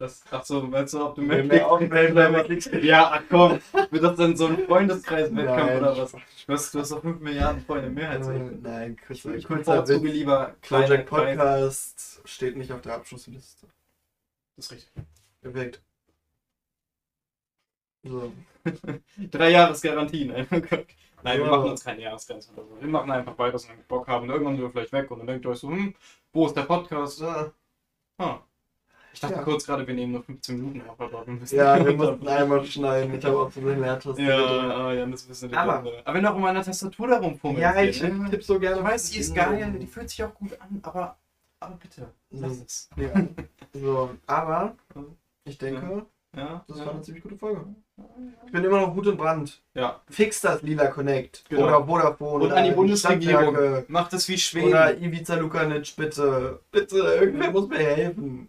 Das, 0.00 0.24
ach 0.30 0.42
so, 0.44 0.70
weißt 0.72 0.94
du, 0.94 1.04
ob 1.06 1.14
du 1.14 1.28
Wenn 1.28 1.46
mehr 1.46 1.66
wir 1.68 1.90
wenn 1.90 2.14
wir 2.16 2.30
Netflix 2.30 2.70
Ja, 2.82 3.10
ach 3.12 3.22
komm, 3.28 3.60
wird 3.90 4.02
das 4.02 4.16
dann 4.16 4.36
so 4.36 4.46
ein 4.46 4.58
Freundeskreis-Wettkampf 4.66 5.76
oder 5.78 5.96
was? 5.98 6.12
Du 6.12 6.52
hast, 6.52 6.74
du 6.74 6.78
hast 6.80 6.90
doch 6.92 7.02
5 7.02 7.20
Milliarden 7.20 7.60
Freunde 7.64 7.90
mehr 7.90 8.10
als 8.10 8.26
ich. 8.28 8.42
Nein, 8.62 8.96
Ich, 8.98 9.06
kurzer, 9.06 9.34
ich 9.34 9.46
bevorzuge 9.46 10.02
Witz. 10.04 10.12
lieber 10.14 10.54
kleine 10.62 10.86
Project 11.04 11.08
Kreise. 11.08 11.36
Podcast 11.36 12.20
steht 12.24 12.56
nicht 12.56 12.72
auf 12.72 12.80
der 12.80 12.94
Abschlussliste. 12.94 13.66
Das 14.56 14.66
ist 14.66 14.72
richtig. 14.72 15.04
Perfekt. 15.42 15.82
So. 18.02 18.32
Drei 19.30 19.50
Jahresgarantie, 19.50 20.24
nein. 20.24 20.46
Nein, 21.22 21.38
wir 21.38 21.44
Ja. 21.44 21.50
machen 21.50 21.70
uns 21.72 21.84
keine 21.84 22.00
Jahresgrenze 22.00 22.50
oder 22.54 22.64
so. 22.64 22.80
Wir 22.80 22.88
machen 22.88 23.10
einfach 23.10 23.36
weiter, 23.38 23.58
lange 23.58 23.76
wir 23.80 23.84
Bock 23.88 24.08
haben. 24.08 24.24
Und 24.24 24.30
irgendwann 24.30 24.56
sind 24.56 24.64
wir 24.64 24.70
vielleicht 24.70 24.92
weg 24.94 25.10
und 25.10 25.18
dann 25.18 25.26
denkt 25.26 25.44
ihr 25.44 25.50
euch 25.50 25.58
so, 25.58 25.68
hm, 25.68 25.94
wo 26.32 26.46
ist 26.46 26.56
der 26.56 26.62
Podcast? 26.62 27.20
Ja, 27.20 27.52
Ah. 28.18 28.40
Ich 29.12 29.20
dachte 29.20 29.34
Ja. 29.34 29.42
kurz 29.42 29.66
gerade, 29.66 29.86
wir 29.86 29.94
nehmen 29.94 30.12
nur 30.12 30.22
15 30.22 30.56
Minuten 30.56 30.88
auf, 30.88 31.00
aber 31.00 31.26
wir 31.26 31.32
müssen 31.34 31.56
ja 31.56 31.84
wir 31.84 31.92
mussten 31.94 32.28
einmal 32.28 32.64
schneiden. 32.64 33.14
Ich 33.18 33.24
habe 33.24 33.38
auch 33.38 33.50
so 33.50 33.60
eine 33.60 33.74
Leertaste. 33.74 34.22
Ja, 34.22 34.38
ah, 34.38 34.92
ja, 34.92 35.04
das 35.06 35.28
wissen 35.28 35.50
wir. 35.50 35.58
Aber- 35.58 35.78
aber 36.04 36.14
wenn 36.14 36.22
du 36.22 36.30
auch 36.32 36.36
immer 36.36 36.48
an 36.48 36.54
der 36.54 36.64
Tastatur 36.64 37.08
da 37.08 37.18
rumfummelst. 37.18 37.60
ja 37.62 37.82
ich 37.82 38.00
hier, 38.00 38.08
ne? 38.14 38.30
tippe 38.30 38.42
so 38.42 38.58
gerne. 38.60 38.78
Ich 38.78 38.84
weiß, 38.84 39.10
die 39.10 39.18
ist 39.18 39.34
geil, 39.34 39.76
die 39.80 39.86
fühlt 39.86 40.08
sich 40.10 40.22
auch 40.22 40.34
gut 40.34 40.52
an, 40.60 40.78
aber, 40.82 41.16
aber 41.60 41.74
bitte, 41.76 42.08
lass 42.30 42.56
So. 42.58 42.62
es. 42.64 42.90
Ja. 42.96 43.10
So, 43.74 44.10
aber 44.26 44.74
ich 45.44 45.58
denke, 45.58 46.06
Ja, 46.36 46.64
das 46.68 46.78
ja. 46.78 46.86
war 46.86 46.92
eine 46.92 47.02
ziemlich 47.02 47.22
gute 47.24 47.36
Folge. 47.36 47.64
Ich 48.46 48.52
bin 48.52 48.64
immer 48.64 48.80
noch 48.80 48.94
gut 48.94 49.08
in 49.08 49.16
Brand. 49.16 49.60
ja. 49.74 50.00
Fix 50.08 50.40
das 50.40 50.62
Lila 50.62 50.86
Connect. 50.86 51.44
Genau. 51.48 51.64
Oder 51.64 51.84
Vodafone. 51.84 52.44
Und 52.44 52.52
an 52.52 52.62
die 52.64 52.68
oder 52.70 52.76
Bundesregierung. 52.76 53.84
Macht 53.88 54.12
es 54.12 54.28
wie 54.28 54.38
Schweden. 54.38 54.68
Oder 54.68 54.96
Ivica 54.96 55.34
Lukanic, 55.34 55.94
bitte. 55.96 56.60
Bitte, 56.70 56.96
irgendwer 56.98 57.50
muss 57.50 57.68
mir 57.68 57.78
helfen. 57.78 58.48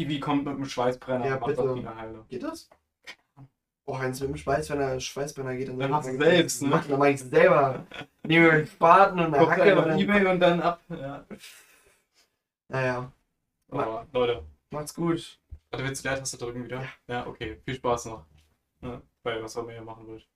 Ivi 0.00 0.20
kommt 0.20 0.44
mit 0.44 0.56
dem 0.56 0.64
Schweißbrenner 0.64 1.26
Ja, 1.26 1.34
und 1.34 1.40
macht 1.40 1.50
bitte. 1.56 1.68
das 1.68 1.76
wieder 1.76 1.96
heile. 1.96 2.24
Geht 2.28 2.42
das? 2.42 2.68
Oh, 3.86 3.98
Heinz, 3.98 4.20
mit 4.20 4.30
dem 4.30 4.36
Schweißbrenner, 4.36 5.00
Schweißbrenner 5.00 5.56
geht 5.56 5.68
dann 5.68 5.78
Dann 5.78 5.90
machst 5.90 6.08
du 6.08 6.16
selbst, 6.16 6.62
ne? 6.62 6.68
Mach, 6.68 6.86
dann 6.86 6.98
mach 6.98 7.06
ich 7.06 7.20
selber. 7.20 7.86
Nehme 8.22 8.46
mir 8.46 8.52
einen 8.52 8.66
Spaten 8.66 9.18
und 9.18 9.34
eine 9.34 9.50
Hacke 9.50 9.76
und 9.76 9.88
dann... 9.88 9.98
Ebay 9.98 10.26
und 10.26 10.40
dann 10.40 10.62
ab. 10.62 10.80
Ja. 10.90 11.24
Naja, 12.68 13.12
Aber, 13.68 14.06
Leute, 14.12 14.44
macht's 14.70 14.94
gut. 14.94 15.40
warte, 15.70 15.84
willst 15.84 16.04
du 16.04 16.08
die 16.08 16.12
Leertaste 16.12 16.38
drücken 16.38 16.64
wieder? 16.64 16.84
Ja. 17.08 17.26
okay. 17.26 17.60
Viel 17.64 17.74
Spaß 17.74 18.04
noch. 18.06 18.26
Ja, 18.82 19.02
bei 19.24 19.42
was 19.42 19.56
auch 19.56 19.64
immer 19.64 19.72
ihr 19.74 19.82
machen 19.82 20.06
wollt. 20.06 20.26